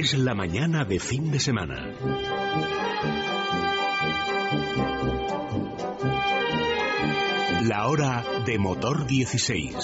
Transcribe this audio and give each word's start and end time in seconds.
Es 0.00 0.16
la 0.16 0.32
mañana 0.32 0.84
de 0.84 1.00
fin 1.00 1.32
de 1.32 1.40
semana. 1.40 1.74
La 7.64 7.88
hora 7.88 8.24
de 8.46 8.58
motor 8.60 9.08
16. 9.08 9.74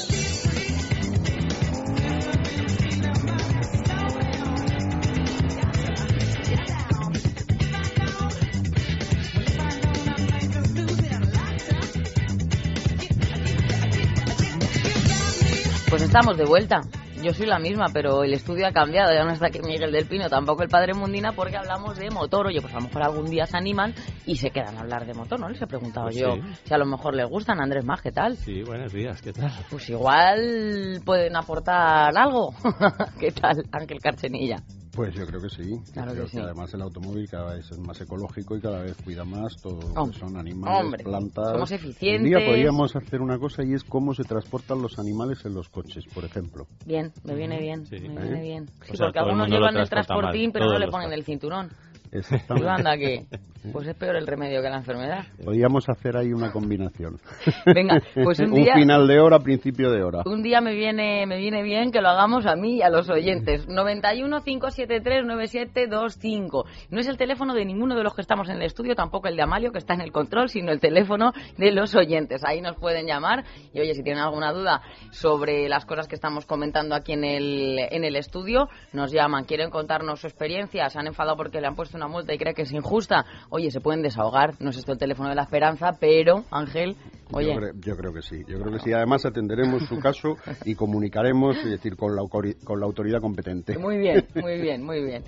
Pues 15.91 16.03
estamos 16.03 16.39
de 16.39 16.45
vuelta. 16.45 16.83
Yo 17.25 17.33
soy 17.33 17.47
la 17.47 17.59
misma, 17.59 17.87
pero 17.91 18.23
el 18.23 18.35
estudio 18.35 18.67
ha 18.67 18.73
cambiado. 18.73 19.15
Ya 19.15 19.25
no 19.25 19.31
está 19.33 19.47
aquí 19.47 19.59
Miguel 19.61 19.91
del 19.93 20.07
Pino, 20.07 20.29
tampoco 20.29 20.63
el 20.63 20.69
padre 20.69 20.93
Mundina, 20.93 21.33
porque 21.33 21.57
hablamos 21.57 21.97
de 21.97 22.11
motor. 22.11 22.49
Oye, 22.49 22.61
pues 22.61 22.75
a 22.75 22.77
lo 22.77 22.83
mejor 22.83 23.03
algún 23.03 23.25
día 23.31 23.47
se 23.47 23.57
animan 23.57 23.95
y 24.27 24.37
se 24.37 24.51
quedan 24.51 24.77
a 24.77 24.81
hablar 24.81 25.07
de 25.07 25.15
motor, 25.15 25.41
¿no? 25.41 25.49
Les 25.49 25.61
he 25.63 25.67
preguntado 25.67 26.09
Pues 26.09 26.17
yo 26.17 26.35
sí. 26.35 26.43
si 26.65 26.75
a 26.75 26.77
lo 26.77 26.85
mejor 26.85 27.15
les 27.15 27.27
gustan. 27.27 27.63
Andrés 27.63 27.83
Más, 27.87 28.03
¿qué 28.03 28.13
tal? 28.13 28.37
Sí, 28.37 28.63
buenos 28.63 28.93
días, 28.93 29.23
¿qué 29.23 29.33
tal? 29.33 29.51
Pues 29.71 29.89
igual 29.89 31.01
pueden 31.03 31.35
aportar 31.35 32.15
algo. 32.15 32.53
¿Qué 33.19 33.33
tal, 33.33 33.65
Ángel 33.73 34.01
Carchenilla? 34.03 34.57
Pues 34.95 35.13
yo 35.15 35.27
creo 35.27 35.41
que 35.41 35.49
sí. 35.49 35.77
Claro 35.93 36.13
creo 36.13 36.25
que 36.27 36.31
sí. 36.31 36.39
además 36.39 36.73
el 36.73 36.83
automóvil 36.83 37.29
cada 37.29 37.55
vez 37.55 37.69
es 37.71 37.79
más 37.81 38.01
ecológico 38.01 38.57
y 38.57 38.61
cada 38.61 38.81
vez 38.81 38.97
cuida 39.03 39.25
más 39.25 39.57
todo 39.61 39.81
lo 39.93 40.07
que 40.13 40.19
son 40.19 40.37
animales, 40.37 40.85
hombre, 40.85 41.03
plantas. 41.03 41.51
somos 41.51 41.71
Un 41.71 41.77
eficientes. 41.77 42.25
día 42.31 42.39
podríamos 42.47 42.95
hacer 42.95 43.21
una 43.21 43.37
cosa 43.39 43.65
y 43.65 43.75
es 43.75 43.83
cómo 43.83 44.15
se 44.15 44.23
transportan 44.23 44.81
los 44.81 44.99
animales 45.01 45.45
en 45.47 45.55
los 45.55 45.69
coches, 45.69 46.05
por 46.15 46.25
ejemplo. 46.25 46.67
Bien, 46.87 47.13
me 47.25 47.35
viene 47.35 47.59
bien, 47.59 47.87
Sí. 47.87 47.99
me 48.01 48.07
¿Eh? 48.21 48.23
viene 48.23 48.41
bien. 48.43 48.67
Sí, 48.85 48.93
O 48.93 48.97
sea, 48.97 49.07
porque 49.07 49.19
algunos 49.19 49.49
llevan 49.49 49.77
el 49.77 49.89
transporta 49.89 50.15
mal, 50.15 50.21
transportín, 50.23 50.53
pero 50.53 50.67
no 50.67 50.79
le 50.79 50.89
ponen 50.89 51.13
el 51.13 51.25
cinturón. 51.25 51.71
Exactamente. 52.15 52.69
anda 52.69 52.97
que, 52.97 53.27
pues 53.73 53.89
es 53.89 53.97
peor 53.97 54.17
el 54.17 54.27
remedio 54.27 54.63
que 54.63 54.69
la 54.69 54.77
enfermedad. 54.77 55.25
Podríamos 55.45 55.89
hacer 55.89 56.17
ahí 56.17 56.33
una 56.33 56.53
combinación. 56.53 57.19
Venga, 57.67 58.01
pues 58.15 58.39
un 58.41 58.53
día... 58.53 58.75
final 58.75 59.09
de 59.09 59.19
hora, 59.19 59.41
principio 59.41 59.91
de 59.91 60.03
hora. 60.03 60.23
Un 60.25 60.43
día 60.43 60.61
me 60.61 60.75
viene, 60.75 61.27
me 61.27 61.39
viene 61.39 61.63
bien 61.63 61.91
que 61.91 62.01
lo 62.01 62.09
hagamos 62.09 62.47
a 62.47 62.55
mí 62.55 62.77
y 62.77 62.83
a 62.83 62.89
los 62.89 63.11
oyentes. 63.11 63.67
91 63.67 64.43
573 64.45 65.27
9725. 65.27 66.65
No 66.91 67.01
es 67.01 67.09
el 67.09 67.17
teléfono 67.17 67.55
de 67.55 67.65
ninguno 67.65 67.97
de 67.97 68.05
los 68.05 68.15
que 68.15 68.21
estamos 68.21 68.49
en 68.49 68.57
el 68.57 68.63
estudio, 68.63 68.95
tampoco 68.95 69.27
el 69.27 69.37
de 69.37 69.43
Amalio, 69.43 69.73
que 69.73 69.79
está 69.79 69.95
en 69.95 70.03
el 70.03 70.13
control, 70.13 70.49
sino 70.49 70.71
el 70.71 70.81
teléfono 70.81 71.33
de 71.59 71.73
los 71.73 71.95
oyentes. 71.97 72.43
Ahí 72.45 72.61
nos 72.61 72.77
pueden 72.77 73.07
llamar 73.07 73.45
y, 73.73 73.81
oye, 73.81 73.95
si 73.95 74.05
tienen 74.05 74.23
alguna 74.23 74.53
duda 74.53 74.83
sobre 75.11 75.69
las 75.69 75.85
cosas 75.85 76.07
que 76.07 76.15
estamos 76.15 76.47
comentando 76.47 76.95
aquí 76.95 77.13
en 77.13 77.25
el, 77.25 77.79
en 77.91 78.05
el 78.05 78.15
estudio, 78.15 78.69
nos 78.93 79.11
llaman. 79.11 79.45
Quieren 79.45 79.71
contarnos 79.71 80.21
su 80.21 80.29
experiencia, 80.29 80.89
se 80.91 80.99
han 80.99 81.09
enfadado 81.09 81.37
porque 81.37 81.61
le 81.61 81.67
han 81.67 81.75
puesto 81.75 81.97
una 81.97 82.04
multa 82.09 82.35
y 82.35 82.39
cree 82.39 82.55
que 82.55 82.63
es 82.63 82.73
injusta. 82.73 83.25
Oye, 83.51 83.71
se 83.71 83.81
pueden 83.81 84.03
desahogar. 84.03 84.55
No 84.61 84.71
es 84.71 84.79
esto 84.79 84.93
el 84.93 84.99
teléfono 84.99 85.29
de 85.29 85.35
la 85.35 85.43
esperanza, 85.43 85.97
pero, 85.99 86.45
Ángel, 86.51 86.97
oye. 87.33 87.55
Yo, 87.55 87.61
creo, 87.61 87.73
yo 87.81 87.97
creo 87.97 88.13
que 88.13 88.23
sí, 88.23 88.43
yo 88.47 88.59
creo 88.59 88.73
que 88.73 88.79
sí. 88.81 88.93
Además 88.93 89.25
atenderemos 89.27 89.83
su 89.85 89.99
caso 89.99 90.37
y 90.65 90.75
comunicaremos, 90.75 91.57
es 91.59 91.71
decir, 91.71 91.97
con 91.97 92.15
la, 92.15 92.23
con 92.29 92.81
la 92.81 92.87
autoridad 92.87 93.21
competente. 93.21 93.79
Muy 93.79 93.99
bien, 93.99 94.27
muy 94.35 94.61
bien, 94.61 94.83
muy 94.83 95.03
bien. 95.05 95.25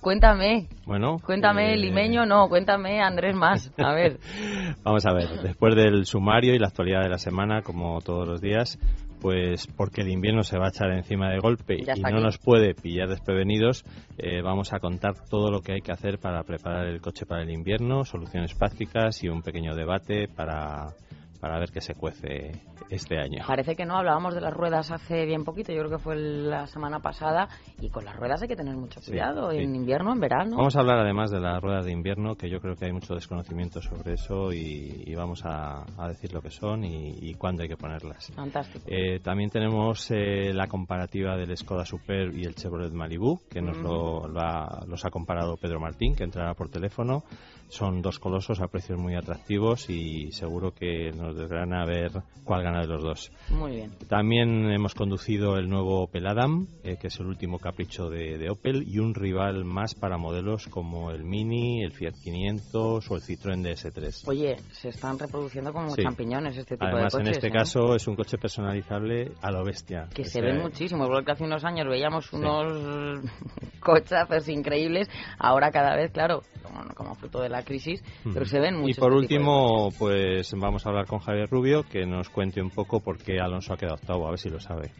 Cuéntame, 0.00 0.68
Bueno, 0.86 1.16
cuéntame, 1.24 1.74
eh, 1.74 1.76
limeño, 1.76 2.24
no, 2.24 2.48
cuéntame, 2.48 3.02
Andrés 3.02 3.34
más. 3.34 3.72
A 3.78 3.92
ver, 3.94 4.18
Vamos 4.84 5.04
a 5.04 5.12
ver, 5.12 5.42
después 5.42 5.74
del 5.74 6.06
sumario 6.06 6.54
y 6.54 6.58
la 6.58 6.68
actualidad 6.68 7.02
de 7.02 7.08
la 7.08 7.18
semana, 7.18 7.62
como 7.62 8.00
todos 8.00 8.26
los 8.28 8.40
días, 8.40 8.78
pues 9.20 9.66
porque 9.66 10.02
el 10.02 10.08
invierno 10.08 10.42
se 10.42 10.58
va 10.58 10.66
a 10.66 10.68
echar 10.70 10.90
encima 10.90 11.30
de 11.30 11.38
golpe 11.38 11.74
y 11.74 11.82
no 11.82 11.92
aquí. 11.92 12.22
nos 12.22 12.38
puede 12.38 12.74
pillar 12.74 13.08
desprevenidos, 13.08 13.84
eh, 14.16 14.42
vamos 14.42 14.72
a 14.72 14.80
contar 14.80 15.14
todo 15.28 15.50
lo 15.50 15.60
que 15.60 15.72
hay 15.72 15.80
que 15.80 15.92
hacer 15.92 16.18
para 16.18 16.42
preparar 16.42 16.86
el 16.86 17.00
coche 17.00 17.26
para 17.26 17.42
el 17.42 17.50
invierno, 17.50 18.04
soluciones 18.04 18.54
prácticas 18.54 19.22
y 19.22 19.28
un 19.28 19.42
pequeño 19.42 19.74
debate 19.74 20.28
para, 20.28 20.94
para 21.40 21.58
ver 21.58 21.70
qué 21.70 21.80
se 21.80 21.94
cuece 21.94 22.52
este 22.90 23.18
año. 23.18 23.44
parece 23.46 23.76
que 23.76 23.84
no, 23.84 23.96
hablábamos 23.98 24.34
de 24.34 24.40
las 24.40 24.52
ruedas 24.54 24.90
hace 24.90 25.26
bien 25.26 25.44
poquito, 25.44 25.72
yo 25.72 25.80
creo 25.80 25.90
que 25.98 26.02
fue 26.02 26.16
la 26.16 26.66
semana 26.66 27.00
pasada, 27.00 27.48
y 27.80 27.90
con 27.90 28.04
las 28.04 28.16
ruedas 28.16 28.40
hay 28.42 28.48
que 28.48 28.56
tener 28.56 28.74
mucho 28.76 29.00
cuidado, 29.06 29.50
sí. 29.50 29.58
en 29.58 29.74
invierno, 29.74 30.12
en 30.12 30.20
verano. 30.20 30.56
Vamos 30.56 30.74
a 30.76 30.80
hablar 30.80 30.98
además 31.00 31.30
de 31.30 31.40
las 31.40 31.60
ruedas 31.62 31.84
de 31.84 31.92
invierno, 31.92 32.34
que 32.34 32.48
yo 32.48 32.60
creo 32.60 32.74
que 32.76 32.86
hay 32.86 32.92
mucho 32.92 33.14
desconocimiento 33.14 33.80
sobre 33.82 34.14
eso 34.14 34.52
y, 34.52 35.02
y 35.06 35.14
vamos 35.14 35.44
a, 35.44 35.84
a 35.96 36.08
decir 36.08 36.32
lo 36.32 36.40
que 36.40 36.50
son 36.50 36.84
y, 36.84 37.10
y 37.20 37.34
cuándo 37.34 37.62
hay 37.62 37.68
que 37.68 37.76
ponerlas. 37.76 38.32
Fantástico. 38.34 38.84
Eh, 38.88 39.20
también 39.20 39.50
tenemos 39.50 40.10
eh, 40.10 40.52
la 40.54 40.66
comparativa 40.66 41.36
del 41.36 41.56
Skoda 41.56 41.84
Superb 41.84 42.34
y 42.36 42.44
el 42.44 42.54
Chevrolet 42.54 42.92
Malibu, 42.92 43.40
que 43.50 43.60
nos 43.60 43.76
lo, 43.78 44.26
lo 44.28 44.40
ha- 44.40 44.84
los 44.86 45.04
ha 45.04 45.10
comparado 45.10 45.56
Pedro 45.56 45.78
Martín, 45.80 46.14
que 46.16 46.24
entrará 46.24 46.54
por 46.54 46.70
teléfono. 46.70 47.22
Son 47.68 48.00
dos 48.00 48.18
colosos 48.18 48.60
a 48.60 48.68
precios 48.68 48.98
muy 48.98 49.14
atractivos 49.14 49.90
y 49.90 50.32
seguro 50.32 50.72
que 50.72 51.10
nos 51.12 51.36
desgrana 51.36 51.82
a 51.82 51.86
ver 51.86 52.10
cuál 52.44 52.62
gana 52.62 52.80
de 52.80 52.86
los 52.86 53.02
dos. 53.02 53.32
Muy 53.50 53.72
bien. 53.72 53.92
También 54.08 54.70
hemos 54.72 54.94
conducido 54.94 55.56
el 55.58 55.68
nuevo 55.68 56.02
Opel 56.02 56.26
Adam, 56.26 56.66
eh, 56.82 56.96
que 56.98 57.08
es 57.08 57.20
el 57.20 57.26
último 57.26 57.58
capricho 57.58 58.08
de, 58.08 58.38
de 58.38 58.48
Opel, 58.50 58.84
y 58.88 58.98
un 59.00 59.14
rival 59.14 59.64
más 59.66 59.94
para 59.94 60.16
modelos 60.16 60.66
como 60.68 61.10
el 61.10 61.24
Mini, 61.24 61.82
el 61.84 61.92
Fiat 61.92 62.14
500 62.24 63.10
o 63.10 63.14
el 63.16 63.20
Citroën 63.22 63.62
DS3. 63.62 64.22
Oye, 64.28 64.56
se 64.72 64.88
están 64.88 65.18
reproduciendo 65.18 65.70
como 65.72 65.90
Sí. 65.94 66.02
champiñones 66.02 66.56
este 66.56 66.76
tipo 66.76 66.86
Además, 66.86 67.12
de 67.12 67.18
en 67.18 67.24
coches. 67.26 67.36
este 67.36 67.48
¿eh? 67.48 67.52
caso 67.52 67.94
es 67.94 68.08
un 68.08 68.16
coche 68.16 68.38
personalizable 68.38 69.32
a 69.42 69.50
lo 69.50 69.62
bestia. 69.62 70.08
que 70.14 70.22
O 70.22 70.24
se 70.24 70.30
sea, 70.30 70.42
ven 70.42 70.62
muchísimo, 70.62 71.06
porque 71.06 71.32
hace 71.32 71.44
unos 71.44 71.62
años 71.64 71.86
veíamos 71.86 72.32
unos 72.32 73.20
cochazos 73.80 74.48
increíbles, 74.48 75.08
ahora 75.38 75.70
cada 75.70 75.94
vez, 75.96 76.10
claro, 76.12 76.42
como, 76.62 76.84
como 76.94 77.14
fruto 77.14 77.40
de 77.40 77.48
la 77.48 77.57
crisis, 77.62 78.02
pero 78.32 78.44
se 78.44 78.58
ven 78.60 78.76
mucho. 78.76 78.90
Y 78.90 78.94
por 78.94 79.12
este 79.12 79.18
último, 79.34 79.88
pues 79.98 80.52
vamos 80.56 80.84
a 80.86 80.88
hablar 80.90 81.06
con 81.06 81.18
Javier 81.20 81.48
Rubio, 81.50 81.82
que 81.84 82.06
nos 82.06 82.28
cuente 82.30 82.60
un 82.62 82.70
poco 82.70 83.00
por 83.00 83.18
qué 83.18 83.40
Alonso 83.40 83.72
ha 83.74 83.76
quedado 83.76 83.96
octavo, 83.96 84.26
a 84.26 84.30
ver 84.30 84.38
si 84.38 84.48
lo 84.50 84.60
sabe. 84.60 84.90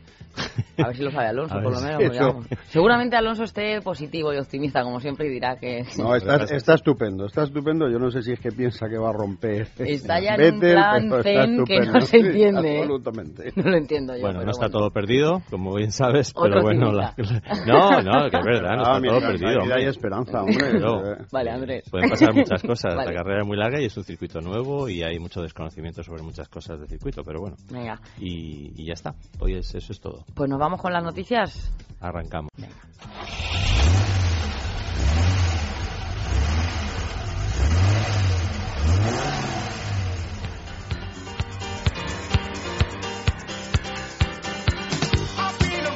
A 0.78 0.86
ver 0.88 0.96
si 0.96 1.02
lo 1.02 1.10
sabe 1.10 1.26
Alonso, 1.28 1.54
por 1.62 1.72
lo 1.72 1.78
si 1.78 1.84
menos. 1.86 2.12
digamos. 2.12 2.46
Seguramente 2.68 3.16
Alonso 3.16 3.44
esté 3.44 3.80
positivo 3.80 4.32
y 4.32 4.38
optimista, 4.38 4.82
como 4.82 5.00
siempre, 5.00 5.26
y 5.26 5.30
dirá 5.30 5.56
que 5.56 5.84
No, 5.98 6.14
está, 6.16 6.36
está 6.44 6.74
estupendo, 6.74 7.26
está 7.26 7.42
estupendo. 7.44 7.88
Yo 7.90 7.98
no 7.98 8.10
sé 8.10 8.22
si 8.22 8.32
es 8.32 8.40
que 8.40 8.50
piensa 8.52 8.88
que 8.88 8.98
va 8.98 9.10
a 9.10 9.12
romper. 9.12 9.68
Está 9.78 10.20
ya 10.20 10.34
en 10.36 10.54
un 10.54 10.60
plan 10.60 11.08
pero 11.10 11.22
zen 11.22 11.64
que 11.64 11.80
no 11.80 12.00
se 12.02 12.06
Sí, 12.20 12.26
entiende, 12.26 12.76
¿eh? 12.76 12.80
absolutamente. 12.80 13.52
no 13.56 13.70
lo 13.70 13.76
entiendo 13.76 14.14
yo. 14.14 14.20
bueno, 14.20 14.38
pero 14.38 14.44
no 14.46 14.50
está 14.52 14.66
bueno. 14.66 14.78
todo 14.78 14.90
perdido, 14.90 15.42
como 15.50 15.74
bien 15.74 15.90
sabes, 15.92 16.32
Otro 16.34 16.50
pero 16.50 16.62
bueno, 16.62 16.92
la- 16.92 17.14
no, 17.66 18.02
no, 18.02 18.30
que 18.30 18.36
es 18.38 18.44
verdad, 18.44 18.76
no 18.76 18.82
Ah, 18.84 18.96
está 18.96 19.00
mira, 19.00 19.12
todo 19.14 19.20
la 19.20 19.28
perdido. 19.28 19.74
hay 19.74 19.84
esperanza, 19.86 20.42
hombre. 20.42 20.56
Eh, 20.78 21.24
Vale, 21.32 21.50
Andrés. 21.50 21.84
Pueden 21.90 22.10
pasar 22.10 22.32
muchas 22.50 22.62
cosas. 22.66 22.94
Vale. 22.94 23.10
La 23.12 23.16
carrera 23.22 23.40
es 23.42 23.46
muy 23.46 23.56
larga 23.56 23.80
y 23.80 23.84
es 23.86 23.96
un 23.96 24.04
circuito 24.04 24.40
nuevo 24.40 24.88
y 24.88 25.02
hay 25.02 25.18
mucho 25.18 25.42
desconocimiento 25.42 26.02
sobre 26.02 26.22
muchas 26.22 26.48
cosas 26.48 26.78
del 26.80 26.88
circuito, 26.88 27.22
pero 27.22 27.40
bueno. 27.40 27.56
Venga, 27.70 28.00
Y, 28.18 28.72
y 28.80 28.86
ya 28.86 28.92
está. 28.94 29.14
Hoy 29.40 29.54
es, 29.54 29.74
eso 29.74 29.92
es 29.92 30.00
todo. 30.00 30.24
pues 30.34 30.48
nos 30.48 30.58
vamos 30.58 30.80
con 30.80 30.92
las 30.92 31.02
noticias. 31.02 31.70
Arrancamos. 32.00 32.50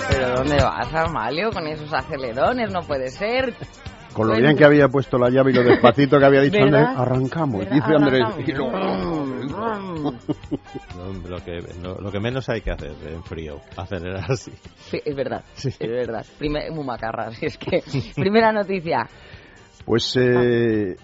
¿Pero 0.08 0.36
dónde 0.36 0.56
vas, 0.56 0.92
Amalio, 0.94 1.50
con 1.50 1.66
esos 1.66 1.92
acelerones? 1.92 2.70
No 2.72 2.80
puede 2.82 3.08
ser. 3.10 3.54
Con 4.12 4.26
lo 4.26 4.32
Bueno. 4.34 4.46
bien 4.46 4.56
que 4.58 4.64
había 4.64 4.88
puesto 4.88 5.18
la 5.18 5.30
llave 5.30 5.52
y 5.52 5.54
lo 5.54 5.62
despacito 5.62 6.18
que 6.18 6.24
había 6.24 6.42
dicho. 6.42 6.58
Andrés, 6.62 6.86
arrancamos, 6.96 7.60
¿Verdad? 7.60 7.74
dice 7.74 7.94
Andrés. 7.94 8.24
Arrancamos. 8.24 10.14
Lo, 11.28 11.44
que, 11.44 11.60
lo, 11.82 12.00
lo 12.00 12.10
que 12.12 12.20
menos 12.20 12.48
hay 12.48 12.60
que 12.60 12.70
hacer 12.70 12.92
en 13.06 13.22
frío, 13.22 13.60
acelerar 13.76 14.30
así. 14.30 14.52
Sí, 14.90 15.00
es 15.04 15.14
verdad, 15.16 15.44
Sí. 15.54 15.68
es 15.68 15.78
verdad. 15.90 16.24
Primer, 16.38 16.70
muy 16.72 16.84
macarra, 16.84 17.28
así 17.28 17.47
es 17.47 17.56
que... 17.59 17.82
Primera 18.14 18.53
noticia. 18.53 19.09
Pues 19.84 20.15
eh, 20.16 20.97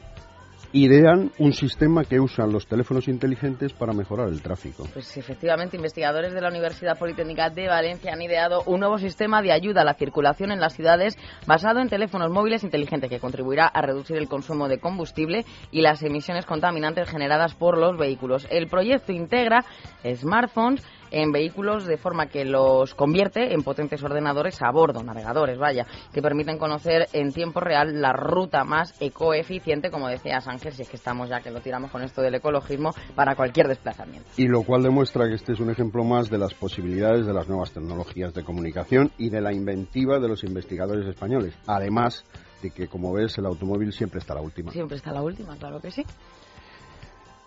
idean 0.72 1.32
un 1.38 1.52
sistema 1.52 2.04
que 2.04 2.20
usan 2.20 2.52
los 2.52 2.66
teléfonos 2.66 3.08
inteligentes 3.08 3.72
para 3.72 3.92
mejorar 3.92 4.28
el 4.28 4.42
tráfico. 4.42 4.86
Pues 4.92 5.16
efectivamente, 5.16 5.76
investigadores 5.76 6.34
de 6.34 6.40
la 6.40 6.48
Universidad 6.48 6.98
Politécnica 6.98 7.50
de 7.50 7.68
Valencia 7.68 8.12
han 8.12 8.22
ideado 8.22 8.62
un 8.66 8.80
nuevo 8.80 8.98
sistema 8.98 9.40
de 9.42 9.52
ayuda 9.52 9.82
a 9.82 9.84
la 9.84 9.94
circulación 9.94 10.52
en 10.52 10.60
las 10.60 10.74
ciudades 10.74 11.16
basado 11.46 11.80
en 11.80 11.88
teléfonos 11.88 12.30
móviles 12.30 12.64
inteligentes 12.64 13.10
que 13.10 13.20
contribuirá 13.20 13.66
a 13.66 13.82
reducir 13.82 14.16
el 14.16 14.28
consumo 14.28 14.68
de 14.68 14.78
combustible 14.78 15.44
y 15.70 15.80
las 15.80 16.02
emisiones 16.02 16.46
contaminantes 16.46 17.08
generadas 17.08 17.54
por 17.54 17.78
los 17.78 17.96
vehículos. 17.96 18.46
El 18.50 18.68
proyecto 18.68 19.12
integra 19.12 19.64
smartphones 20.04 20.84
en 21.10 21.32
vehículos 21.32 21.86
de 21.86 21.96
forma 21.96 22.26
que 22.26 22.44
los 22.44 22.94
convierte 22.94 23.52
en 23.54 23.62
potentes 23.62 24.02
ordenadores 24.02 24.60
a 24.62 24.70
bordo, 24.70 25.02
navegadores, 25.02 25.58
vaya, 25.58 25.86
que 26.12 26.22
permiten 26.22 26.58
conocer 26.58 27.08
en 27.12 27.32
tiempo 27.32 27.60
real 27.60 28.00
la 28.00 28.12
ruta 28.12 28.64
más 28.64 28.94
ecoeficiente, 29.00 29.90
como 29.90 30.08
decías 30.08 30.46
Ángel, 30.48 30.72
si 30.72 30.82
es 30.82 30.88
que 30.88 30.96
estamos 30.96 31.28
ya 31.28 31.40
que 31.40 31.50
lo 31.50 31.60
tiramos 31.60 31.90
con 31.90 32.02
esto 32.02 32.22
del 32.22 32.34
ecologismo, 32.34 32.94
para 33.14 33.34
cualquier 33.34 33.68
desplazamiento. 33.68 34.28
Y 34.36 34.46
lo 34.48 34.62
cual 34.62 34.82
demuestra 34.82 35.28
que 35.28 35.34
este 35.34 35.52
es 35.52 35.60
un 35.60 35.70
ejemplo 35.70 36.04
más 36.04 36.30
de 36.30 36.38
las 36.38 36.54
posibilidades 36.54 37.26
de 37.26 37.32
las 37.32 37.48
nuevas 37.48 37.72
tecnologías 37.72 38.34
de 38.34 38.44
comunicación 38.44 39.10
y 39.18 39.30
de 39.30 39.40
la 39.40 39.52
inventiva 39.52 40.18
de 40.18 40.28
los 40.28 40.44
investigadores 40.44 41.06
españoles. 41.06 41.54
Además 41.66 42.24
de 42.62 42.70
que, 42.70 42.88
como 42.88 43.12
ves, 43.12 43.38
el 43.38 43.46
automóvil 43.46 43.92
siempre 43.92 44.18
está 44.18 44.32
a 44.32 44.36
la 44.36 44.42
última. 44.42 44.72
Siempre 44.72 44.96
está 44.96 45.12
la 45.12 45.22
última, 45.22 45.56
claro 45.56 45.80
que 45.80 45.90
sí. 45.90 46.04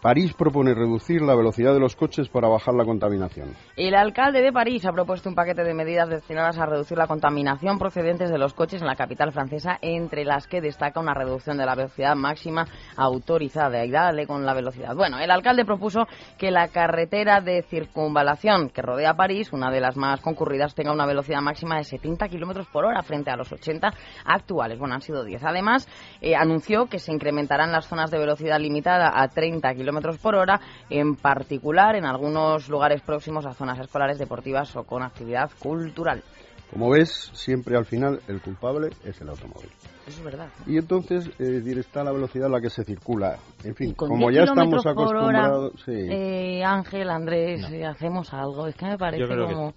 París 0.02 0.34
propone 0.34 0.74
reducir 0.74 1.22
la 1.22 1.36
velocidad 1.36 1.76
de 1.76 1.80
los 1.80 1.96
coches 1.96 2.28
para 2.28 2.48
bajar 2.48 2.74
la 2.74 2.86
contaminación. 2.86 3.54
El 3.78 3.94
alcalde 3.94 4.42
de 4.42 4.52
París 4.52 4.84
ha 4.88 4.92
propuesto 4.92 5.30
un 5.30 5.36
paquete 5.36 5.64
de 5.64 5.76
medidas 5.76 6.10
destinadas 6.10 6.58
a 6.58 6.66
reducir 6.66 6.98
la 6.98 7.06
contaminación 7.06 7.78
procedentes 7.78 8.32
de 8.32 8.40
los 8.40 8.56
coches 8.56 8.82
en 8.82 8.88
la 8.88 8.96
capital 8.96 9.32
francesa, 9.32 9.78
entre 9.80 10.26
las 10.26 10.48
que 10.48 10.60
destaca 10.60 11.00
una 11.00 11.14
reducción 11.14 11.60
de 11.60 11.68
la 11.68 11.76
velocidad 11.76 12.16
máxima 12.16 12.66
autorizada. 12.98 13.86
Y 13.86 13.92
dale 13.92 14.26
con 14.26 14.44
la 14.44 14.56
velocidad. 14.56 14.96
Bueno, 14.96 15.20
el 15.20 15.30
alcalde 15.30 15.66
propuso 15.66 16.08
que 16.40 16.50
la 16.50 16.70
carretera 16.70 17.40
de 17.40 17.62
circunvalación 17.62 18.70
que 18.70 18.82
rodea 18.82 19.14
París, 19.14 19.54
una 19.54 19.70
de 19.70 19.82
las 19.82 19.98
más 19.98 20.20
concurridas, 20.22 20.74
tenga 20.74 20.92
una 20.92 21.06
velocidad 21.06 21.42
máxima 21.42 21.78
de 21.78 21.84
70 21.84 22.28
kilómetros 22.28 22.66
por 22.70 22.86
hora 22.86 23.04
frente 23.04 23.30
a 23.30 23.36
los 23.36 23.52
80 23.52 23.94
actuales. 24.26 24.80
Bueno, 24.80 24.96
han 24.96 25.02
sido 25.02 25.24
10. 25.24 25.44
Además, 25.44 25.88
eh, 26.22 26.36
anunció 26.36 26.88
que 26.88 26.98
se 26.98 27.14
incrementarán 27.14 27.72
las 27.72 27.86
zonas 27.86 28.10
de 28.10 28.18
velocidad 28.18 28.60
limitada 28.60 29.12
a 29.14 29.28
30 29.28 29.76
kilómetros 29.76 29.91
kilómetros 29.92 30.18
por 30.20 30.36
hora, 30.36 30.62
en 30.90 31.16
particular 31.16 31.96
en 31.96 32.06
algunos 32.06 32.70
lugares 32.70 33.02
próximos 33.02 33.46
a 33.46 33.54
zonas 33.54 33.78
escolares, 33.80 34.18
deportivas 34.18 34.74
o 34.78 34.84
con 34.84 35.04
actividad 35.04 35.52
cultural. 35.60 36.24
Como 36.72 36.90
ves, 36.90 37.30
siempre 37.34 37.76
al 37.76 37.84
final 37.84 38.22
el 38.30 38.42
culpable 38.42 38.92
es 39.04 39.20
el 39.20 39.28
automóvil. 39.28 39.70
Eso 40.08 40.20
es 40.20 40.24
verdad. 40.24 40.48
Y 40.66 40.78
entonces, 40.78 41.30
eh, 41.38 41.62
está 41.78 42.06
la 42.06 42.14
velocidad 42.14 42.46
a 42.48 42.50
la 42.50 42.62
que 42.62 42.70
se 42.70 42.86
circula. 42.86 43.38
En 43.66 43.76
fin, 43.76 43.94
como 43.94 44.32
ya 44.32 44.44
estamos 44.44 44.86
acostumbrados. 44.86 45.74
sí. 45.84 45.92
eh, 45.92 46.64
Ángel, 46.64 47.10
Andrés, 47.10 47.70
eh, 47.70 47.86
hacemos 47.86 48.34
algo. 48.34 48.68
Es 48.68 48.76
que 48.76 48.86
me 48.86 48.98
parece 48.98 49.28
como. 49.28 49.74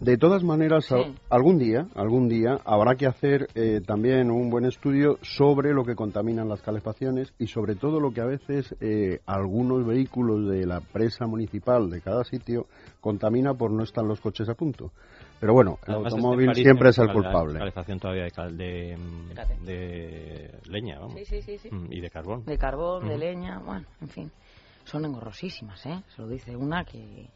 De 0.00 0.16
todas 0.16 0.42
maneras, 0.42 0.86
algún 1.28 1.58
día, 1.58 1.86
algún 1.94 2.28
día 2.28 2.58
habrá 2.64 2.94
que 2.94 3.06
hacer 3.06 3.48
eh, 3.54 3.80
también 3.86 4.30
un 4.30 4.50
buen 4.50 4.64
estudio 4.64 5.18
sobre 5.22 5.72
lo 5.72 5.84
que 5.84 5.94
contaminan 5.94 6.48
las 6.48 6.62
calefacciones 6.62 7.32
y 7.38 7.46
sobre 7.46 7.74
todo 7.74 8.00
lo 8.00 8.12
que 8.12 8.20
a 8.20 8.26
veces 8.26 8.74
eh, 8.80 9.20
algunos 9.26 9.86
vehículos 9.86 10.48
de 10.48 10.66
la 10.66 10.80
presa 10.80 11.26
municipal 11.26 11.90
de 11.90 12.00
cada 12.00 12.24
sitio 12.24 12.66
contamina 13.00 13.54
por 13.54 13.70
no 13.70 13.82
estar 13.82 14.04
los 14.04 14.20
coches 14.20 14.48
a 14.48 14.54
punto. 14.54 14.92
Pero 15.40 15.54
bueno, 15.54 15.78
el 15.86 15.94
automóvil 15.94 16.54
siempre 16.54 16.90
es 16.90 16.98
el 16.98 17.12
culpable. 17.12 17.58
calefacción 17.58 17.98
todavía 17.98 18.24
de, 18.24 18.96
de, 19.64 20.50
leña, 20.68 20.98
vamos. 20.98 21.14
Sí, 21.26 21.40
sí, 21.40 21.56
sí, 21.58 21.68
mm, 21.70 21.92
Y 21.92 22.00
de 22.00 22.10
carbón. 22.10 22.44
De 22.44 22.58
carbón, 22.58 23.08
de 23.08 23.16
leña, 23.16 23.58
bueno, 23.58 23.86
en 24.02 24.08
fin. 24.08 24.30
Son 24.84 25.04
engorrosísimas, 25.04 25.84
¿eh? 25.86 26.02
Se 26.14 26.22
lo 26.22 26.28
dice 26.28 26.54
una 26.56 26.84
que 26.84 27.30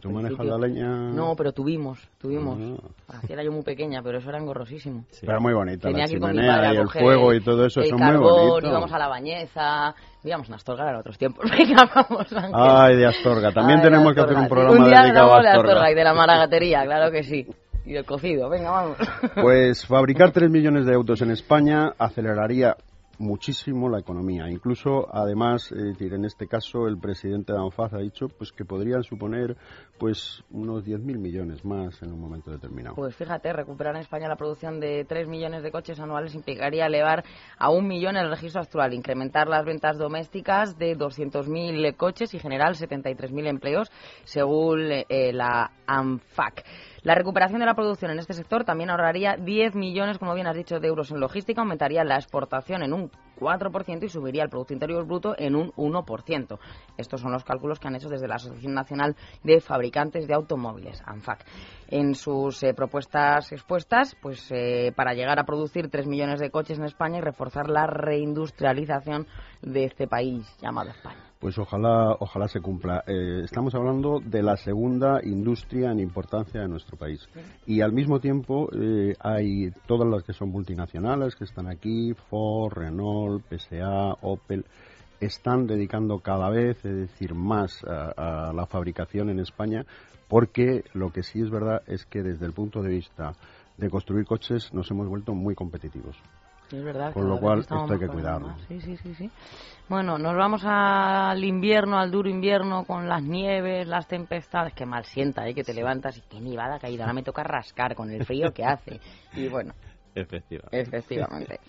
¿Tú 0.00 0.10
manejas 0.10 0.44
la 0.44 0.58
leña? 0.58 0.88
No, 1.12 1.36
pero 1.36 1.52
tuvimos, 1.52 1.98
tuvimos. 2.18 2.80
Ah. 3.08 3.20
Era 3.28 3.44
yo 3.44 3.52
muy 3.52 3.62
pequeña, 3.62 4.02
pero 4.02 4.18
eso 4.18 4.28
era 4.28 4.38
engorrosísimo. 4.38 5.04
Era 5.22 5.38
muy 5.38 5.54
bonita 5.54 5.90
la 5.90 6.06
chimenea 6.06 6.74
y 6.74 6.76
el 6.76 6.88
fuego 6.88 7.32
y 7.32 7.40
todo 7.40 7.66
eso, 7.66 7.82
son 7.82 8.00
muy 8.00 8.16
bonitos. 8.16 8.64
íbamos 8.64 8.92
a 8.92 8.98
la 8.98 9.08
bañeza, 9.08 9.94
íbamos 10.24 10.50
a 10.50 10.56
Astorga 10.56 10.90
en 10.90 10.96
otros 10.96 11.16
tiempos. 11.16 11.48
Venga, 11.56 11.88
vamos, 11.94 12.26
Ay, 12.52 12.96
de 12.96 13.06
Astorga. 13.06 13.52
También 13.52 13.80
tenemos 13.80 14.12
que 14.12 14.20
hacer 14.20 14.36
un 14.36 14.48
programa 14.48 14.76
un 14.76 14.84
día 14.90 15.02
dedicado 15.02 15.32
a 15.32 15.38
Astorga. 15.38 15.50
de 15.52 15.56
Astorga 15.56 15.90
y 15.92 15.94
de 15.94 16.04
la 16.04 16.14
maragatería, 16.14 16.84
claro 16.84 17.12
que 17.12 17.22
sí. 17.22 17.46
Y 17.84 17.92
del 17.92 18.04
cocido, 18.04 18.48
venga, 18.48 18.72
vamos. 18.72 18.96
Pues 19.40 19.86
fabricar 19.86 20.32
3 20.32 20.50
millones 20.50 20.86
de 20.86 20.94
autos 20.94 21.22
en 21.22 21.30
España 21.30 21.92
aceleraría 21.96 22.74
muchísimo 23.18 23.88
la 23.88 23.98
economía. 23.98 24.48
Incluso, 24.48 25.06
además, 25.12 25.70
decir, 25.70 26.14
en 26.14 26.24
este 26.24 26.46
caso, 26.46 26.86
el 26.86 26.98
presidente 26.98 27.52
de 27.52 27.58
ANFAZ 27.58 27.94
ha 27.94 27.98
dicho 27.98 28.28
pues 28.28 28.52
que 28.52 28.64
podrían 28.64 29.02
suponer 29.02 29.56
pues 29.98 30.42
unos 30.50 30.84
10.000 30.84 31.18
millones 31.18 31.64
más 31.64 32.02
en 32.02 32.12
un 32.12 32.20
momento 32.20 32.50
determinado. 32.50 32.96
Pues 32.96 33.16
fíjate, 33.16 33.52
recuperar 33.52 33.94
en 33.94 34.02
España 34.02 34.28
la 34.28 34.36
producción 34.36 34.80
de 34.80 35.04
3 35.04 35.28
millones 35.28 35.62
de 35.62 35.70
coches 35.70 35.98
anuales 36.00 36.34
implicaría 36.34 36.86
elevar 36.86 37.24
a 37.58 37.70
un 37.70 37.86
millón 37.86 38.16
el 38.16 38.30
registro 38.30 38.60
actual, 38.60 38.92
incrementar 38.92 39.48
las 39.48 39.64
ventas 39.64 39.98
domésticas 39.98 40.78
de 40.78 40.96
200.000 40.96 41.96
coches 41.96 42.34
y 42.34 42.38
generar 42.38 42.74
73.000 42.74 43.46
empleos, 43.48 43.90
según 44.24 44.90
eh, 44.90 45.32
la 45.32 45.70
ANFAC. 45.86 46.64
La 47.06 47.14
recuperación 47.14 47.60
de 47.60 47.66
la 47.66 47.74
producción 47.74 48.10
en 48.10 48.18
este 48.18 48.32
sector 48.32 48.64
también 48.64 48.90
ahorraría 48.90 49.36
10 49.36 49.76
millones, 49.76 50.18
como 50.18 50.34
bien 50.34 50.48
has 50.48 50.56
dicho, 50.56 50.80
de 50.80 50.88
euros 50.88 51.12
en 51.12 51.20
logística, 51.20 51.60
aumentaría 51.60 52.02
la 52.02 52.16
exportación 52.16 52.82
en 52.82 52.92
un 52.92 53.12
4% 53.38 54.02
y 54.02 54.08
subiría 54.08 54.42
el 54.42 54.48
Producto 54.48 54.72
Interior 54.72 55.06
Bruto 55.06 55.36
en 55.38 55.54
un 55.54 55.70
1%. 55.74 56.58
Estos 56.96 57.20
son 57.20 57.30
los 57.30 57.44
cálculos 57.44 57.78
que 57.78 57.86
han 57.86 57.94
hecho 57.94 58.08
desde 58.08 58.26
la 58.26 58.34
Asociación 58.34 58.74
Nacional 58.74 59.14
de 59.44 59.60
Fabricantes 59.60 60.26
de 60.26 60.34
Automóviles, 60.34 61.00
ANFAC. 61.06 61.44
En 61.86 62.16
sus 62.16 62.64
eh, 62.64 62.74
propuestas 62.74 63.52
expuestas, 63.52 64.16
pues 64.20 64.50
eh, 64.50 64.92
para 64.96 65.14
llegar 65.14 65.38
a 65.38 65.44
producir 65.44 65.88
3 65.88 66.08
millones 66.08 66.40
de 66.40 66.50
coches 66.50 66.76
en 66.76 66.86
España 66.86 67.18
y 67.18 67.20
reforzar 67.20 67.70
la 67.70 67.86
reindustrialización 67.86 69.28
de 69.62 69.84
este 69.84 70.06
país 70.06 70.46
llamado 70.60 70.90
España. 70.90 71.16
Pues 71.38 71.58
ojalá, 71.58 72.16
ojalá 72.18 72.48
se 72.48 72.60
cumpla. 72.60 73.04
Eh, 73.06 73.42
estamos 73.44 73.74
hablando 73.74 74.20
de 74.24 74.42
la 74.42 74.56
segunda 74.56 75.20
industria 75.22 75.90
en 75.90 76.00
importancia 76.00 76.62
de 76.62 76.68
nuestro 76.68 76.96
país. 76.96 77.28
Y 77.66 77.82
al 77.82 77.92
mismo 77.92 78.20
tiempo 78.20 78.68
eh, 78.72 79.14
hay 79.20 79.70
todas 79.86 80.08
las 80.08 80.22
que 80.22 80.32
son 80.32 80.48
multinacionales 80.48 81.36
que 81.36 81.44
están 81.44 81.68
aquí, 81.68 82.14
Ford, 82.30 82.72
Renault, 82.72 83.44
PSA, 83.48 84.14
Opel, 84.22 84.64
están 85.20 85.66
dedicando 85.66 86.18
cada 86.20 86.48
vez, 86.50 86.76
es 86.84 86.96
decir, 86.96 87.34
más 87.34 87.82
a 87.84 88.52
la 88.54 88.66
fabricación 88.66 89.30
en 89.30 89.40
España, 89.40 89.86
porque 90.28 90.84
lo 90.92 91.10
que 91.10 91.22
sí 91.22 91.40
es 91.40 91.50
verdad 91.50 91.82
es 91.86 92.04
que 92.04 92.22
desde 92.22 92.46
el 92.46 92.52
punto 92.52 92.82
de 92.82 92.90
vista 92.90 93.32
de 93.76 93.90
construir 93.90 94.26
coches 94.26 94.72
nos 94.72 94.90
hemos 94.90 95.08
vuelto 95.08 95.34
muy 95.34 95.54
competitivos. 95.54 96.16
Es 96.72 96.84
verdad. 96.84 97.12
Con 97.12 97.28
lo 97.28 97.38
cual, 97.38 97.60
esto 97.60 97.86
hay 97.88 97.98
que 97.98 98.08
cuidarlo. 98.08 98.54
Sí, 98.68 98.80
sí, 98.80 98.96
sí, 98.96 99.14
sí. 99.14 99.30
Bueno, 99.88 100.18
nos 100.18 100.36
vamos 100.36 100.62
al 100.64 101.42
invierno, 101.44 101.98
al 101.98 102.10
duro 102.10 102.28
invierno, 102.28 102.84
con 102.84 103.08
las 103.08 103.22
nieves, 103.22 103.86
las 103.86 104.08
tempestades. 104.08 104.74
Que 104.74 104.84
mal 104.84 105.04
sienta, 105.04 105.46
¿eh? 105.46 105.54
Que 105.54 105.62
te 105.62 105.72
levantas 105.72 106.18
y 106.18 106.22
qué 106.22 106.40
nevada 106.40 106.76
ha 106.76 106.78
caído. 106.80 107.02
Ahora 107.02 107.14
me 107.14 107.22
toca 107.22 107.42
rascar 107.44 107.94
con 107.94 108.10
el 108.10 108.24
frío 108.24 108.52
que 108.52 108.64
hace. 108.64 109.00
Y 109.34 109.48
bueno. 109.48 109.72
Efectivamente. 110.14 110.80
Efectivamente. 110.80 111.60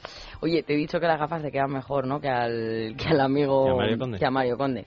Oye, 0.42 0.64
te 0.64 0.74
he 0.74 0.78
dicho 0.78 1.00
que 1.00 1.06
las 1.06 1.20
gafas 1.20 1.42
te 1.42 1.52
quedan 1.52 1.72
mejor, 1.72 2.08
¿no? 2.08 2.20
Que 2.20 2.30
al, 2.30 2.96
que 2.98 3.10
al 3.10 3.20
amigo... 3.20 3.66
¿Que 3.66 3.72
a 3.72 3.76
Mario 3.76 3.98
Conde? 3.98 4.18
Que 4.20 4.26
a 4.26 4.32
Mario 4.32 4.58
Conde. 4.58 4.86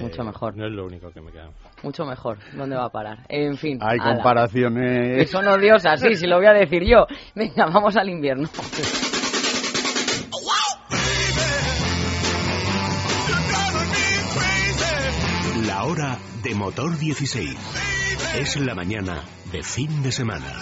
Mucho 0.00 0.22
mejor. 0.22 0.56
No 0.56 0.66
es 0.66 0.72
lo 0.72 0.86
único 0.86 1.10
que 1.10 1.20
me 1.20 1.32
queda. 1.32 1.50
Mucho 1.82 2.04
mejor. 2.04 2.38
¿Dónde 2.54 2.76
va 2.76 2.84
a 2.84 2.90
parar? 2.90 3.18
En 3.28 3.56
fin. 3.56 3.78
Hay 3.82 3.98
comparaciones. 3.98 5.28
son 5.30 5.46
odiosas, 5.48 6.00
sí, 6.00 6.14
si 6.14 6.26
lo 6.26 6.36
voy 6.36 6.46
a 6.46 6.52
decir 6.52 6.84
yo. 6.84 7.06
Venga, 7.34 7.66
vamos 7.66 7.96
al 7.96 8.08
invierno. 8.08 8.48
de 16.42 16.54
motor 16.54 16.98
16. 16.98 17.56
Es 18.36 18.56
la 18.56 18.74
mañana 18.74 19.24
de 19.52 19.62
fin 19.62 20.02
de 20.02 20.12
semana. 20.12 20.56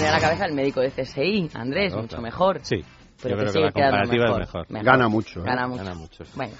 Me 0.00 0.08
a 0.08 0.12
la 0.12 0.20
cabeza 0.20 0.44
el 0.46 0.54
médico 0.54 0.80
de 0.80 0.90
CSI, 0.90 1.50
Andrés, 1.54 1.94
mucho 1.94 2.20
mejor. 2.20 2.60
Sí, 2.62 2.84
pero 3.22 3.36
yo 3.36 3.52
creo 3.52 3.52
que, 3.52 3.80
la 3.80 3.90
comparativa 3.90 4.24
es 4.24 4.38
mejor. 4.38 4.66
Gana 4.68 5.08
mucho. 5.08 5.40
¿eh? 5.40 5.44
Gana 5.46 5.66
mucho. 5.68 5.84
Gana 5.84 5.94
mucho 5.94 6.24
Bueno. 6.34 6.52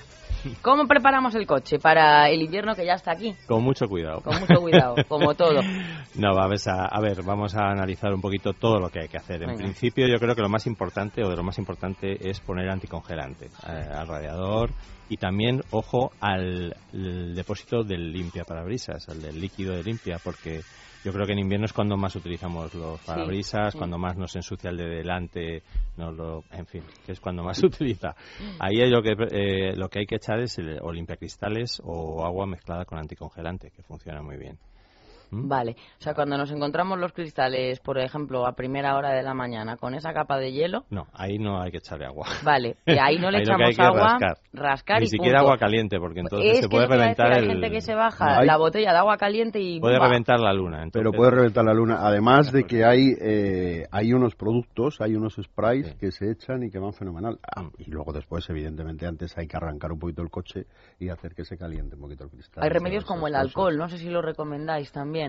¿Cómo 0.63 0.87
preparamos 0.87 1.35
el 1.35 1.47
coche 1.47 1.79
para 1.79 2.29
el 2.29 2.43
invierno 2.43 2.75
que 2.75 2.85
ya 2.85 2.95
está 2.95 3.13
aquí? 3.13 3.35
Con 3.47 3.63
mucho 3.63 3.87
cuidado. 3.87 4.21
Con 4.21 4.39
mucho 4.41 4.61
cuidado, 4.61 4.95
como 5.09 5.35
todo. 5.35 5.61
No, 6.17 6.29
a 6.39 6.47
ver, 6.47 6.61
a, 6.69 7.01
ver, 7.01 7.23
vamos 7.25 7.57
a 7.57 7.71
analizar 7.71 8.15
un 8.15 8.21
poquito 8.21 8.53
todo 8.53 8.79
lo 8.79 8.89
que 8.89 9.01
hay 9.01 9.09
que 9.09 9.17
hacer. 9.17 9.43
En 9.43 9.57
principio, 9.57 10.07
yo 10.07 10.21
creo 10.21 10.37
que 10.37 10.43
lo 10.43 10.49
más 10.49 10.65
importante, 10.69 11.25
o 11.25 11.29
de 11.29 11.35
lo 11.35 11.43
más 11.43 11.59
importante, 11.59 12.31
es 12.31 12.39
poner 12.39 12.71
anticongelante 12.71 13.47
eh, 13.47 13.89
al 13.93 14.07
radiador 14.07 14.71
Y 15.09 15.17
también, 15.17 15.63
ojo, 15.73 16.13
al 16.21 16.77
depósito 16.93 17.83
del 17.83 18.13
limpia 18.13 18.45
parabrisas, 18.45 19.09
al 19.09 19.21
del 19.21 19.41
líquido 19.41 19.75
de 19.75 19.83
limpia, 19.83 20.19
porque 20.23 20.61
yo 21.05 21.13
creo 21.13 21.27
que 21.27 21.33
en 21.33 21.41
invierno 21.41 21.67
es 21.67 21.73
cuando 21.75 21.99
más 21.99 22.17
utilizamos 22.17 22.75
los 22.75 22.99
parabrisas, 23.03 23.75
cuando 23.75 23.99
más 23.99 24.17
nos 24.17 24.35
ensucia 24.37 24.71
el 24.71 24.79
de 24.79 24.89
delante, 24.89 25.63
no 25.99 26.11
lo, 26.11 26.45
en 26.51 26.67
fin, 26.67 26.83
que 27.05 27.13
es 27.13 27.21
cuando 27.21 27.43
más 27.43 27.59
se 27.61 27.67
utiliza. 27.67 28.17
Ahí 28.59 28.79
lo 28.89 29.03
que, 29.03 29.15
eh, 29.31 29.77
lo 29.77 29.91
que 29.91 29.99
hay 30.01 30.07
que 30.07 30.17
echar 30.17 30.41
es 30.41 30.59
el, 30.59 30.79
o 30.81 30.91
limpiacristales 30.91 31.83
o 31.85 32.25
agua 32.25 32.47
mezclada 32.47 32.87
con 32.87 32.99
anticongelante, 32.99 33.71
que 33.71 33.83
funciona 33.83 34.23
muy 34.23 34.39
bien. 34.39 34.59
¿Mm? 35.35 35.49
Vale, 35.49 35.77
o 35.99 36.03
sea, 36.03 36.15
cuando 36.15 36.37
nos 36.39 36.51
encontramos 36.51 36.99
los 36.99 37.13
cristales, 37.13 37.81
por 37.81 37.99
ejemplo, 37.99 38.47
a 38.47 38.53
primera 38.53 38.97
hora 38.97 39.11
de 39.13 39.23
la 39.23 39.35
mañana 39.35 39.77
con 39.77 39.95
esa 39.95 40.13
capa 40.13 40.39
de 40.39 40.53
hielo. 40.53 40.85
No, 40.91 41.07
ahí 41.13 41.39
no 41.39 41.61
hay 41.61 41.71
que 41.71 41.79
echarle 41.79 42.07
agua. 42.07 42.27
Vale, 42.43 42.77
que 42.87 43.01
ahí 43.01 43.19
no 43.19 43.31
le 43.31 43.39
Ahí 43.39 43.45
lo 43.45 43.57
que 43.57 43.65
echamos 43.71 43.79
agua, 43.99 44.09
rascar. 44.19 44.37
rascar 44.53 44.99
Ni 45.01 45.07
y 45.07 45.09
siquiera 45.09 45.41
punto. 45.41 45.53
agua 45.53 45.59
caliente, 45.59 45.99
porque 45.99 46.21
entonces 46.21 46.51
es 46.53 46.57
se 46.59 46.63
que 46.69 46.69
puede 46.69 46.87
reventar 46.87 47.33
hay 47.33 47.39
el. 47.45 47.47
gente 47.51 47.71
que 47.71 47.81
se 47.81 47.95
baja 47.95 48.27
No, 48.35 48.41
hay- 48.41 48.47
la 48.47 48.57
botella 48.57 48.93
de 48.93 48.99
agua 48.99 49.17
caliente 49.17 49.61
y 49.61 49.81
Puede 49.81 49.99
reventar 49.99 50.39
la 50.41 50.53
luna. 50.53 50.79
Pero 50.93 51.11
entonces- 51.11 51.17
puede 51.19 51.31
reventar 51.31 51.65
la 51.65 51.75
luna. 51.75 51.99
Además 52.01 52.53
de 52.53 52.65
que 52.65 52.85
hay 52.85 53.13
eh, 53.21 53.87
hay 53.91 54.13
unos 54.13 54.35
productos, 54.35 55.01
hay 55.01 55.15
unos 55.17 55.35
sprays 55.43 55.87
Sí. 55.89 55.95
que 55.99 56.13
se 56.13 56.31
echan 56.31 56.63
y 56.63 56.71
que 56.71 56.79
van 56.79 56.93
fenomenal. 56.93 57.39
Ah, 57.43 57.63
Mm. 57.63 57.71
y 57.79 57.91
luego 57.91 58.13
después, 58.13 58.49
evidentemente, 58.51 59.07
antes 59.07 59.37
hay 59.39 59.47
que 59.47 59.57
arrancar 59.57 59.93
un 59.93 59.99
poquito 59.99 60.23
el 60.23 60.31
coche 60.31 60.67
y 60.99 61.09
hacer 61.09 61.35
que 61.35 61.45
se 61.45 61.57
caliente 61.57 61.95
un 61.97 62.03
poquito 62.03 62.25
el 62.25 62.31
cristal. 62.31 62.63
Hay 62.63 62.71
remedios 62.71 63.05
como 63.05 63.27
el 63.27 63.35
alcohol, 63.35 63.77
no 63.77 63.89
sé 63.89 63.99
si 63.99 64.09
lo 64.11 64.21
recomendáis 64.23 64.93
también. 64.93 65.24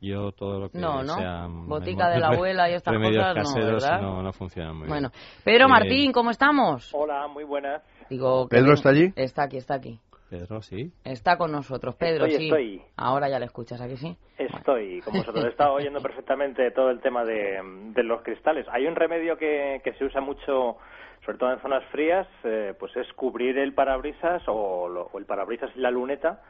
Yo 0.00 0.32
todo 0.32 0.58
lo 0.58 0.68
que 0.70 0.78
No, 0.78 1.02
¿no? 1.02 1.14
sea... 1.16 1.46
Botica 1.48 2.08
de 2.10 2.18
la 2.18 2.28
abuela 2.28 2.68
y 2.70 2.74
estas 2.74 2.92
remedios 2.92 3.24
cosas, 3.34 4.00
no, 4.02 4.16
no, 4.16 4.22
no 4.22 4.32
funcionan 4.32 4.76
muy 4.76 4.88
Bueno, 4.88 5.10
bien. 5.10 5.22
Pedro 5.44 5.66
Eh, 5.66 5.68
Martín, 5.68 6.12
¿cómo 6.12 6.30
estamos? 6.30 6.90
Hola, 6.92 7.28
muy 7.28 7.44
buenas. 7.44 7.82
Digo, 8.10 8.48
¿Pedro 8.48 8.64
bien- 8.64 8.74
está 8.74 8.88
allí? 8.90 9.12
Está 9.16 9.42
aquí, 9.44 9.56
está 9.58 9.74
aquí. 9.74 10.00
Pedro, 10.28 10.62
sí. 10.62 10.90
Está 11.04 11.36
con 11.36 11.52
nosotros, 11.52 11.94
Pedro, 11.94 12.24
Estoy, 12.24 12.38
sí. 12.40 12.44
estoy. 12.46 12.82
Ahora 12.96 13.28
ya 13.28 13.38
le 13.38 13.44
escuchas, 13.44 13.80
¿a 13.82 13.86
que 13.86 13.98
sí? 13.98 14.16
Estoy 14.38 15.00
con 15.02 15.12
vosotros. 15.18 15.44
He 15.44 15.48
estado 15.48 15.74
oyendo 15.74 16.00
perfectamente 16.02 16.70
todo 16.70 16.90
el 16.90 17.00
tema 17.00 17.22
de, 17.24 17.60
de 17.94 18.02
los 18.02 18.22
cristales. 18.22 18.66
Hay 18.72 18.86
un 18.86 18.96
remedio 18.96 19.36
que, 19.36 19.82
que 19.84 19.92
se 19.92 20.04
usa 20.06 20.22
mucho, 20.22 20.78
sobre 21.24 21.36
todo 21.38 21.52
en 21.52 21.60
zonas 21.60 21.84
frías, 21.92 22.26
eh, 22.44 22.74
pues 22.80 22.96
es 22.96 23.06
cubrir 23.12 23.58
el 23.58 23.74
parabrisas 23.74 24.42
o, 24.46 24.88
lo- 24.88 25.10
o 25.12 25.18
el 25.18 25.26
parabrisas 25.26 25.70
y 25.76 25.80
la 25.80 25.90
luneta 25.90 26.40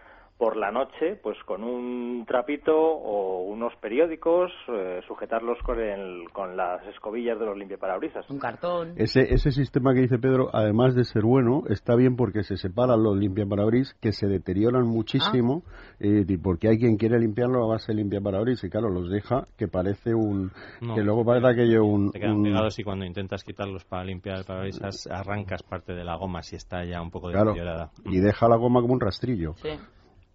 por 0.43 0.57
la 0.57 0.73
noche, 0.73 1.15
pues 1.23 1.39
con 1.47 1.63
un 1.63 2.25
trapito 2.27 2.73
o 2.77 3.45
unos 3.45 3.73
periódicos, 3.81 4.51
eh, 4.67 4.99
sujetarlos 5.07 5.57
con, 5.65 5.79
el- 5.79 6.25
con 6.33 6.57
las 6.57 6.85
escobillas 6.89 7.39
de 7.39 7.47
los 7.47 7.57
limpiaparabrisas. 7.57 8.29
Un 8.29 8.41
cartón. 8.41 8.95
Ese, 8.97 9.33
ese 9.33 9.53
sistema 9.53 9.95
que 9.95 10.01
dice 10.01 10.19
Pedro, 10.19 10.49
además 10.53 10.97
de 10.97 11.05
ser 11.05 11.23
bueno, 11.23 11.63
está 11.69 11.95
bien 11.95 12.17
porque 12.17 12.43
se 12.43 12.57
separan 12.57 13.05
los 13.05 13.17
limpiaparabris 13.17 13.95
que 14.01 14.11
se 14.11 14.27
deterioran 14.27 14.85
muchísimo, 14.85 15.63
eh, 16.01 16.25
y 16.27 16.37
porque 16.39 16.67
hay 16.71 16.79
quien 16.79 16.97
quiere 16.97 17.21
limpiarlo 17.21 17.63
a 17.63 17.69
base 17.69 17.93
de 17.93 17.99
limpiaparabris 17.99 18.65
y 18.65 18.69
claro, 18.69 18.89
los 18.91 19.11
deja 19.11 19.47
que 19.57 19.69
parece 19.69 20.13
un... 20.13 20.51
No. 20.81 20.97
que 20.97 21.03
luego 21.05 21.25
parece 21.25 21.47
aquello 21.47 21.85
un... 21.85 22.11
Te 22.11 22.19
quedan 22.19 22.39
un- 22.39 22.43
pegados 22.43 22.77
y 22.81 22.83
cuando 22.83 23.05
intentas 23.05 23.45
quitarlos 23.45 23.85
para 23.85 24.03
limpiar 24.03 24.39
el 24.39 24.45
parabrisas 24.45 25.07
arrancas 25.09 25.63
parte 25.63 25.93
de 25.95 26.03
la 26.03 26.17
goma 26.17 26.43
si 26.43 26.57
está 26.57 26.85
ya 26.85 27.01
un 27.01 27.13
poco 27.13 27.31
Claro, 27.31 27.53
deteriorada. 27.53 27.93
y 28.07 28.19
deja 28.19 28.49
la 28.49 28.57
goma 28.57 28.81
como 28.81 28.95
un 28.95 29.01
rastrillo. 29.01 29.53
Sí. 29.59 29.69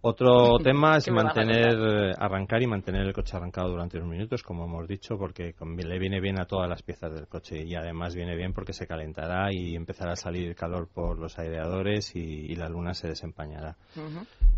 Otro 0.08 0.58
tema 0.64 0.96
es 0.96 1.04
¿Qué 1.04 1.10
me 1.10 1.22
vas 1.22 1.36
a 1.36 1.40
mantener, 1.40 1.78
eh, 1.78 2.14
arrancar 2.18 2.62
y 2.62 2.66
mantener 2.66 3.06
el 3.06 3.12
coche 3.12 3.36
arrancado 3.36 3.68
durante 3.68 3.98
unos 3.98 4.08
minutos, 4.08 4.42
como 4.42 4.64
hemos 4.64 4.88
dicho, 4.88 5.18
porque 5.18 5.54
le 5.60 5.98
viene 5.98 6.18
bien 6.20 6.40
a 6.40 6.46
todas 6.46 6.68
las 6.68 6.82
piezas 6.82 7.12
del 7.12 7.28
coche 7.28 7.62
y 7.62 7.74
además 7.74 8.14
viene 8.14 8.34
bien 8.34 8.54
porque 8.54 8.72
se 8.72 8.86
calentará 8.86 9.52
y 9.52 9.76
empezará 9.76 10.12
a 10.12 10.16
salir 10.16 10.54
calor 10.54 10.88
por 10.88 11.18
los 11.18 11.38
aireadores 11.38 12.16
y, 12.16 12.20
y 12.20 12.56
la 12.56 12.70
luna 12.70 12.94
se 12.94 13.08
desempañará. 13.08 13.76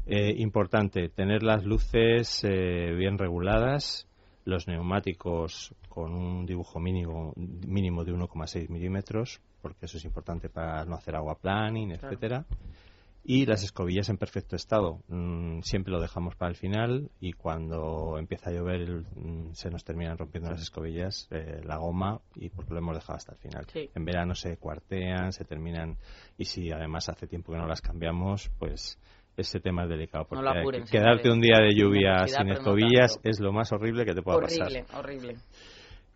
Eh, 0.07 0.35
importante, 0.37 1.09
tener 1.09 1.42
las 1.42 1.64
luces 1.64 2.45
eh, 2.45 2.95
bien 2.97 3.19
reguladas, 3.19 4.07
los 4.45 4.69
neumáticos 4.69 5.75
con 5.88 6.14
un 6.14 6.47
dibujo 6.47 6.78
mínimo, 6.78 7.33
mínimo 7.37 8.04
de 8.04 8.12
1,6 8.12 8.69
milímetros, 8.69 9.40
porque 9.61 9.87
eso 9.87 9.99
es 9.99 10.04
importante 10.04 10.49
para 10.49 10.85
no 10.85 10.95
hacer 10.95 11.16
agua 11.16 11.35
planning, 11.35 11.90
etcétera. 11.90 12.45
Y 13.22 13.44
las 13.44 13.62
escobillas 13.62 14.08
en 14.08 14.16
perfecto 14.16 14.56
estado. 14.56 15.02
Mm, 15.08 15.60
siempre 15.60 15.92
lo 15.92 16.00
dejamos 16.00 16.36
para 16.36 16.50
el 16.50 16.56
final 16.56 17.10
y 17.20 17.32
cuando 17.34 18.16
empieza 18.18 18.48
a 18.50 18.52
llover 18.54 18.80
el- 18.80 19.04
mm, 19.14 19.52
se 19.52 19.70
nos 19.70 19.84
terminan 19.84 20.16
rompiendo 20.16 20.50
las 20.50 20.62
escobillas, 20.62 21.28
eh, 21.30 21.60
la 21.64 21.76
goma, 21.76 22.20
y 22.34 22.48
porque 22.48 22.72
lo 22.72 22.78
hemos 22.78 22.96
dejado 22.96 23.18
hasta 23.18 23.32
el 23.32 23.38
final. 23.38 23.66
Sí. 23.72 23.90
En 23.94 24.04
verano 24.06 24.34
se 24.34 24.56
cuartean, 24.56 25.32
se 25.32 25.44
terminan 25.44 25.98
y 26.38 26.46
si 26.46 26.70
además 26.72 27.08
hace 27.10 27.26
tiempo 27.26 27.52
que 27.52 27.58
no 27.58 27.66
las 27.66 27.82
cambiamos, 27.82 28.50
pues 28.58 28.98
ese 29.36 29.60
tema 29.60 29.84
es 29.84 29.90
delicado. 29.90 30.24
Porque 30.26 30.48
apuren, 30.48 30.84
quedarte 30.84 31.22
señores. 31.22 31.32
un 31.34 31.40
día 31.40 31.58
de 31.60 31.74
lluvia 31.74 32.26
sin 32.26 32.46
no 32.46 32.54
escobillas 32.54 33.20
es 33.22 33.38
lo 33.38 33.52
más 33.52 33.70
horrible 33.72 34.04
que 34.06 34.14
te 34.14 34.22
pueda 34.22 34.40
pasar. 34.40 34.62
Horrible, 34.66 34.84
horrible. 34.94 35.36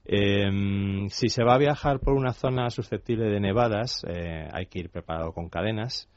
Eh, 0.07 1.07
si 1.09 1.29
se 1.29 1.43
va 1.45 1.55
a 1.55 1.59
viajar 1.59 1.99
por 2.01 2.15
una 2.15 2.33
zona 2.35 2.69
susceptible 2.71 3.27
de 3.27 3.41
nevadas, 3.41 4.05
eh, 4.07 4.49
hay 4.53 4.67
que 4.67 4.81
ir 4.81 4.91
preparado 4.91 5.33
con 5.33 5.49
cadenas, 5.49 6.11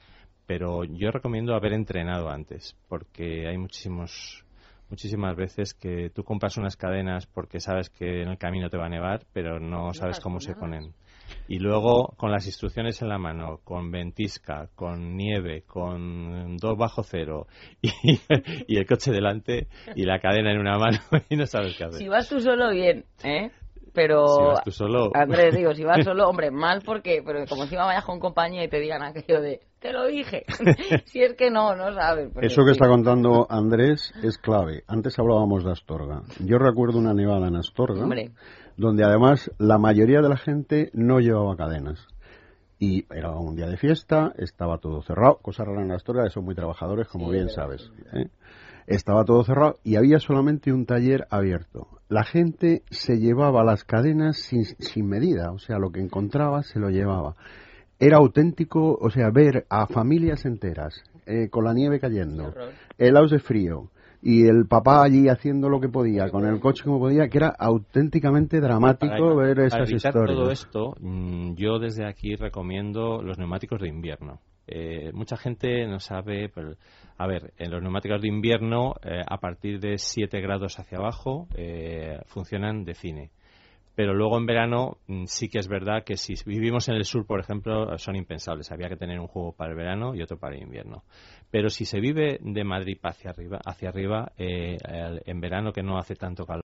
pero 0.48 0.86
yo 0.86 1.12
recomiendo 1.12 1.54
haber 1.54 1.74
entrenado 1.74 2.30
antes, 2.30 2.76
porque 2.88 3.48
hay 3.48 3.58
muchísimos 3.58 4.44
muchísimas 4.90 5.36
veces 5.36 5.74
que 5.74 6.10
tú 6.10 6.24
compras 6.24 6.58
unas 6.58 6.78
cadenas 6.78 7.28
porque 7.28 7.60
sabes 7.60 7.90
que 7.90 8.22
en 8.22 8.30
el 8.30 8.38
camino 8.38 8.70
te 8.70 8.78
va 8.78 8.86
a 8.86 8.90
nevar, 8.90 9.26
pero 9.34 9.60
no 9.60 9.94
sabes 9.94 10.22
cómo 10.22 10.40
se 10.40 10.56
ponen. 10.56 10.94
Y 11.50 11.60
luego 11.60 12.14
con 12.16 12.32
las 12.32 12.46
instrucciones 12.46 13.02
en 13.02 13.10
la 13.10 13.18
mano, 13.18 13.60
con 13.66 13.92
ventisca, 13.92 14.70
con 14.76 15.18
nieve, 15.18 15.64
con 15.64 16.56
dos 16.56 16.78
bajo 16.78 17.04
cero 17.04 17.48
y, 17.82 17.92
y 18.68 18.78
el 18.78 18.86
coche 18.86 19.12
delante 19.12 19.68
y 19.94 20.04
la 20.04 20.20
cadena 20.20 20.54
en 20.54 20.60
una 20.60 20.78
mano 20.78 21.00
y 21.30 21.36
no 21.36 21.46
sabes 21.46 21.76
qué 21.78 21.84
hacer. 21.84 22.00
Si 22.00 22.08
vas 22.08 22.30
tú 22.30 22.40
solo, 22.40 22.72
bien, 22.72 23.04
¿eh? 23.26 23.52
Pero... 23.94 24.28
Si 24.28 24.44
vas 24.44 24.64
tú 24.64 24.72
solo, 24.72 25.12
Andrés, 25.14 25.56
digo, 25.56 25.74
si 25.74 25.84
vas 25.84 26.02
solo, 26.06 26.30
hombre, 26.30 26.52
mal 26.52 26.82
porque, 26.86 27.22
pero 27.26 27.46
como 27.46 27.64
encima 27.64 27.86
vayas 27.86 28.06
con 28.06 28.20
compañía 28.20 28.64
y 28.64 28.70
te 28.70 28.80
digan 28.80 29.04
aquello 29.04 29.42
de, 29.42 29.60
te 29.80 29.94
lo 29.94 30.06
dije. 30.08 30.44
si 31.06 31.22
es 31.22 31.34
que 31.36 31.50
no, 31.52 31.76
no 31.76 31.94
sabes. 31.94 32.30
Eso 32.42 32.64
que 32.64 32.72
sí. 32.72 32.72
está 32.72 32.88
contando 32.88 33.46
Andrés 33.50 34.14
es 34.24 34.38
clave. 34.38 34.84
Antes 34.88 35.18
hablábamos 35.20 35.64
de 35.64 35.72
Astorga. 35.72 36.24
Yo 36.40 36.58
recuerdo 36.58 36.98
una 37.00 37.14
nevada 37.14 37.48
en 37.48 37.56
Astorga, 37.56 38.04
Hombre. 38.04 38.32
donde 38.76 39.04
además 39.04 39.52
la 39.60 39.78
mayoría 39.78 40.22
de 40.22 40.30
la 40.30 40.38
gente 40.38 40.90
no 40.94 41.20
llevaba 41.20 41.56
cadenas. 41.56 42.06
Y 42.80 43.06
era 43.12 43.32
un 43.32 43.56
día 43.56 43.68
de 43.68 43.78
fiesta, 43.78 44.34
estaba 44.38 44.78
todo 44.78 45.02
cerrado, 45.02 45.38
cosa 45.42 45.64
rara 45.64 45.82
en 45.82 45.92
Astorga, 45.92 46.24
que 46.26 46.30
son 46.30 46.46
muy 46.46 46.54
trabajadores, 46.54 47.08
como 47.08 47.28
Sí, 47.28 47.34
bien 47.34 47.50
sabes. 47.50 47.92
¿eh? 48.14 48.30
Estaba 48.86 49.26
todo 49.26 49.44
cerrado 49.44 49.80
y 49.84 49.96
había 49.96 50.20
solamente 50.20 50.72
un 50.72 50.86
taller 50.86 51.26
abierto. 51.32 51.88
La 52.08 52.24
gente 52.24 52.84
se 52.92 53.18
llevaba 53.18 53.64
las 53.64 53.84
cadenas 53.84 54.38
sin, 54.38 54.64
sin 54.64 55.08
medida, 55.08 55.52
o 55.52 55.58
sea, 55.60 55.78
lo 55.80 55.92
que 55.92 56.00
encontraba 56.00 56.62
se 56.64 56.80
lo 56.80 56.90
llevaba. 56.90 57.36
Era 58.00 58.18
auténtico, 58.18 58.98
o 59.00 59.10
sea, 59.10 59.30
ver 59.32 59.66
a 59.70 59.88
familias 59.88 60.46
enteras 60.46 61.02
eh, 61.26 61.50
con 61.50 61.66
la 61.66 61.74
nieve 61.74 62.00
cayendo, 62.00 62.54
helados 62.98 63.32
de 63.32 63.40
frío 63.40 63.90
y 64.22 64.48
el 64.48 64.68
papá 64.68 65.04
allí 65.04 65.30
haciendo 65.30 65.70
lo 65.70 65.80
que 65.80 65.90
podía, 65.90 66.30
con 66.30 66.46
el 66.46 66.60
coche 66.60 66.84
como 66.84 67.00
podía, 67.00 67.28
que 67.30 67.38
era 67.38 67.54
auténticamente 67.58 68.60
dramático 68.60 69.14
para, 69.14 69.36
ver 69.36 69.56
para 69.56 69.68
esas 69.68 69.90
evitar 69.90 70.10
historias. 70.10 70.38
todo 70.38 70.52
esto, 70.52 70.96
mm, 71.00 71.54
yo 71.56 71.80
desde 71.80 72.06
aquí 72.06 72.36
recomiendo 72.36 73.22
los 73.22 73.38
neumáticos 73.38 73.80
de 73.82 73.90
invierno. 73.90 74.40
Eh, 74.68 75.12
mucha 75.14 75.38
gente 75.38 75.88
no 75.88 76.00
sabe, 76.00 76.50
pero, 76.54 76.74
a 77.18 77.28
ver, 77.28 77.54
en 77.58 77.72
los 77.72 77.82
neumáticos 77.82 78.22
de 78.22 78.28
invierno, 78.28 78.96
eh, 79.02 79.22
a 79.26 79.38
partir 79.38 79.80
de 79.80 79.98
7 79.98 80.42
grados 80.42 80.78
hacia 80.78 80.98
abajo, 80.98 81.48
eh, 81.56 82.20
funcionan 82.26 82.84
de 82.84 82.94
cine. 82.96 83.32
Pero 83.98 84.14
luego 84.14 84.38
en 84.38 84.46
verano 84.46 85.00
mm, 85.08 85.24
sí 85.26 85.50
que 85.50 85.58
es 85.58 85.68
verdad 85.68 86.04
que 86.04 86.18
si 86.18 86.36
vivimos 86.46 86.88
en 86.88 86.94
el 86.94 87.04
sur, 87.04 87.26
por 87.26 87.40
ejemplo, 87.40 87.98
son 87.98 88.16
impensables. 88.16 88.72
Había 88.72 88.90
que 88.90 88.96
tener 88.96 89.20
un 89.20 89.26
juego 89.26 89.54
para 89.54 89.72
el 89.72 89.76
verano 89.76 90.14
y 90.14 90.22
otro 90.22 90.38
para 90.38 90.56
el 90.56 90.62
invierno. 90.62 91.04
Pero 91.50 91.70
si 91.70 91.86
se 91.86 92.00
vive 92.00 92.38
de 92.40 92.64
Madrid 92.64 93.00
hacia 93.02 93.32
arriba, 93.32 93.60
hacia 93.66 93.90
arriba 93.90 94.34
eh, 94.38 94.78
en 95.26 95.42
verano 95.42 95.72
que 95.72 95.82
no 95.82 95.98
hace 95.98 96.14
tanto 96.14 96.46
calor, 96.46 96.62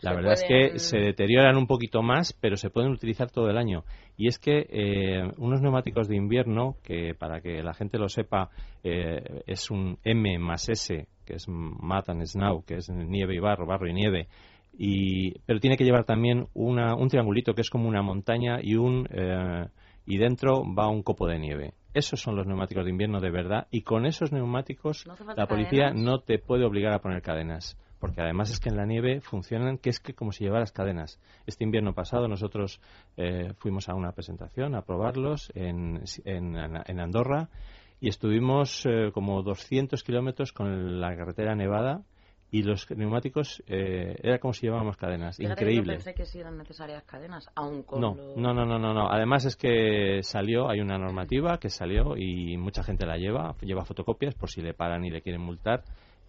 la 0.00 0.12
Se 0.12 0.16
verdad 0.16 0.32
es 0.32 0.44
que 0.44 0.78
se 0.78 0.96
deterioran 0.96 1.58
un 1.58 1.66
poquito 1.66 2.00
más, 2.00 2.32
pero 2.32 2.56
se 2.56 2.70
pueden 2.70 2.92
utilizar 2.92 3.30
todo 3.30 3.50
el 3.50 3.58
año. 3.58 3.84
Y 4.16 4.28
es 4.28 4.38
que 4.38 4.66
eh, 4.70 5.30
unos 5.36 5.60
neumáticos 5.60 6.08
de 6.08 6.16
invierno, 6.16 6.76
que 6.82 7.14
para 7.14 7.42
que 7.42 7.62
la 7.62 7.74
gente 7.74 7.98
lo 7.98 8.08
sepa, 8.08 8.48
eh, 8.82 9.42
es 9.46 9.70
un 9.70 9.98
M 10.02 10.38
más 10.38 10.66
S, 10.70 11.06
que 11.26 11.34
es 11.34 11.46
Mud 11.46 12.04
and 12.06 12.24
Snow, 12.24 12.64
que 12.64 12.76
es 12.76 12.88
nieve 12.88 13.34
y 13.34 13.38
barro, 13.38 13.66
barro 13.66 13.86
y 13.86 13.92
nieve. 13.92 14.28
Y, 14.82 15.38
pero 15.40 15.60
tiene 15.60 15.76
que 15.76 15.84
llevar 15.84 16.04
también 16.04 16.48
una, 16.54 16.94
un 16.94 17.10
triangulito 17.10 17.54
que 17.54 17.60
es 17.60 17.68
como 17.68 17.86
una 17.86 18.00
montaña 18.00 18.60
y 18.62 18.76
un 18.76 19.06
eh, 19.10 19.66
y 20.06 20.16
dentro 20.16 20.64
va 20.74 20.88
un 20.88 21.02
copo 21.02 21.26
de 21.26 21.38
nieve. 21.38 21.74
Esos 21.92 22.22
son 22.22 22.34
los 22.34 22.46
neumáticos 22.46 22.84
de 22.84 22.90
invierno 22.90 23.20
de 23.20 23.30
verdad 23.30 23.66
y 23.70 23.82
con 23.82 24.06
esos 24.06 24.32
neumáticos 24.32 25.06
¿No 25.06 25.12
hace 25.12 25.24
falta 25.24 25.42
la 25.42 25.46
policía 25.46 25.88
cadenas? 25.88 26.02
no 26.02 26.20
te 26.20 26.38
puede 26.38 26.64
obligar 26.64 26.94
a 26.94 27.00
poner 27.00 27.20
cadenas 27.20 27.76
porque 27.98 28.22
además 28.22 28.50
es 28.50 28.58
que 28.58 28.70
en 28.70 28.78
la 28.78 28.86
nieve 28.86 29.20
funcionan 29.20 29.76
que 29.76 29.90
es 29.90 30.00
que 30.00 30.14
como 30.14 30.32
si 30.32 30.44
llevaras 30.44 30.72
cadenas. 30.72 31.20
Este 31.44 31.62
invierno 31.62 31.92
pasado 31.92 32.26
nosotros 32.26 32.80
eh, 33.18 33.52
fuimos 33.58 33.90
a 33.90 33.94
una 33.94 34.12
presentación 34.12 34.74
a 34.74 34.80
probarlos 34.80 35.52
en, 35.54 36.00
en, 36.24 36.56
en 36.56 37.00
Andorra 37.00 37.50
y 38.00 38.08
estuvimos 38.08 38.86
eh, 38.86 39.10
como 39.12 39.42
200 39.42 40.02
kilómetros 40.02 40.54
con 40.54 41.02
la 41.02 41.14
carretera 41.14 41.54
nevada 41.54 42.00
y 42.52 42.62
los 42.62 42.90
neumáticos 42.90 43.62
eh, 43.68 44.16
era 44.22 44.38
como 44.38 44.52
si 44.52 44.66
llevábamos 44.66 44.96
cadenas. 44.96 45.36
Fíjate 45.36 45.62
Increíble. 45.62 45.94
Que 45.94 45.98
yo 45.98 46.04
pensé 46.04 46.14
que 46.14 46.24
sí 46.26 46.40
eran 46.40 46.56
necesarias 46.58 47.02
cadenas, 47.04 47.48
aún 47.54 47.82
con 47.84 48.00
No, 48.00 48.14
lo- 48.14 48.36
no, 48.36 48.52
no, 48.54 48.66
no, 48.66 48.78
no, 48.78 48.92
no. 48.92 49.08
Además 49.10 49.44
es 49.44 49.56
que 49.56 50.20
salió, 50.22 50.68
hay 50.68 50.80
una 50.80 50.98
normativa 50.98 51.58
que 51.58 51.68
salió 51.68 52.16
y 52.16 52.56
mucha 52.56 52.82
gente 52.82 53.06
la 53.06 53.16
lleva, 53.16 53.54
lleva 53.60 53.84
fotocopias 53.84 54.34
por 54.34 54.48
si 54.50 54.62
le 54.62 54.74
paran 54.74 55.04
y 55.04 55.10
le 55.10 55.22
quieren 55.22 55.40
multar, 55.42 55.82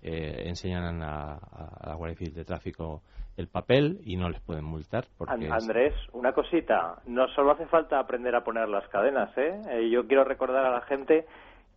eh, 0.04 0.44
enseñan 0.48 1.01
a, 1.01 1.34
a 1.36 1.88
la 1.88 1.96
Guardia 1.96 2.18
Civil 2.18 2.34
de 2.34 2.46
Tráfico 2.46 3.01
el 3.38 3.48
papel 3.48 4.00
y 4.04 4.18
no 4.18 4.30
les 4.30 4.42
pueden 4.42 4.66
multar 4.66 5.06
porque 5.18 5.46
es- 5.46 5.51
Andrés, 5.51 5.94
una 6.13 6.34
cosita, 6.34 6.98
no 7.08 7.28
solo 7.30 7.51
hace 7.51 7.66
falta 7.68 7.98
aprender 8.00 8.36
a 8.36 8.44
poner 8.44 8.68
las 8.68 8.88
cadenas, 8.90 9.36
¿eh? 9.38 9.62
Eh, 9.72 9.90
Yo 9.90 10.06
quiero 10.06 10.24
recordar 10.24 10.66
a 10.66 10.72
la 10.72 10.82
gente 10.82 11.25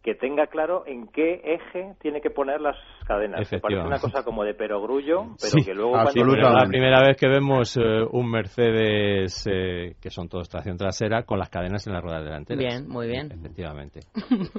que 0.05 0.15
tenga 0.15 0.49
claro 0.49 0.85
en 0.87 1.09
qué 1.09 1.41
eje 1.43 1.95
tiene 1.99 2.21
que 2.21 2.29
poner 2.29 2.61
las 2.61 2.77
cadenas. 3.07 3.49
Que 3.49 3.59
parece 3.59 3.81
una 3.81 3.99
cosa 3.99 4.23
como 4.23 4.45
de 4.45 4.53
perogrullo, 4.53 5.23
pero 5.41 5.53
Sí, 5.55 5.65
que 5.65 5.73
luego 5.73 5.93
cuando... 5.93 6.37
la 6.37 6.67
primera 6.67 7.01
vez 7.01 7.17
que 7.17 7.27
vemos 7.27 7.75
eh, 7.79 8.05
un 8.13 8.31
Mercedes 8.31 9.47
eh, 9.51 9.95
que 10.03 10.11
son 10.11 10.29
todos 10.29 10.51
tracción 10.51 10.77
trasera 10.77 11.23
con 11.23 11.39
las 11.39 11.49
cadenas 11.49 11.87
en 11.87 11.95
las 11.95 12.03
ruedas 12.03 12.23
delanteras. 12.23 12.63
Bien, 12.63 12.87
muy 12.87 13.07
bien. 13.07 13.33
Efectivamente. 13.33 14.01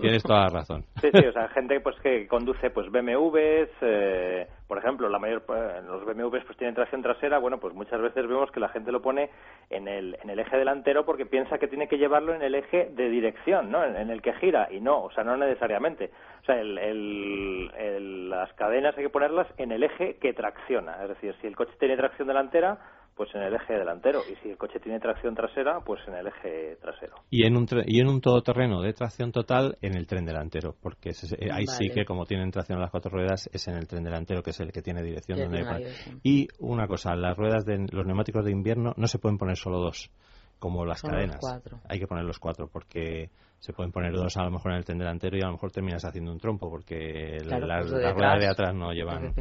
Tienes 0.02 0.24
toda 0.24 0.46
la 0.46 0.50
razón. 0.50 0.84
Sí, 1.00 1.10
sí, 1.14 1.28
o 1.28 1.32
sea, 1.32 1.48
gente 1.50 1.80
pues 1.80 1.96
que 2.02 2.28
conduce 2.28 2.72
pues 2.72 2.88
BMWs, 2.92 3.70
eh, 3.82 4.48
por 4.68 4.78
ejemplo, 4.80 5.08
la 5.10 5.20
mayor 5.20 5.44
los 5.88 6.06
BMWs 6.06 6.44
pues 6.46 6.58
tienen 6.58 6.74
tracción 6.76 7.02
trasera, 7.04 7.38
bueno, 7.38 7.60
pues 7.60 7.74
muchas 7.74 8.02
veces 8.02 8.28
vemos 8.28 8.50
que 8.52 8.60
la 8.60 8.70
gente 8.70 8.92
lo 8.92 9.02
pone 9.02 9.30
en 9.70 9.88
el 9.88 10.18
en 10.24 10.30
el 10.30 10.40
eje 10.40 10.58
delantero 10.58 11.06
porque 11.06 11.26
piensa 11.26 11.58
que 11.60 11.68
tiene 11.68 11.88
que 11.88 11.98
llevarlo 11.98 12.34
en 12.34 12.42
el 12.42 12.56
eje 12.56 12.90
de 12.92 13.10
dirección, 13.10 13.70
¿no? 13.72 13.84
En, 13.84 13.96
en 13.96 14.10
el 14.10 14.22
que 14.22 14.34
gira 14.34 14.68
y 14.72 14.80
no, 14.82 15.04
o 15.04 15.12
sea, 15.12 15.24
no 15.24 15.38
necesariamente. 15.38 16.10
O 16.42 16.46
sea, 16.46 16.60
el, 16.60 16.78
el- 16.78 17.72
el- 17.78 18.30
las 18.30 18.52
cadenas 18.54 18.98
hay 18.98 19.04
que 19.04 19.10
ponerlas 19.10 19.48
en 19.58 19.72
el 19.72 19.84
eje 19.84 20.18
que 20.18 20.34
tracciona, 20.34 21.02
es 21.04 21.10
decir, 21.10 21.36
si 21.42 21.48
el 21.48 21.56
coche 21.56 21.74
tiene 21.80 21.96
tracción 21.98 22.28
delantera, 22.28 22.78
pues 23.16 23.34
en 23.34 23.44
el 23.44 23.54
eje 23.54 23.74
delantero 23.74 24.20
y 24.30 24.36
si 24.44 24.50
el 24.50 24.58
coche 24.58 24.80
tiene 24.80 25.00
tracción 25.00 25.34
trasera, 25.36 25.80
pues 25.80 26.02
en 26.08 26.16
el 26.16 26.28
eje 26.28 26.76
trasero. 26.82 27.16
Y 27.30 27.46
en 27.46 27.56
un 27.56 27.66
y 27.86 28.02
en 28.02 28.08
un 28.10 28.20
todoterreno 28.20 28.82
de 28.82 28.92
tracción 28.94 29.32
total 29.32 29.78
en 29.82 29.96
el 29.96 30.06
tren 30.06 30.26
delantero, 30.26 30.76
porque 30.82 31.10
ese- 31.10 31.34
eh, 31.40 31.50
ahí 31.52 31.66
sí 31.66 31.90
que 31.90 32.04
como 32.06 32.26
tienen 32.26 32.52
tracción 32.52 32.78
a 32.78 32.82
las 32.82 32.92
cuatro 32.92 33.12
ruedas 33.12 33.50
es 33.54 33.68
en 33.70 33.76
el 33.76 33.88
tren 33.88 34.04
delantero 34.04 34.44
que 34.44 34.50
es 34.50 34.60
el 34.60 34.72
que 34.72 34.82
tiene 34.82 35.02
dirección 35.02 35.40
donde 35.40 35.60
hay. 35.60 35.84
Y 36.24 36.48
una 36.60 36.88
cosa, 36.88 37.16
las 37.16 37.38
ruedas 37.38 37.66
de 37.66 37.88
los 37.92 38.06
neumáticos 38.06 38.44
de 38.44 38.52
invierno 38.52 38.94
no 38.98 39.08
se 39.08 39.18
pueden 39.18 39.38
poner 39.38 39.56
solo 39.56 39.80
dos, 39.80 40.12
como 40.60 40.86
las 40.86 41.00
Son 41.00 41.12
los 41.12 41.16
cadenas. 41.18 41.38
cuatro. 41.40 41.80
Hay 41.88 42.00
que 42.00 42.08
poner 42.08 42.26
los 42.26 42.40
cuatro 42.40 42.68
porque 42.72 43.30
se 43.60 43.74
pueden 43.74 43.92
poner 43.92 44.14
dos 44.14 44.38
a 44.38 44.44
lo 44.44 44.52
mejor 44.52 44.72
en 44.72 44.78
el 44.78 44.86
tren 44.86 44.98
delantero 45.00 45.38
y 45.38 45.42
a 45.42 45.46
lo 45.48 45.54
mejor 45.54 45.72
terminas 45.72 46.06
haciendo 46.06 46.32
un 46.32 46.40
trompo 46.40 46.70
porque 46.70 47.40
Claro, 47.44 47.66
la- 47.66 47.80
pues 47.80 47.92
las 47.92 48.02
de 48.02 48.14
ruedas 48.14 48.40
de 48.40 48.48
atrás 48.48 48.74
no 48.76 48.94
llevan. 48.94 49.34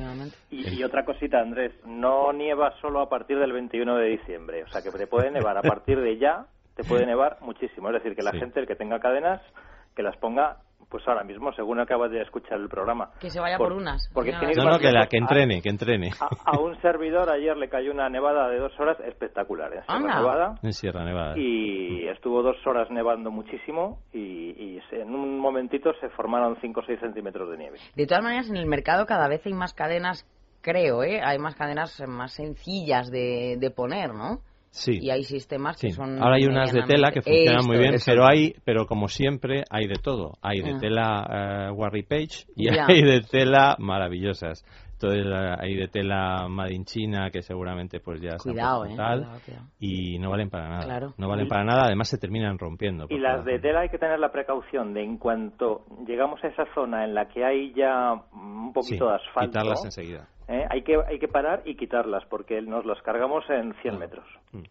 Y, 0.50 0.68
y 0.78 0.83
otra 0.85 1.04
cosita, 1.04 1.40
Andrés, 1.40 1.73
no 1.85 2.33
nieva 2.33 2.73
solo 2.80 3.00
a 3.00 3.09
partir 3.09 3.38
del 3.38 3.52
21 3.52 3.97
de 3.97 4.09
diciembre, 4.09 4.62
o 4.64 4.68
sea 4.68 4.83
que 4.83 4.90
te 4.90 5.06
puede 5.06 5.30
nevar 5.30 5.59
a 5.59 5.62
partir 5.62 6.00
de 6.00 6.18
ya, 6.18 6.47
te 6.75 6.85
puede 6.85 7.06
nevar 7.06 7.38
muchísimo. 7.42 7.88
Es 7.90 7.94
decir, 7.94 8.16
que 8.16 8.23
la 8.23 8.33
Sí. 8.33 8.38
gente, 8.38 8.61
el 8.61 8.66
que 8.66 8.76
tenga 8.76 8.99
cadenas, 8.99 9.40
que 9.94 10.02
las 10.02 10.16
ponga 10.16 10.59
pues 10.88 11.07
ahora 11.09 11.25
mismo, 11.25 11.53
según 11.55 11.81
acabas 11.81 12.11
de 12.11 12.23
escuchar 12.23 12.59
el 12.61 12.69
programa. 12.69 13.11
Que 13.21 13.31
se 13.31 13.41
vaya 13.41 13.59
por 13.59 13.73
unas. 13.73 14.09
Porque 14.12 14.33
No, 14.33 14.41
no, 14.41 14.79
que, 14.79 14.93
la, 14.93 15.07
que 15.07 15.17
a- 15.17 15.21
entrene, 15.21 15.62
que 15.62 15.69
entrene. 15.69 16.11
A, 16.21 16.53
a 16.53 16.59
un 16.61 16.81
servidor 16.83 17.31
ayer 17.31 17.57
le 17.57 17.69
cayó 17.69 17.93
una 17.93 18.09
nevada 18.09 18.49
de 18.49 18.59
dos 18.59 18.73
horas 18.79 18.99
espectacular 19.00 19.73
en 19.73 19.83
Sierra 19.83 19.97
Anda. 19.97 20.17
Nevada 20.21 20.55
En 20.62 20.73
Sierra 20.73 21.05
Nevada. 21.05 21.35
y 21.38 22.07
estuvo 22.09 22.43
dos 22.43 22.57
horas 22.67 22.91
nevando 22.91 23.31
muchísimo 23.31 24.00
y, 24.12 24.19
y 24.21 24.81
se- 24.91 25.00
en 25.03 25.14
un 25.14 25.38
momentito 25.38 25.93
se 26.00 26.09
formaron 26.11 26.57
5 26.61 26.81
o 26.81 26.85
6 26.85 27.00
centímetros 27.00 27.50
de 27.50 27.59
nieve. 27.59 27.79
De 27.95 28.07
todas 28.07 28.23
maneras, 28.23 28.49
en 28.49 28.57
el 28.57 28.67
mercado 28.67 29.07
cada 29.07 29.29
vez 29.29 29.45
hay 29.47 29.53
más 29.55 29.75
cadenas, 29.75 30.26
creo, 30.62 31.03
¿eh? 31.03 31.21
Hay 31.23 31.38
más 31.38 31.55
cadenas 31.57 32.03
más 32.07 32.33
sencillas 32.33 33.11
de, 33.11 33.57
de 33.59 33.71
poner, 33.71 34.14
¿no? 34.14 34.38
Sí. 34.75 34.99
Y 35.00 35.11
hay 35.11 35.23
sistemas 35.23 35.81
que 35.81 35.90
Sí. 35.90 35.95
son. 35.95 36.21
Ahora 36.21 36.35
hay 36.35 36.47
unas 36.47 36.73
de 36.73 36.83
tela 36.83 37.12
que 37.12 37.23
funcionan 37.23 37.64
muy 37.64 37.76
Esto 37.76 37.83
bien, 37.83 37.95
es. 37.95 38.04
pero 38.04 38.26
hay, 38.26 38.54
pero 38.64 38.87
como 38.87 39.07
siempre 39.09 39.62
hay 39.71 39.87
de 39.87 39.95
todo. 40.02 40.33
Hay 40.43 40.62
de 40.62 40.73
Ah. 40.73 40.78
tela 40.81 41.69
eh, 41.69 41.71
Warry 41.73 42.02
Page 42.02 42.47
y 42.57 42.75
Ya. 42.75 42.87
hay 42.88 43.02
de 43.02 43.21
tela 43.21 43.76
maravillosas. 43.78 44.64
Entonces 44.95 45.26
eh, 45.26 45.57
hay 45.61 45.75
de 45.76 45.88
tela 45.88 46.47
Made 46.49 46.73
in 46.75 46.85
China 46.85 47.31
que 47.31 47.43
seguramente 47.43 48.00
pues 48.00 48.21
ya 48.21 48.37
Cuidado, 48.43 48.85
¿eh? 48.87 48.95
tal, 48.97 49.21
Cuidado, 49.21 49.40
cuidado. 49.45 49.66
y 49.81 50.19
no 50.19 50.31
valen 50.31 50.50
para 50.50 50.69
nada. 50.69 50.85
Claro. 50.85 51.14
No 51.19 51.28
valen 51.28 51.47
para 51.49 51.64
nada, 51.64 51.85
además 51.87 52.09
se 52.09 52.16
terminan 52.19 52.59
rompiendo. 52.59 53.07
Y 53.11 53.19
las 53.19 53.45
la- 53.45 53.52
de 53.52 53.59
tela 53.59 53.81
hay 53.81 53.88
que 53.90 53.99
tener 53.99 54.19
la 54.19 54.33
precaución 54.33 54.95
de 54.95 55.02
en 55.04 55.19
cuanto 55.19 55.85
llegamos 56.07 56.43
a 56.43 56.49
esa 56.49 56.64
zona 56.75 57.04
en 57.04 57.14
la 57.14 57.26
que 57.28 57.45
hay 57.45 57.73
ya 57.75 58.12
un 58.33 58.73
poquito 58.73 59.04
sí, 59.04 59.11
de 59.11 59.14
asfalto, 59.16 59.50
quitarlas 59.50 59.85
enseguida. 59.85 60.28
¿Eh? 60.49 60.65
hay, 60.71 60.83
que, 60.83 60.97
hay 61.07 61.19
que 61.19 61.29
parar 61.29 61.63
y 61.65 61.77
quitarlas 61.77 62.25
porque 62.29 62.61
nos 62.63 62.85
las 62.87 63.01
cargamos 63.03 63.45
en 63.51 63.75
100 63.83 63.99
metros. 63.99 64.25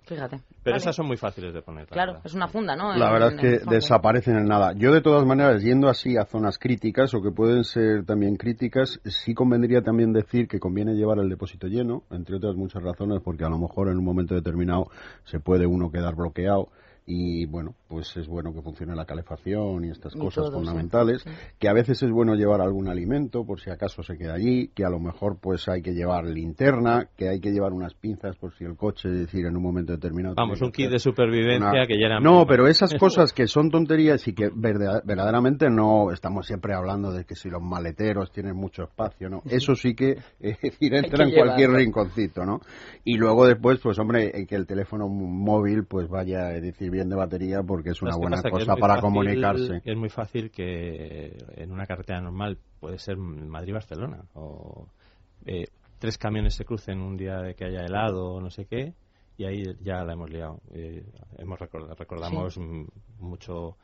Fíjate. 0.05 0.37
Pero 0.63 0.73
Vale. 0.73 0.77
esas 0.77 0.95
son 0.95 1.07
muy 1.07 1.17
fáciles 1.17 1.53
de 1.53 1.61
poner. 1.61 1.83
la 1.83 1.93
Claro, 1.93 2.11
verdad. 2.13 2.25
es 2.27 2.33
una 2.33 2.47
funda, 2.47 2.75
¿no? 2.75 2.95
La 2.95 3.07
En- 3.07 3.13
verdad 3.13 3.33
es 3.33 3.39
que 3.41 3.69
desaparecen 3.69 4.37
en 4.37 4.45
nada. 4.45 4.73
Yo, 4.75 4.93
de 4.93 5.01
todas 5.01 5.25
maneras, 5.25 5.61
yendo 5.61 5.89
así 5.89 6.17
a 6.17 6.25
zonas 6.25 6.57
críticas 6.57 7.13
o 7.13 7.21
que 7.21 7.31
pueden 7.31 7.63
ser 7.63 8.05
también 8.05 8.35
críticas, 8.37 8.99
sí 9.03 9.33
convendría 9.33 9.81
también 9.81 10.13
decir 10.13 10.47
que 10.47 10.59
conviene 10.59 10.93
llevar 10.93 11.19
el 11.19 11.29
depósito 11.29 11.67
lleno, 11.67 12.03
entre 12.11 12.37
otras 12.37 12.55
muchas 12.55 12.81
razones, 12.83 13.19
porque 13.23 13.43
a 13.43 13.49
lo 13.49 13.57
mejor 13.57 13.89
en 13.89 13.97
un 13.97 14.05
momento 14.05 14.35
determinado 14.35 14.85
se 15.25 15.39
puede 15.39 15.65
uno 15.65 15.91
quedar 15.91 16.15
bloqueado 16.15 16.69
y, 17.05 17.45
bueno, 17.45 17.75
pues 17.87 18.15
es 18.17 18.27
bueno 18.27 18.53
que 18.53 18.61
funcione 18.61 18.95
la 18.95 19.05
calefacción 19.05 19.83
y 19.85 19.89
estas 19.89 20.15
Y 20.15 20.19
cosas 20.19 20.45
todo, 20.45 20.57
fundamentales, 20.59 21.21
sí. 21.23 21.29
que 21.59 21.67
a 21.67 21.73
veces 21.73 22.01
es 22.01 22.09
bueno 22.11 22.35
llevar 22.35 22.61
algún 22.61 22.87
alimento 22.87 23.45
por 23.45 23.59
si 23.59 23.69
acaso 23.69 24.03
se 24.03 24.17
queda 24.17 24.35
allí, 24.35 24.69
que 24.73 24.85
a 24.85 24.89
lo 24.89 24.99
mejor 24.99 25.37
pues 25.41 25.67
hay 25.67 25.81
que 25.81 25.91
llevar 25.91 26.25
linterna, 26.25 27.07
que 27.17 27.27
hay 27.29 27.39
que 27.41 27.51
llevar 27.51 27.73
unas 27.73 27.93
pinzas 27.93 28.35
por 28.37 28.53
si 28.55 28.63
el 28.63 28.75
coche, 28.77 29.09
es 29.09 29.19
decir, 29.19 29.45
en 29.45 29.57
un 29.57 29.63
momento 29.63 29.91
determinado... 29.93 30.35
Vamos, 30.35 30.61
un 30.61 30.71
kit 30.71 30.89
de 30.89 30.99
supervivencia 30.99 31.69
una- 31.71 31.85
que 31.87 31.99
ya 31.99 32.05
era 32.05 32.19
No, 32.19 32.45
pero 32.47 32.67
esas 32.67 32.93
cosas 32.99 33.33
que 33.33 33.47
son 33.47 33.69
tonterías 33.69 34.27
y 34.27 34.33
que 34.33 34.49
verda- 34.49 35.01
verdaderamente 35.03 35.69
no 35.69 36.11
estamos 36.11 36.47
siempre 36.47 36.73
hablando 36.73 37.11
de 37.11 37.25
que 37.25 37.35
si 37.35 37.49
los 37.49 37.61
maleteros 37.61 38.31
tienen 38.31 38.55
mucho 38.55 38.83
espacio, 38.83 39.29
¿no? 39.29 39.41
Eso 39.45 39.75
sí 39.75 39.93
que, 39.93 40.11
es 40.39 40.59
decir, 40.61 40.93
entra 40.95 41.25
en 41.25 41.31
cualquier 41.33 41.71
rinconcito, 41.71 42.45
¿no? 42.45 42.61
Y 43.03 43.17
luego 43.17 43.45
después, 43.45 43.79
pues 43.81 43.99
hombre, 43.99 44.31
eh, 44.33 44.45
que 44.45 44.55
el 44.55 44.65
teléfono 44.65 45.07
móvil 45.09 45.83
pues 45.85 46.07
vaya, 46.07 46.53
es 46.55 46.61
decir, 46.61 46.92
bien 46.93 47.09
de 47.09 47.15
batería 47.17 47.61
porque 47.63 47.89
es 47.89 48.01
una 48.01 48.11
¿Sabes 48.11 48.27
qué 48.29 48.35
buena 48.37 48.49
cosa 48.49 48.75
para 48.77 48.93
fácil- 48.95 49.01
comunicarse. 49.01 49.81
Es 49.83 49.97
muy 49.97 50.09
fácil 50.09 50.49
que 50.51 51.37
en 51.55 51.71
una 51.71 51.85
carretera 51.85 52.21
normal 52.21 52.57
puede 52.79 52.97
ser 52.99 53.17
Madrid-Barcelona 53.17 54.23
o 54.35 54.87
eh, 55.45 55.67
tres 55.99 56.17
camiones 56.17 56.55
se 56.55 56.63
crucen 56.65 56.99
un 57.01 57.17
día 57.17 57.37
de 57.41 57.55
que 57.55 57.65
haya 57.65 57.85
helado 57.85 58.33
o 58.35 58.41
no 58.41 58.49
sé 58.49 58.65
qué 58.65 58.93
y 59.37 59.45
ahí 59.45 59.63
ya 59.81 60.03
la 60.03 60.13
hemos 60.13 60.29
liado. 60.29 60.59
Eh, 60.73 61.03
hemos 61.39 61.59
record- 61.59 61.93
recordamos 61.97 62.57
mucho 63.19 63.77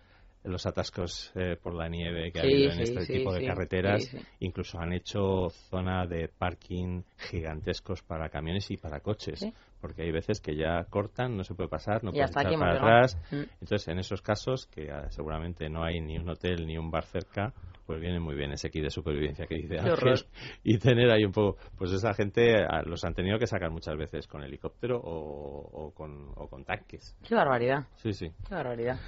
los 0.43 0.65
atascos 0.65 1.31
eh, 1.35 1.57
por 1.61 1.73
la 1.75 1.89
nieve 1.89 2.31
que 2.31 2.39
ha 2.39 2.43
habido 2.43 2.71
en 2.71 2.77
sí, 2.77 2.83
este 2.83 3.01
sí, 3.05 3.13
tipo 3.13 3.33
de 3.33 3.45
carreteras. 3.45 4.09
Incluso 4.39 4.79
han 4.79 4.93
hecho 4.93 5.49
zona 5.49 6.05
de 6.05 6.29
parking 6.29 7.03
gigantescos 7.17 8.01
para 8.03 8.29
camiones 8.29 8.69
y 8.71 8.77
para 8.77 9.01
coches. 9.01 9.45
Porque 9.81 10.03
hay 10.03 10.11
veces 10.11 10.41
que 10.41 10.55
ya 10.55 10.83
cortan, 10.89 11.37
no 11.37 11.43
se 11.43 11.55
puede 11.55 11.69
pasar, 11.69 12.03
no 12.03 12.11
puedes 12.11 12.31
echar 12.31 12.53
para 12.57 12.75
atrás. 12.75 13.17
Mm. 13.31 13.43
Entonces, 13.61 13.87
en 13.87 13.99
esos 13.99 14.21
casos, 14.21 14.67
que 14.67 14.91
ah, 14.91 15.09
seguramente 15.09 15.69
no 15.69 15.83
hay 15.83 16.01
ni 16.01 16.17
un 16.17 16.29
hotel 16.29 16.67
ni 16.67 16.77
un 16.77 16.91
bar 16.91 17.05
cerca, 17.05 17.53
pues 17.85 18.01
viene 18.01 18.19
muy 18.19 18.35
bien 18.35 18.51
ese 18.51 18.69
kit 18.69 18.83
de 18.83 18.89
supervivencia 18.89 19.47
que 19.47 19.55
dice 19.55 19.79
Ángel. 19.79 20.25
Y 20.63 20.77
tener 20.79 21.09
ahí 21.09 21.23
un 21.23 21.31
poco, 21.31 21.57
pues 21.77 21.91
esa 21.91 22.13
gente 22.13 22.57
ah, 22.63 22.81
los 22.85 23.03
han 23.05 23.13
tenido 23.13 23.39
que 23.39 23.47
sacar 23.47 23.71
muchas 23.71 23.97
veces 23.97 24.27
con 24.27 24.43
helicóptero 24.43 24.99
o, 24.99 25.85
o 25.85 25.91
con, 25.91 26.33
o 26.35 26.47
con 26.47 26.65
tanques. 26.65 27.15
Qué 27.27 27.35
barbaridad, 27.35 27.87
Sí, 27.95 28.13
sí. 28.13 28.29
qué 28.47 28.55
barbaridad. 28.55 28.99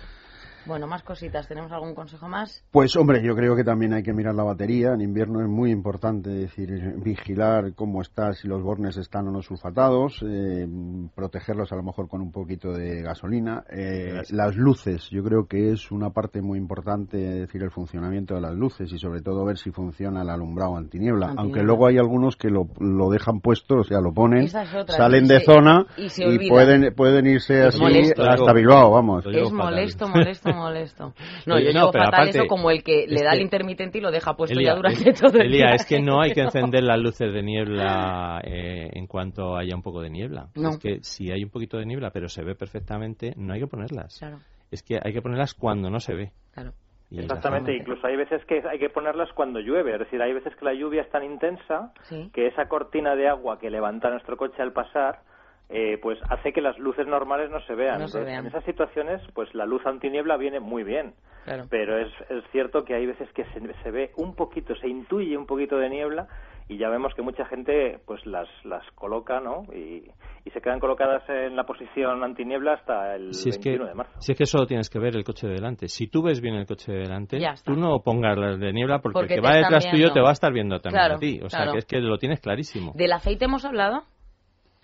Bueno, 0.66 0.88
más 0.88 1.04
cositas. 1.04 1.48
¿Tenemos 1.48 1.72
algún 1.72 1.96
consejo 1.96 2.28
más? 2.28 2.64
Pues 2.72 2.96
hombre, 2.96 3.24
yo 3.24 3.36
creo 3.36 3.56
que 3.56 3.64
también 3.64 3.94
hay 3.94 4.04
que 4.04 4.14
mirar 4.14 4.36
la 4.36 4.44
batería. 4.44 4.94
En 4.94 5.02
invierno 5.02 5.42
es 5.42 5.48
muy 5.48 5.72
importante 5.72 6.30
decir 6.30 6.70
vigilar 6.98 7.74
cómo 7.76 8.02
está, 8.02 8.34
si 8.34 8.48
los 8.48 8.62
bornes 8.62 8.96
están 8.98 9.28
o 9.28 9.32
no 9.32 9.42
sulfatados, 9.42 10.24
eh, 10.28 10.68
protegerlos 11.16 11.72
a 11.72 11.76
lo 11.76 11.84
mejor 11.84 12.08
con 12.08 12.22
un 12.22 12.32
poquito 12.32 12.72
de 12.74 13.02
gasolina. 13.02 13.64
Eh, 13.70 14.22
las 14.32 14.56
luces, 14.56 15.10
yo 15.10 15.24
creo 15.24 15.48
que 15.48 15.72
es 15.72 15.92
una 15.92 16.12
parte 16.12 16.42
muy 16.42 16.58
importante, 16.60 17.18
es 17.24 17.40
decir, 17.42 17.64
el 17.64 17.72
funcionamiento 17.72 18.36
de 18.36 18.42
las 18.42 18.54
luces 18.56 18.92
y 18.94 18.98
sobre 19.00 19.22
todo 19.22 19.44
ver 19.46 19.58
si 19.58 19.72
funciona 19.72 20.22
el 20.22 20.30
alumbrado 20.30 20.78
antiniebla. 20.78 21.28
Antiniebla. 21.28 21.42
Aunque 21.42 21.64
luego 21.64 21.88
hay 21.88 21.98
algunos 21.98 22.36
que 22.36 22.50
lo, 22.50 22.68
lo 22.80 23.10
dejan 23.10 23.40
puesto, 23.42 23.78
o 23.80 23.84
sea, 23.84 24.00
lo 24.00 24.14
ponen, 24.14 24.44
Esa 24.44 24.64
es 24.64 24.74
otra, 24.76 24.96
salen 24.96 25.26
y 25.26 25.28
de 25.30 25.40
se- 25.40 25.46
zona 25.46 25.86
y 25.98 26.50
pueden, 26.50 26.94
pueden 26.94 27.26
irse 27.26 27.64
así 27.64 27.80
molesto. 27.80 28.22
hasta 28.24 28.54
Bilbao, 28.54 28.92
vamos. 28.92 29.26
Es 29.26 29.50
fatal. 29.50 29.54
molesto, 29.58 30.08
molesto, 30.54 31.04
molesto. 31.16 31.48
No, 31.48 31.56
Oye, 31.56 31.66
yo 31.66 31.74
no, 31.74 31.80
llevo 31.80 31.92
pero 31.92 32.04
fatal 32.06 32.20
aparte, 32.22 32.38
eso 32.40 32.48
como 32.48 32.72
el 32.72 32.84
que 32.84 33.06
le 33.08 33.24
da 33.24 33.34
el 33.34 33.42
intermitente 33.42 33.98
y 33.98 34.02
lo 34.02 34.12
deja 34.12 34.34
puesto 34.36 34.54
Elía, 34.58 34.72
ya 34.72 34.76
durante 34.76 35.10
es- 35.10 35.22
todo 35.22 35.38
el 35.40 35.48
Elía, 35.48 35.66
día. 35.68 35.76
es 35.76 35.86
que 35.86 36.00
no 36.02 36.22
hay 36.22 36.32
que 36.34 36.42
encender 36.42 36.84
las 36.84 37.00
luces 37.00 37.34
de 37.34 37.42
niebla 37.44 38.42
eh, 38.44 38.90
en 38.94 39.08
cuanto 39.08 39.56
haya 39.58 39.76
un 39.76 39.82
poco 39.82 40.02
de 40.02 40.10
niebla. 40.10 40.48
No. 40.56 40.70
Es 40.70 40.78
que 40.80 41.00
si 41.02 41.32
hay 41.32 41.44
un 41.44 41.50
poquito 41.50 41.78
de 41.78 41.86
niebla 41.86 42.12
pero 42.12 42.28
se 42.28 42.44
ve 42.44 42.56
perfectamente, 42.56 43.34
no 43.38 43.54
hay 43.54 43.60
que 43.62 43.68
ponerlas. 43.68 44.18
Claro, 44.20 44.40
Es 44.72 44.84
que 44.84 45.00
hay 45.04 45.14
que 45.14 45.22
ponerlas 45.22 45.54
cuando 45.54 45.90
no 45.90 46.00
se 46.00 46.14
ve. 46.14 46.32
claro. 46.54 46.72
Exactamente, 47.14 47.76
incluso 47.76 48.08
hay 48.08 48.16
veces 48.16 48.42
que 48.46 48.64
hay 48.66 48.80
que 48.80 48.90
ponerlas 48.90 49.28
cuando 49.34 49.60
llueve, 49.60 49.92
es 49.96 50.00
decir, 50.00 50.22
hay 50.22 50.32
veces 50.32 50.56
que 50.56 50.64
la 50.64 50.74
lluvia 50.74 51.02
es 51.02 51.10
tan 51.10 51.26
intensa 51.26 51.92
que 52.32 52.48
esa 52.48 52.70
cortina 52.70 53.18
de 53.18 53.28
agua 53.28 53.60
que 53.60 53.70
levanta 53.70 54.10
nuestro 54.10 54.38
coche 54.38 54.62
al 54.62 54.72
pasar 54.72 55.20
eh, 55.74 55.98
pues 56.02 56.20
hace 56.30 56.52
que 56.52 56.60
las 56.60 56.78
luces 56.78 57.08
normales 57.08 57.50
no 57.50 57.62
se 57.62 57.76
vean. 57.76 58.02
En 58.02 58.46
esas 58.46 58.64
situaciones, 58.66 59.22
pues 59.34 59.54
la 59.56 59.66
luz 59.66 59.82
antiniebla 59.86 60.36
viene 60.36 60.60
muy 60.60 60.84
bien. 60.84 61.14
Pero 61.70 61.98
es, 61.98 62.12
es, 62.30 62.44
cierto 62.52 62.84
que 62.84 62.94
hay 62.94 63.06
veces 63.06 63.28
que 63.34 63.46
se, 63.46 63.62
se, 63.82 63.92
ve 63.92 64.12
un 64.18 64.36
poquito, 64.36 64.76
se 64.76 64.88
intuye 64.88 65.36
un 65.36 65.48
poquito 65.48 65.78
de 65.78 65.90
niebla 65.90 66.28
y 66.68 66.78
ya 66.78 66.90
vemos 66.90 67.14
que 67.16 67.22
mucha 67.22 67.46
gente 67.46 68.00
pues 68.06 68.26
las, 68.26 68.48
las 68.64 68.84
coloca, 68.96 69.40
¿no? 69.40 69.64
Y, 69.74 70.04
se 70.52 70.60
quedan 70.60 70.82
colocadas 70.82 71.24
en 71.30 71.56
la 71.56 71.64
posición 71.64 72.22
antiniebla 72.26 72.74
hasta 72.74 73.16
el 73.16 73.34
si 73.34 73.52
21 73.52 73.86
de 73.86 73.94
marzo. 73.94 74.12
Si 74.20 74.34
es 74.34 74.38
que 74.38 74.46
solo 74.46 74.66
tienes 74.66 74.90
que 74.90 75.00
ver 75.00 75.16
el 75.16 75.24
coche 75.24 75.48
de 75.48 75.54
delante. 75.54 75.88
Si 75.88 76.08
tú 76.08 76.22
ves 76.22 76.42
bien 76.42 76.56
el 76.56 76.66
coche 76.66 76.92
de 76.92 77.00
delante, 77.00 77.40
tú 77.64 77.74
no 77.74 78.02
pongas 78.04 78.38
las 78.38 78.60
de 78.60 78.74
niebla 78.74 79.00
porque, 79.00 79.22
el 79.22 79.28
que 79.28 79.40
va 79.40 79.56
detrás 79.56 79.90
tuyo 79.90 80.12
te 80.12 80.20
va 80.20 80.30
a 80.30 80.34
estar 80.34 80.52
viendo 80.52 80.82
también 80.82 81.12
a 81.12 81.18
ti. 81.18 81.40
O 81.42 81.50
sea, 81.50 81.72
que 81.72 81.78
es 81.78 81.86
que 81.86 82.00
lo 82.00 82.18
tienes 82.18 82.42
clarísimo. 82.42 82.92
¿Del 82.96 83.14
aceite 83.14 83.46
hemos 83.46 83.64
hablado? 83.64 84.04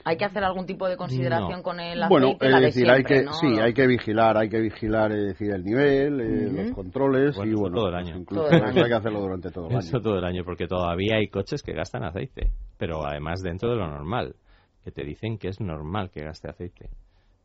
¿Hay 0.08 0.16
que 0.16 0.24
hacer 0.24 0.42
algún 0.42 0.66
tipo 0.66 0.88
de 0.88 0.96
consideración 0.96 1.62
con 1.62 1.82
el 1.82 2.02
aceite? 2.02 2.08
Bueno, 2.08 2.38
es 2.40 2.62
decir, 2.62 2.90
hay 2.90 3.04
que, 3.04 3.26
sí, 3.42 3.60
hay 3.60 3.74
que 3.74 3.86
vigilar, 3.86 4.38
hay 4.38 4.48
que 4.48 4.62
vigilar 4.62 5.12
es 5.12 5.28
decir, 5.28 5.52
el 5.52 5.66
nivel, 5.66 6.22
eh, 6.22 6.50
los 6.50 6.72
controles 6.72 7.36
y 7.36 7.54
bueno, 7.54 7.76
todo 7.76 7.90
el 7.90 7.96
año. 7.96 8.16
Incluso 8.16 8.48
hay 8.52 8.74
que 8.74 8.94
hacerlo 8.94 9.20
durante 9.20 9.52
todo 9.52 9.66
el 9.66 9.72
año. 9.72 9.80
Eso 9.80 10.00
todo 10.00 10.18
el 10.18 10.24
año, 10.24 10.46
porque 10.46 10.66
todavía 10.66 11.18
hay 11.18 11.28
coches 11.28 11.62
que 11.62 11.74
gastan 11.74 12.06
aceite, 12.06 12.54
pero 12.78 13.06
además 13.06 13.42
dentro 13.42 13.70
de 13.70 13.76
lo 13.76 13.86
normal, 13.86 14.38
que 14.86 14.92
te 14.92 15.04
dicen 15.04 15.38
que 15.38 15.50
es 15.50 15.60
normal 15.60 16.10
que 16.10 16.24
gaste 16.24 16.50
aceite. 16.50 16.90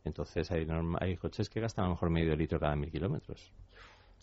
Entonces 0.05 0.49
hay, 0.53 0.65
hay 1.01 1.17
coches 1.17 1.51
que 1.51 1.61
gastan 1.61 1.87
a 1.87 1.89
lo 1.89 1.95
mejor 1.95 2.11
medio 2.11 2.37
litro 2.37 2.61
cada 2.61 2.77
mil 2.77 2.93
kilómetros. 2.93 3.53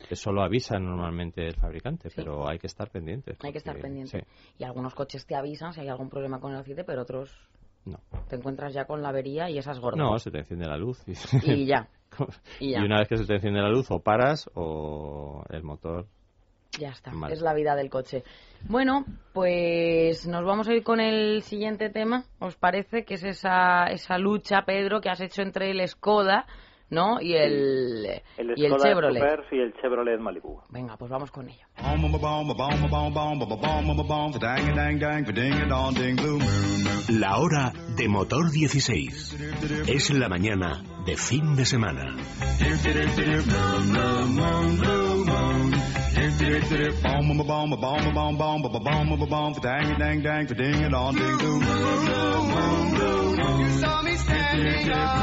Eso 0.10 0.32
lo 0.32 0.43
avisa 0.43 0.80
normalmente 0.80 1.45
el 1.45 1.56
fabricante, 1.56 2.10
pero 2.15 2.47
hay 2.47 2.58
que 2.58 2.67
estar 2.67 2.89
pendientes. 2.89 3.38
Hay 3.43 3.52
que 3.52 3.58
estar 3.58 3.78
pendiente. 3.78 4.25
Y 4.58 4.63
algunos 4.63 4.95
coches 4.95 5.25
te 5.25 5.36
avisan 5.36 5.73
si 5.73 5.82
hay 5.82 5.89
algún 5.89 6.10
problema 6.10 6.39
con 6.39 6.54
el 6.54 6.60
aceite, 6.60 6.86
pero 6.86 7.02
otros 7.02 7.48
no. 7.85 7.99
Te 8.27 8.35
encuentras 8.35 8.73
ya 8.73 8.85
con 8.85 9.01
la 9.01 9.09
avería 9.09 9.49
y 9.49 9.57
esas 9.57 9.79
gordas. 9.79 9.99
No, 9.99 10.17
se 10.19 10.31
te 10.31 10.39
enciende 10.39 10.67
la 10.67 10.77
luz. 10.77 11.03
Y, 11.43 11.65
ya. 11.65 11.89
y, 12.59 12.75
una 12.75 12.99
vez 12.99 13.07
que 13.07 13.17
se 13.17 13.25
te 13.25 13.35
enciende 13.35 13.61
la 13.61 13.69
luz, 13.69 13.89
o 13.91 13.99
paras 13.99 14.49
o 14.55 15.43
el 15.49 15.63
motor. 15.63 16.07
Ya 16.79 16.89
está, 16.89 17.11
es 17.31 17.41
la 17.41 17.53
vida 17.53 17.75
del 17.75 17.89
coche. 17.89 18.23
Bueno, 18.67 19.03
pues 19.33 20.27
nos 20.27 20.45
vamos 20.45 20.67
a 20.67 20.73
ir 20.73 20.83
con 20.83 20.99
el 20.99 21.41
siguiente 21.41 21.89
tema, 21.89 22.25
¿os 22.39 22.55
parece? 22.57 23.05
Que 23.05 23.15
es 23.15 23.23
esa, 23.23 23.85
esa 23.85 24.19
lucha, 24.19 24.61
Pedro, 24.65 25.01
que 25.01 25.09
has 25.09 25.19
hecho 25.19 25.41
entre 25.41 25.71
el 25.71 25.85
Skoda 25.87 26.45
¿no? 26.89 27.21
Y 27.21 27.34
el, 27.36 28.21
el 28.38 28.54
y 28.56 28.65
el 28.65 28.78
Chevrolet. 28.78 29.45
y 29.52 29.60
el 29.60 29.73
Chevrolet 29.82 30.19
Malibu. 30.19 30.62
Venga, 30.69 30.97
pues 30.97 31.12
vamos 31.12 31.32
con 31.32 31.49
ello. 31.49 31.65
La 37.10 37.38
hora 37.38 37.73
de 37.97 38.08
motor 38.08 38.52
16. 38.52 39.38
Es 39.88 40.10
la 40.12 40.30
mañana 40.30 40.84
de 41.06 41.15
fin 41.15 41.56
de 41.56 41.65
semana. 41.65 42.15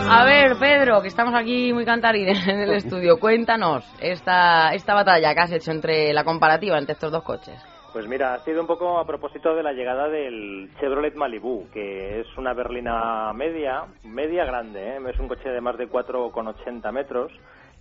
A 0.09 0.25
ver, 0.25 0.57
Pedro, 0.59 1.03
que 1.03 1.09
estamos 1.09 1.35
aquí 1.35 1.73
muy 1.73 1.85
cantarines 1.85 2.47
en 2.47 2.61
el 2.61 2.71
estudio. 2.75 3.19
Cuéntanos 3.19 3.85
esta, 4.01 4.73
esta 4.73 4.95
batalla 4.95 5.35
que 5.35 5.41
has 5.41 5.53
hecho 5.53 5.73
entre 5.73 6.13
la 6.13 6.23
comparativa 6.23 6.79
entre 6.79 6.93
estos 6.93 7.11
dos 7.11 7.25
coches. 7.25 7.61
Pues 7.93 8.07
mira, 8.07 8.35
ha 8.35 8.39
sido 8.45 8.61
un 8.61 8.67
poco 8.67 8.99
a 8.99 9.07
propósito 9.07 9.55
de 9.55 9.63
la 9.63 9.73
llegada 9.73 10.09
del 10.09 10.71
Chevrolet 10.79 11.15
Malibu, 11.15 11.69
que 11.73 12.21
es 12.21 12.27
una 12.37 12.53
berlina 12.53 13.33
media, 13.33 13.85
media 14.05 14.45
grande, 14.45 14.97
¿eh? 14.97 14.99
es 15.09 15.19
un 15.19 15.29
coche 15.29 15.49
de 15.49 15.61
más 15.61 15.79
de 15.79 15.89
4,80 15.89 16.93
metros 16.93 17.33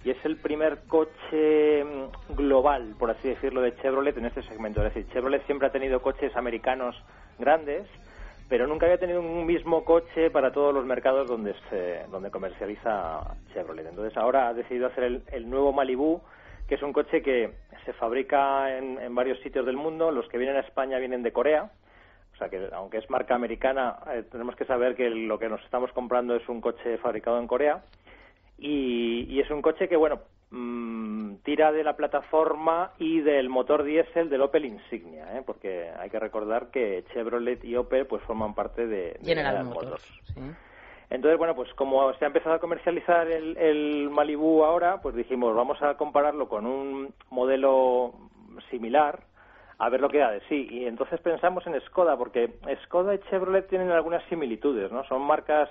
y 0.05 0.11
es 0.11 0.23
el 0.23 0.37
primer 0.37 0.81
coche 0.87 1.83
mm, 1.83 2.35
global, 2.35 2.93
por 2.99 3.09
así 3.09 3.27
decirlo, 3.27 3.61
de 3.61 3.75
Chevrolet 3.77 4.15
en 4.15 4.27
este 4.27 4.43
segmento. 4.43 4.85
Es 4.85 4.93
decir, 4.93 5.11
Chevrolet 5.11 5.43
siempre 5.47 5.67
ha 5.67 5.71
tenido 5.71 5.99
coches 5.99 6.35
americanos 6.35 6.95
grandes, 7.39 7.87
pero 8.47 8.67
nunca 8.67 8.85
había 8.85 8.99
tenido 8.99 9.19
un 9.19 9.47
mismo 9.47 9.83
coche 9.83 10.29
para 10.29 10.51
todos 10.51 10.71
los 10.75 10.85
mercados 10.85 11.27
donde 11.27 11.55
se, 11.71 12.05
donde 12.11 12.29
comercializa 12.29 13.35
Chevrolet. 13.51 13.87
Entonces 13.87 14.15
ahora 14.15 14.49
ha 14.49 14.53
decidido 14.53 14.85
hacer 14.85 15.23
el, 15.31 15.49
nuevo 15.49 15.73
Malibu, 15.73 16.21
que 16.67 16.75
es 16.75 16.83
un 16.83 16.93
coche 16.93 17.23
que 17.23 17.53
se 17.83 17.93
fabrica 17.93 18.77
en, 18.77 18.99
en, 18.99 19.15
varios 19.15 19.39
sitios 19.39 19.65
del 19.65 19.75
mundo. 19.75 20.11
Los 20.11 20.29
que 20.29 20.37
vienen 20.37 20.57
a 20.57 20.59
España 20.59 20.99
vienen 20.99 21.23
de 21.23 21.33
Corea. 21.33 21.71
O 22.35 22.37
sea 22.37 22.49
que 22.49 22.69
aunque 22.73 22.99
es 22.99 23.09
marca 23.09 23.33
americana, 23.33 23.95
eh, 24.13 24.23
tenemos 24.31 24.55
que 24.55 24.65
saber 24.65 24.93
que 24.93 25.09
lo 25.09 25.39
que 25.39 25.49
nos 25.49 25.63
estamos 25.63 25.91
comprando 25.93 26.35
es 26.35 26.47
un 26.47 26.61
coche 26.61 26.99
fabricado 26.99 27.39
en 27.39 27.47
Corea. 27.47 27.81
Y, 28.57 29.25
y 29.29 29.39
es 29.39 29.49
un 29.51 29.61
coche 29.61 29.87
que, 29.87 29.95
bueno, 29.95 30.21
Mm, 30.51 31.37
tira 31.43 31.71
de 31.71 31.83
la 31.83 31.97
plataforma 31.97 32.91
y 32.97 33.19
del 33.19 33.49
motor 33.49 33.83
diésel 33.83 34.29
del 34.29 34.41
Opel 34.41 34.65
Insignia, 34.65 35.37
¿eh? 35.37 35.43
porque 35.45 35.89
hay 35.99 36.09
que 36.09 36.19
recordar 36.19 36.67
que 36.69 37.03
Chevrolet 37.11 37.61
y 37.65 37.75
Opel 37.75 38.05
pues 38.05 38.21
forman 38.23 38.53
parte 38.53 38.85
de, 38.87 39.19
General 39.21 39.65
Motors. 39.65 40.07
Entonces, 41.09 41.37
bueno, 41.37 41.55
pues 41.55 41.73
como 41.73 42.13
se 42.13 42.25
ha 42.25 42.27
empezado 42.27 42.55
a 42.55 42.59
comercializar 42.59 43.27
el, 43.27 43.57
el 43.57 44.09
Malibu 44.09 44.63
ahora, 44.63 45.01
pues 45.01 45.13
dijimos, 45.15 45.53
vamos 45.55 45.81
a 45.81 45.95
compararlo 45.97 46.47
con 46.47 46.65
un 46.65 47.13
modelo 47.31 48.13
similar, 48.69 49.19
a 49.77 49.89
ver 49.89 49.99
lo 49.99 50.09
que 50.09 50.19
da 50.19 50.31
de 50.31 50.41
sí. 50.47 50.67
Y 50.71 50.85
entonces 50.85 51.19
pensamos 51.19 51.67
en 51.67 51.79
Skoda, 51.81 52.17
porque 52.17 52.53
Skoda 52.85 53.13
y 53.13 53.19
Chevrolet 53.29 53.67
tienen 53.67 53.91
algunas 53.91 54.23
similitudes, 54.29 54.91
¿no? 54.91 55.03
Son 55.05 55.21
marcas 55.21 55.69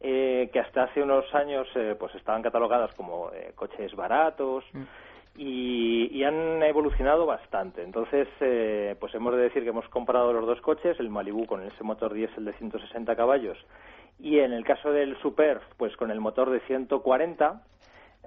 eh, 0.00 0.48
que 0.52 0.60
hasta 0.60 0.84
hace 0.84 1.02
unos 1.02 1.34
años 1.34 1.66
eh, 1.74 1.96
pues 1.98 2.14
estaban 2.14 2.40
catalogadas 2.40 2.94
como 2.94 3.32
eh, 3.32 3.50
coches 3.56 3.96
baratos 3.96 4.64
mm. 4.72 4.82
y, 5.36 6.22
han 6.22 6.62
evolucionado 6.62 7.26
bastante. 7.26 7.82
Entonces, 7.82 8.28
pues 9.00 9.14
hemos 9.14 9.34
de 9.34 9.42
decir 9.42 9.62
que 9.62 9.70
hemos 9.70 9.88
comparado 9.88 10.32
los 10.32 10.46
dos 10.46 10.60
coches, 10.60 11.00
el 11.00 11.08
Malibu 11.08 11.46
con 11.46 11.62
ese 11.62 11.82
motor 11.82 12.12
diésel 12.12 12.44
de 12.44 12.52
160 12.52 13.16
caballos 13.16 13.56
y 14.18 14.40
en 14.40 14.52
el 14.52 14.64
caso 14.64 14.92
del 14.92 15.16
Superb, 15.22 15.62
pues 15.78 15.96
con 15.96 16.10
el 16.10 16.20
motor 16.20 16.50
de 16.50 16.60
140. 16.60 17.62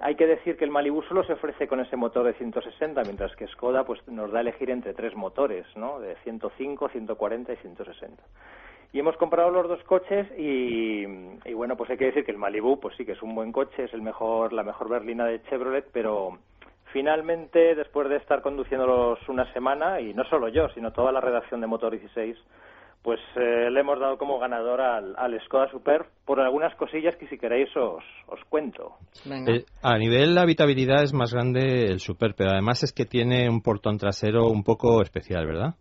Hay 0.00 0.16
que 0.16 0.26
decir 0.26 0.56
que 0.56 0.64
el 0.64 0.70
Malibu 0.70 1.02
solo 1.02 1.22
se 1.22 1.34
ofrece 1.34 1.68
con 1.68 1.78
ese 1.80 1.96
motor 1.96 2.24
de 2.24 2.32
160, 2.32 3.02
mientras 3.04 3.36
que 3.36 3.46
Skoda 3.46 3.84
pues 3.84 4.00
nos 4.08 4.32
da 4.32 4.38
a 4.38 4.42
elegir 4.42 4.70
entre 4.70 4.94
tres 4.94 5.14
motores, 5.14 5.66
¿no? 5.76 6.00
De 6.00 6.16
105, 6.24 6.88
140 6.88 7.52
y 7.52 7.56
160 7.56 8.22
y 8.92 8.98
hemos 8.98 9.16
comprado 9.16 9.50
los 9.50 9.68
dos 9.68 9.82
coches 9.84 10.26
y, 10.38 11.04
bueno 11.62 11.76
pues 11.76 11.90
hay 11.90 11.96
que 11.96 12.06
decir 12.06 12.24
que 12.24 12.32
el 12.32 12.38
Malibu 12.38 12.80
pues 12.80 12.96
sí 12.96 13.04
que 13.04 13.12
es 13.12 13.22
un 13.22 13.36
buen 13.36 13.52
coche 13.52 13.84
es 13.84 13.94
el 13.94 14.02
mejor 14.02 14.52
la 14.52 14.64
mejor 14.64 14.88
berlina 14.88 15.26
de 15.26 15.40
Chevrolet 15.44 15.86
pero 15.92 16.40
finalmente 16.92 17.76
después 17.76 18.08
de 18.08 18.16
estar 18.16 18.42
conduciéndolos 18.42 19.20
una 19.28 19.44
semana 19.52 20.00
y 20.00 20.12
no 20.12 20.24
solo 20.24 20.48
yo 20.48 20.66
sino 20.74 20.90
toda 20.90 21.12
la 21.12 21.20
redacción 21.20 21.60
de 21.60 21.68
Motor 21.68 21.92
16 21.92 22.36
pues 23.00 23.20
eh, 23.36 23.70
le 23.70 23.78
hemos 23.78 24.00
dado 24.00 24.18
como 24.18 24.40
ganador 24.40 24.80
al, 24.80 25.14
al, 25.16 25.40
Skoda 25.44 25.70
Super 25.70 26.06
por 26.24 26.40
algunas 26.40 26.74
cosillas 26.74 27.14
que 27.14 27.28
si 27.28 27.38
queréis 27.38 27.68
os, 27.76 28.02
os 28.26 28.40
cuento. 28.48 28.96
Eh, 29.24 29.64
a 29.82 29.98
nivel 29.98 30.34
de 30.34 30.40
habitabilidad 30.40 31.04
es 31.04 31.14
más 31.14 31.32
grande 31.32 31.86
el 31.86 32.00
Super, 32.00 32.34
pero 32.36 32.50
además 32.50 32.82
es 32.82 32.92
que 32.92 33.04
tiene 33.04 33.48
un 33.48 33.60
portón 33.60 33.98
trasero 33.98 34.46
un 34.46 34.62
poco 34.62 35.00
especial, 35.02 35.46
¿verdad? 35.46 35.74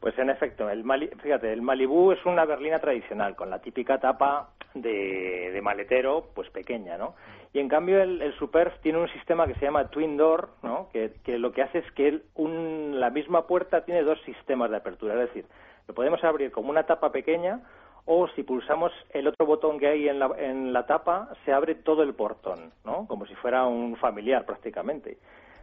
Pues 0.00 0.18
en 0.18 0.30
efecto, 0.30 0.68
el 0.70 0.82
fíjate, 1.22 1.52
el 1.52 1.60
Malibu 1.60 2.12
es 2.12 2.24
una 2.24 2.46
berlina 2.46 2.78
tradicional, 2.80 3.36
con 3.36 3.50
la 3.50 3.60
típica 3.60 3.98
tapa 3.98 4.48
de, 4.74 5.60
maletero, 5.62 6.26
pues 6.34 6.50
pequeña, 6.50 6.96
¿no? 6.98 7.14
Y 7.52 7.58
en 7.58 7.68
cambio 7.68 8.02
el, 8.02 8.22
el 8.22 8.34
Superb 8.38 8.72
tiene 8.80 8.98
un 8.98 9.08
sistema 9.08 9.46
que 9.46 9.54
se 9.54 9.66
llama 9.66 9.88
Twin 9.88 10.16
Door, 10.16 10.48
¿no? 10.62 10.88
Que, 10.92 11.12
lo 11.38 11.52
que 11.52 11.62
hace 11.62 11.78
es 11.78 11.92
que 11.92 12.20
la 12.36 13.10
misma 13.10 13.46
puerta 13.46 13.84
tiene 13.84 14.02
dos 14.02 14.20
sistemas 14.22 14.70
de 14.70 14.76
apertura, 14.76 15.14
es 15.14 15.28
decir, 15.28 15.44
lo 15.86 15.94
podemos 15.94 16.22
abrir 16.24 16.50
como 16.50 16.70
una 16.70 16.84
tapa 16.84 17.12
pequeña 17.12 17.60
o 18.04 18.26
si 18.28 18.42
pulsamos 18.42 18.92
el 19.10 19.28
otro 19.28 19.46
botón 19.46 19.78
que 19.78 19.86
hay 19.86 20.08
en 20.08 20.18
la, 20.18 20.30
en 20.38 20.72
la 20.72 20.86
tapa, 20.86 21.28
se 21.44 21.52
abre 21.52 21.76
todo 21.76 22.02
el 22.02 22.14
portón, 22.14 22.72
¿no? 22.84 23.06
Como 23.06 23.26
si 23.26 23.34
fuera 23.36 23.66
un 23.66 23.96
familiar 23.96 24.44
prácticamente. 24.44 25.18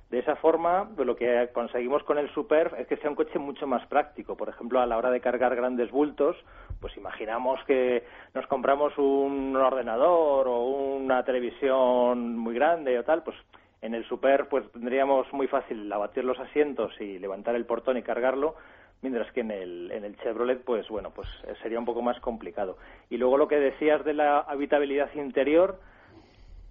De 0.09 0.17
esa 0.17 0.35
forma, 0.37 0.89
lo 0.97 1.15
que 1.15 1.49
conseguimos 1.53 2.03
con 2.03 2.17
el 2.17 2.33
Superb 2.33 2.73
es 2.79 2.87
que 2.87 2.97
sea 2.97 3.11
un 3.11 3.15
coche 3.15 3.37
mucho 3.37 3.67
más 3.67 3.85
práctico. 3.85 4.35
Por 4.35 4.49
ejemplo, 4.49 4.79
a 4.79 4.87
la 4.87 4.97
hora 4.97 5.11
de 5.11 5.21
cargar 5.21 5.55
grandes 5.55 5.91
bultos, 5.91 6.35
pues 6.81 6.97
imaginamos 6.97 7.63
que 7.65 8.03
nos 8.33 8.47
compramos 8.47 8.97
un 8.97 9.55
ordenador 9.55 10.47
o 10.47 10.61
una 10.61 11.23
televisión 11.23 12.35
muy 12.35 12.55
grande 12.55 12.97
o 12.97 13.03
tal, 13.03 13.21
pues 13.21 13.37
en 13.81 13.93
el 13.93 14.03
Superb 14.05 14.47
pues 14.49 14.71
tendríamos 14.71 15.31
muy 15.31 15.47
fácil 15.47 15.91
abatir 15.91 16.25
los 16.25 16.39
asientos 16.39 16.91
y 16.99 17.19
levantar 17.19 17.55
el 17.55 17.65
portón 17.65 17.97
y 17.97 18.01
cargarlo, 18.01 18.55
mientras 19.03 19.31
que 19.31 19.41
en 19.41 19.51
el, 19.51 19.91
en 19.91 20.05
el 20.05 20.17
Chevrolet 20.17 20.63
pues 20.63 20.89
bueno, 20.89 21.11
pues 21.11 21.27
sería 21.61 21.77
un 21.77 21.85
poco 21.85 22.01
más 22.01 22.19
complicado. 22.19 22.77
Y 23.11 23.17
luego 23.17 23.37
lo 23.37 23.47
que 23.47 23.59
decías 23.59 24.03
de 24.03 24.15
la 24.15 24.39
habitabilidad 24.39 25.13
interior, 25.13 25.79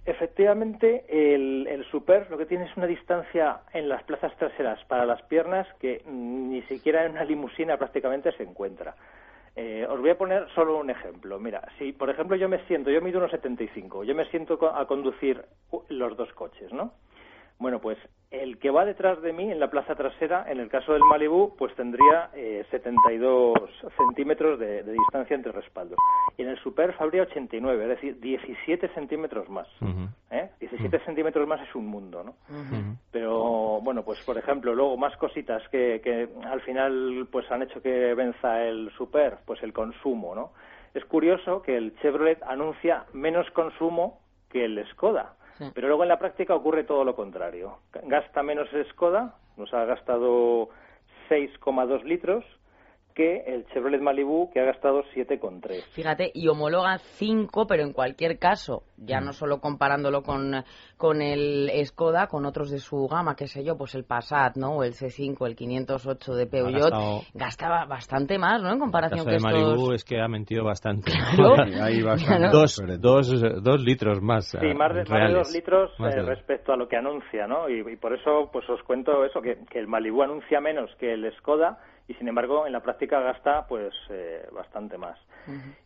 Efectivamente, 0.06 1.04
el, 1.08 1.66
el, 1.68 1.84
Super 1.90 2.30
lo 2.30 2.38
que 2.38 2.46
tiene 2.46 2.64
es 2.64 2.76
una 2.76 2.86
distancia 2.86 3.60
en 3.74 3.88
las 3.88 4.02
plazas 4.04 4.34
traseras 4.36 4.82
para 4.84 5.04
las 5.04 5.20
piernas 5.22 5.66
que 5.80 6.02
ni 6.06 6.62
siquiera 6.62 7.04
en 7.04 7.12
una 7.12 7.24
limusina 7.24 7.76
prácticamente 7.76 8.32
se 8.32 8.42
encuentra. 8.42 8.94
Eh, 9.54 9.84
os 9.90 10.00
voy 10.00 10.10
a 10.10 10.16
poner 10.16 10.48
solo 10.54 10.78
un 10.78 10.88
ejemplo. 10.88 11.38
Mira, 11.40 11.66
si 11.78 11.92
por 11.92 12.08
ejemplo 12.08 12.36
yo 12.36 12.48
me 12.48 12.64
siento, 12.66 12.90
yo 12.90 13.02
mido 13.02 13.18
unos 13.18 13.32
75, 13.32 14.04
yo 14.04 14.14
me 14.14 14.24
siento 14.26 14.58
a 14.74 14.86
conducir 14.86 15.44
los 15.88 16.16
dos 16.16 16.32
coches, 16.32 16.72
¿no? 16.72 16.92
Bueno, 17.58 17.80
pues 17.80 17.98
el 18.30 18.58
que 18.58 18.70
va 18.70 18.84
detrás 18.84 19.20
de 19.22 19.32
mí 19.32 19.50
en 19.50 19.58
la 19.58 19.70
plaza 19.70 19.94
trasera, 19.94 20.44
en 20.48 20.60
el 20.60 20.68
caso 20.68 20.92
del 20.92 21.02
Malibu, 21.02 21.56
pues 21.56 21.74
tendría 21.74 22.30
eh, 22.34 22.64
72 22.70 23.54
centímetros 23.96 24.58
de, 24.60 24.82
distancia 24.84 25.34
entre 25.34 25.50
respaldos. 25.50 25.98
Y 26.36 26.42
en 26.42 26.50
el 26.50 26.58
Superf 26.58 27.00
habría 27.00 27.22
89, 27.22 27.82
es 27.82 27.88
decir, 27.88 28.20
17 28.20 28.88
centímetros 28.88 29.48
más. 29.48 29.66
¿eh? 30.30 30.50
17 30.60 31.00
centímetros 31.00 31.48
más 31.48 31.60
es 31.66 31.74
un 31.74 31.86
mundo, 31.86 32.22
¿no? 32.22 32.34
Pero, 33.10 33.80
bueno, 33.82 34.04
pues 34.04 34.20
por 34.24 34.38
ejemplo, 34.38 34.74
luego 34.74 34.96
más 34.96 35.16
cositas 35.16 35.66
que, 35.70 36.00
que 36.02 36.28
al 36.44 36.60
final 36.60 37.26
pues 37.32 37.50
han 37.50 37.62
hecho 37.62 37.82
que 37.82 38.14
venza 38.14 38.62
el 38.62 38.90
Super, 38.96 39.38
pues 39.44 39.62
el 39.62 39.72
consumo, 39.72 40.34
¿no? 40.34 40.52
Es 40.94 41.04
curioso 41.06 41.62
que 41.62 41.76
el 41.76 41.96
Chevrolet 42.00 42.42
anuncia 42.42 43.06
menos 43.12 43.50
consumo 43.50 44.20
que 44.50 44.64
el 44.64 44.86
Skoda. 44.90 45.37
Pero 45.74 45.88
luego 45.88 46.02
en 46.02 46.08
la 46.08 46.18
práctica 46.18 46.54
ocurre 46.54 46.84
todo 46.84 47.04
lo 47.04 47.16
contrario. 47.16 47.78
Gasta 48.04 48.42
menos 48.42 48.68
Skoda, 48.90 49.34
nos 49.56 49.72
ha 49.74 49.84
gastado 49.84 50.68
6,2 51.28 52.04
litros, 52.04 52.44
que 53.18 53.42
el 53.48 53.66
Chevrolet 53.66 54.00
Malibu, 54.00 54.48
que 54.52 54.60
ha 54.60 54.64
gastado 54.64 55.02
7,3. 55.12 55.82
Fíjate, 55.90 56.30
y 56.32 56.46
homologa 56.46 56.98
5, 56.98 57.66
pero 57.66 57.82
en 57.82 57.92
cualquier 57.92 58.38
caso, 58.38 58.84
ya 58.96 59.20
mm. 59.20 59.24
no 59.24 59.32
solo 59.32 59.58
comparándolo 59.58 60.22
con, 60.22 60.54
con 60.96 61.20
el 61.20 61.68
Skoda, 61.84 62.28
con 62.28 62.46
otros 62.46 62.70
de 62.70 62.78
su 62.78 63.08
gama, 63.08 63.34
qué 63.34 63.48
sé 63.48 63.64
yo, 63.64 63.76
pues 63.76 63.96
el 63.96 64.04
Passat, 64.04 64.56
¿no? 64.56 64.76
O 64.76 64.84
el 64.84 64.92
C5, 64.92 65.48
el 65.48 65.56
508 65.56 66.34
de 66.36 66.46
Peugeot, 66.46 66.92
gastaba 67.34 67.86
bastante 67.86 68.38
más, 68.38 68.62
¿no? 68.62 68.72
En 68.72 68.78
comparación 68.78 69.24
con 69.24 69.34
estos... 69.34 69.52
Malibu 69.52 69.92
es 69.94 70.04
que 70.04 70.20
ha 70.20 70.28
mentido 70.28 70.62
bastante. 70.62 71.10
dos, 72.52 72.80
dos, 73.00 73.62
dos, 73.64 73.82
litros 73.82 74.22
más. 74.22 74.46
Sí, 74.46 74.74
más 74.76 74.94
de, 74.94 75.02
dos 75.32 75.52
litros 75.52 75.90
eh, 75.98 76.22
respecto 76.22 76.72
a 76.72 76.76
lo 76.76 76.86
que 76.86 76.96
anuncia, 76.96 77.48
¿no? 77.48 77.68
Y, 77.68 77.96
por 77.96 78.14
eso, 78.14 78.48
pues 78.52 78.64
os 78.70 78.80
cuento 78.84 79.24
eso, 79.24 79.42
que, 79.42 79.58
que 79.68 79.80
el 79.80 79.88
Malibu 79.88 80.22
anuncia 80.22 80.60
menos 80.60 80.88
que 81.00 81.14
el 81.14 81.28
Skoda, 81.38 81.80
y 82.08 82.14
sin 82.14 82.26
embargo 82.26 82.66
en 82.66 82.72
la 82.72 82.80
práctica 82.80 83.20
gasta 83.20 83.66
pues 83.68 83.94
eh, 84.10 84.48
bastante 84.52 84.96
más. 84.96 85.18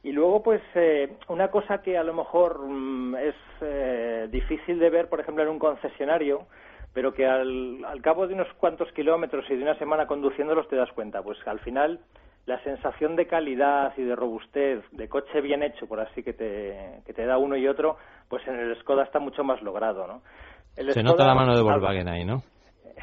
Y 0.03 0.11
luego 0.11 0.43
pues 0.43 0.63
eh, 0.75 1.17
una 1.29 1.49
cosa 1.49 1.83
que 1.83 1.97
a 1.97 2.03
lo 2.03 2.15
mejor 2.15 2.67
mm, 2.67 3.17
es 3.17 3.35
eh, 3.61 4.29
difícil 4.31 4.79
de 4.79 4.91
ver 4.91 5.09
por 5.09 5.21
ejemplo 5.21 5.43
en 5.43 5.51
un 5.51 5.59
concesionario 5.59 6.47
pero 6.95 7.13
que 7.15 7.27
al, 7.27 7.85
al 7.85 8.03
cabo 8.03 8.27
de 8.27 8.35
unos 8.35 8.53
cuantos 8.55 8.91
kilómetros 8.93 9.45
y 9.51 9.57
de 9.57 9.63
una 9.63 9.79
semana 9.79 10.07
conduciéndolos 10.07 10.69
te 10.69 10.77
das 10.77 10.91
cuenta 10.93 11.23
pues 11.23 11.39
al 11.47 11.61
final 11.61 12.01
la 12.47 12.63
sensación 12.65 13.15
de 13.15 13.27
calidad 13.27 13.93
y 13.97 14.03
de 14.03 14.17
robustez 14.17 14.85
de 14.91 15.09
coche 15.09 15.41
bien 15.41 15.63
hecho 15.63 15.87
por 15.87 16.01
así 16.01 16.23
que 16.23 16.33
te, 16.33 17.01
que 17.07 17.13
te 17.13 17.25
da 17.25 17.39
uno 17.39 17.57
y 17.57 17.69
otro 17.69 17.97
pues 18.29 18.47
en 18.49 18.59
el 18.59 18.77
Skoda 18.81 19.05
está 19.05 19.21
mucho 19.21 19.45
más 19.45 19.63
logrado 19.63 20.07
¿no? 20.07 20.23
Se 20.75 21.03
nota 21.03 21.27
la 21.27 21.35
mano 21.35 21.55
de 21.55 21.63
Volkswagen 21.63 22.09
ahí, 22.09 22.25
¿no? 22.25 22.43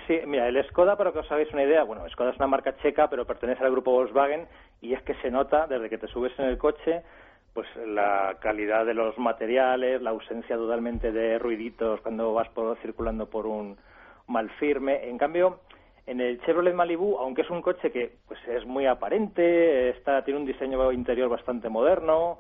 Sí, 0.07 0.19
mira, 0.25 0.47
el 0.47 0.63
Skoda, 0.67 0.95
para 0.95 1.11
que 1.11 1.19
os 1.19 1.31
hagáis 1.31 1.51
una 1.53 1.63
idea, 1.63 1.83
bueno, 1.83 2.07
Skoda 2.09 2.31
es 2.31 2.37
una 2.37 2.47
marca 2.47 2.75
checa, 2.77 3.09
pero 3.09 3.25
pertenece 3.25 3.63
al 3.63 3.71
grupo 3.71 3.91
Volkswagen 3.91 4.47
y 4.81 4.93
es 4.93 5.01
que 5.03 5.15
se 5.15 5.31
nota 5.31 5.67
desde 5.67 5.89
que 5.89 5.97
te 5.97 6.07
subes 6.07 6.37
en 6.39 6.45
el 6.45 6.57
coche, 6.57 7.03
pues 7.53 7.67
la 7.75 8.37
calidad 8.39 8.85
de 8.85 8.93
los 8.93 9.17
materiales, 9.17 10.01
la 10.01 10.11
ausencia 10.11 10.55
totalmente 10.55 11.11
de 11.11 11.39
ruiditos 11.39 12.01
cuando 12.01 12.33
vas 12.33 12.49
por, 12.49 12.77
circulando 12.79 13.29
por 13.29 13.45
un 13.47 13.77
mal 14.27 14.49
firme. 14.51 15.09
En 15.09 15.17
cambio, 15.17 15.59
en 16.05 16.21
el 16.21 16.41
Chevrolet 16.41 16.73
Malibu, 16.73 17.17
aunque 17.17 17.41
es 17.41 17.49
un 17.49 17.61
coche 17.61 17.91
que 17.91 18.17
pues 18.27 18.39
es 18.47 18.65
muy 18.65 18.85
aparente, 18.85 19.89
está 19.89 20.23
tiene 20.23 20.39
un 20.39 20.45
diseño 20.45 20.91
interior 20.91 21.29
bastante 21.29 21.69
moderno, 21.69 22.39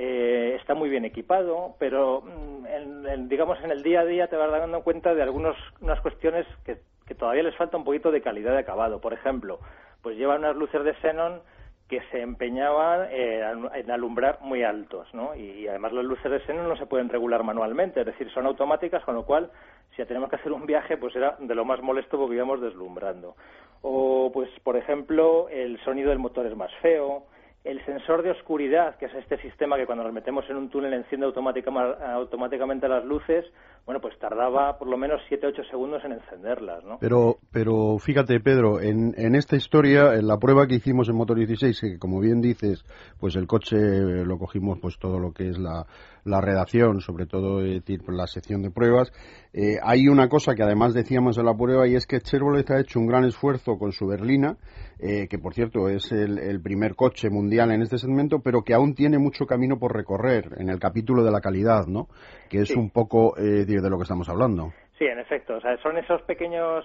eh, 0.00 0.54
está 0.54 0.74
muy 0.74 0.88
bien 0.88 1.04
equipado, 1.04 1.74
pero 1.80 2.22
mm, 2.22 3.26
digamos 3.26 3.58
en 3.64 3.72
el 3.72 3.82
día 3.82 4.02
a 4.02 4.04
día 4.04 4.28
te 4.28 4.36
vas 4.36 4.48
dando 4.48 4.82
cuenta 4.82 5.12
de 5.12 5.22
algunas 5.22 5.56
unas 5.80 6.00
cuestiones 6.00 6.46
que, 6.64 6.78
todavía 7.16 7.42
les 7.42 7.56
falta 7.56 7.76
un 7.76 7.84
poquito 7.84 8.12
de 8.12 8.22
calidad 8.22 8.52
de 8.52 8.60
acabado. 8.60 9.00
Por 9.00 9.12
ejemplo, 9.12 9.58
pues 10.00 10.16
lleva 10.16 10.36
unas 10.36 10.54
luces 10.54 10.84
de 10.84 10.94
xenón 11.00 11.40
que 11.88 12.00
se 12.12 12.20
empeñaban 12.20 13.08
eh, 13.10 13.42
en 13.74 13.90
alumbrar 13.90 14.38
muy 14.40 14.62
altos, 14.62 15.12
¿no? 15.14 15.34
Y, 15.34 15.66
además 15.66 15.92
las 15.92 16.04
luces 16.04 16.30
de 16.30 16.46
xenón 16.46 16.68
no 16.68 16.76
se 16.76 16.86
pueden 16.86 17.08
regular 17.08 17.42
manualmente, 17.42 18.00
es 18.00 18.06
decir, 18.06 18.30
son 18.30 18.46
automáticas, 18.46 19.02
con 19.04 19.16
lo 19.16 19.24
cual 19.24 19.50
si 19.96 20.04
tenemos 20.04 20.30
que 20.30 20.36
hacer 20.36 20.52
un 20.52 20.64
viaje, 20.64 20.96
pues 20.96 21.16
era 21.16 21.34
de 21.40 21.54
lo 21.56 21.64
más 21.64 21.82
molesto 21.82 22.18
porque 22.18 22.36
íbamos 22.36 22.60
deslumbrando. 22.60 23.34
O, 23.82 24.30
pues, 24.32 24.48
por 24.62 24.76
ejemplo, 24.76 25.48
el 25.48 25.80
sonido 25.80 26.10
del 26.10 26.20
motor 26.20 26.46
es 26.46 26.54
más 26.54 26.72
feo, 26.82 27.24
el 27.64 27.84
sensor 27.84 28.22
de 28.22 28.30
oscuridad, 28.30 28.96
que 28.96 29.06
es 29.06 29.14
este 29.14 29.36
sistema 29.42 29.76
que 29.76 29.84
cuando 29.84 30.04
nos 30.04 30.12
metemos 30.12 30.48
en 30.48 30.56
un 30.56 30.70
túnel 30.70 30.94
enciende 30.94 31.26
automáticamente 31.26 32.88
las 32.88 33.04
luces, 33.04 33.44
bueno, 33.84 34.00
pues 34.00 34.18
tardaba 34.18 34.78
por 34.78 34.88
lo 34.88 34.96
menos 34.96 35.20
7-8 35.30 35.68
segundos 35.68 36.04
en 36.04 36.12
encenderlas, 36.12 36.84
¿no? 36.84 36.98
Pero, 37.00 37.38
pero 37.52 37.98
fíjate, 37.98 38.38
Pedro, 38.40 38.80
en, 38.80 39.14
en 39.16 39.34
esta 39.34 39.56
historia, 39.56 40.14
en 40.14 40.26
la 40.26 40.38
prueba 40.38 40.66
que 40.66 40.76
hicimos 40.76 41.08
en 41.08 41.16
Motor 41.16 41.38
16, 41.38 41.80
que 41.80 41.98
como 41.98 42.20
bien 42.20 42.40
dices, 42.40 42.84
pues 43.18 43.34
el 43.36 43.46
coche 43.46 43.76
lo 43.76 44.38
cogimos 44.38 44.78
pues 44.78 44.98
todo 44.98 45.18
lo 45.18 45.32
que 45.32 45.48
es 45.48 45.58
la, 45.58 45.86
la 46.28 46.40
redacción, 46.40 47.00
sobre 47.00 47.26
todo 47.26 47.58
decir, 47.58 48.00
la 48.08 48.26
sección 48.26 48.62
de 48.62 48.70
pruebas, 48.70 49.12
eh, 49.52 49.78
hay 49.82 50.08
una 50.08 50.28
cosa 50.28 50.54
que 50.54 50.62
además 50.62 50.94
decíamos 50.94 51.38
en 51.38 51.46
la 51.46 51.56
prueba 51.56 51.88
y 51.88 51.94
es 51.94 52.06
que 52.06 52.20
Chevrolet 52.20 52.70
ha 52.70 52.80
hecho 52.80 53.00
un 53.00 53.06
gran 53.06 53.24
esfuerzo 53.24 53.78
con 53.78 53.92
su 53.92 54.06
berlina, 54.06 54.56
eh, 55.00 55.28
que 55.28 55.38
por 55.38 55.54
cierto 55.54 55.88
es 55.88 56.10
el, 56.12 56.60
primer 56.62 56.94
coche 56.94 57.30
mundial 57.30 57.70
en 57.72 57.82
este 57.82 57.98
segmento, 57.98 58.40
pero 58.42 58.62
que 58.62 58.74
aún 58.74 58.94
tiene 58.94 59.18
mucho 59.18 59.46
camino 59.46 59.78
por 59.78 59.94
recorrer 59.94 60.50
en 60.58 60.68
el 60.68 60.78
capítulo 60.78 61.22
de 61.22 61.30
la 61.30 61.40
calidad, 61.40 61.86
¿no? 61.86 62.08
Que 62.50 62.58
es 62.58 62.76
un 62.76 62.90
poco 62.90 63.36
eh, 63.38 63.64
de 63.64 63.90
lo 63.90 63.96
que 63.96 64.02
estamos 64.02 64.28
hablando. 64.28 64.72
Sí, 64.98 65.04
en 65.04 65.20
efecto. 65.20 65.56
O 65.56 65.60
sea, 65.60 65.76
son 65.78 65.96
esos 65.96 66.20
pequeños 66.22 66.84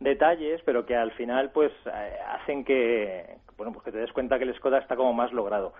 detalles, 0.00 0.60
pero 0.64 0.84
que 0.84 0.94
al 0.94 1.12
final 1.12 1.50
pues 1.52 1.72
eh, 1.86 2.16
hacen 2.28 2.64
que 2.64 3.36
bueno 3.56 3.72
pues 3.72 3.84
que 3.84 3.92
te 3.92 3.98
des 3.98 4.12
cuenta 4.12 4.38
que 4.38 4.44
el 4.44 4.54
Skoda 4.54 4.78
está 4.78 4.96
como 4.96 5.12
más 5.12 5.32
logrado. 5.32 5.72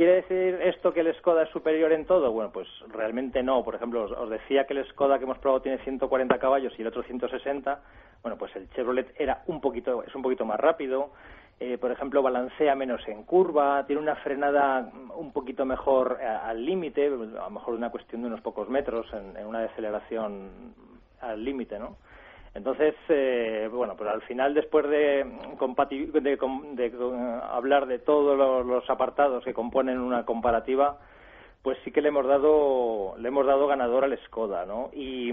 ¿Quiere 0.00 0.22
decir 0.22 0.58
esto 0.62 0.94
que 0.94 1.00
el 1.00 1.14
Skoda 1.16 1.42
es 1.42 1.50
superior 1.50 1.92
en 1.92 2.06
todo? 2.06 2.32
Bueno, 2.32 2.50
pues 2.50 2.66
realmente 2.88 3.42
no. 3.42 3.62
Por 3.62 3.74
ejemplo, 3.74 4.04
os, 4.04 4.30
decía 4.30 4.64
que 4.64 4.72
el 4.72 4.88
Skoda 4.88 5.18
que 5.18 5.24
hemos 5.24 5.36
probado 5.36 5.60
tiene 5.60 5.76
140 5.84 6.38
caballos 6.38 6.72
y 6.78 6.80
el 6.80 6.88
otro 6.88 7.02
160. 7.02 7.82
Bueno, 8.22 8.38
pues 8.38 8.56
el 8.56 8.70
Chevrolet 8.70 9.12
era 9.18 9.42
un 9.48 9.60
poquito, 9.60 10.02
es 10.02 10.14
un 10.14 10.22
poquito 10.22 10.46
más 10.46 10.58
rápido. 10.58 11.10
Eh, 11.58 11.76
por 11.76 11.92
ejemplo, 11.92 12.22
balancea 12.22 12.74
menos 12.74 13.06
en 13.08 13.24
curva, 13.24 13.84
tiene 13.86 14.00
una 14.00 14.16
frenada 14.16 14.90
un 15.16 15.34
poquito 15.34 15.66
mejor 15.66 16.16
eh, 16.18 16.24
al 16.24 16.64
límite, 16.64 17.08
a 17.08 17.10
lo 17.10 17.50
mejor 17.50 17.74
una 17.74 17.90
cuestión 17.90 18.22
de 18.22 18.28
unos 18.28 18.40
pocos 18.40 18.70
metros 18.70 19.06
en, 19.12 19.36
en 19.36 19.46
una 19.46 19.60
deceleración 19.60 20.72
al 21.20 21.44
límite, 21.44 21.78
¿no? 21.78 21.98
Entonces, 22.54 22.94
eh, 23.08 23.68
bueno, 23.72 23.96
pues 23.96 24.10
al 24.10 24.22
final, 24.22 24.54
después 24.54 24.88
de, 24.88 25.24
de, 25.24 27.40
hablar 27.44 27.86
de 27.86 27.98
todos 28.00 28.66
los, 28.66 28.90
apartados 28.90 29.44
que 29.44 29.54
componen 29.54 30.00
una 30.00 30.24
comparativa, 30.24 30.98
pues 31.62 31.78
sí 31.84 31.92
que 31.92 32.00
le 32.00 32.08
hemos 32.08 32.26
dado 32.26 33.14
le 33.18 33.28
hemos 33.28 33.46
dado 33.46 33.68
ganador 33.68 34.04
al 34.04 34.18
Skoda, 34.24 34.66
¿no? 34.66 34.90
Y, 34.92 35.30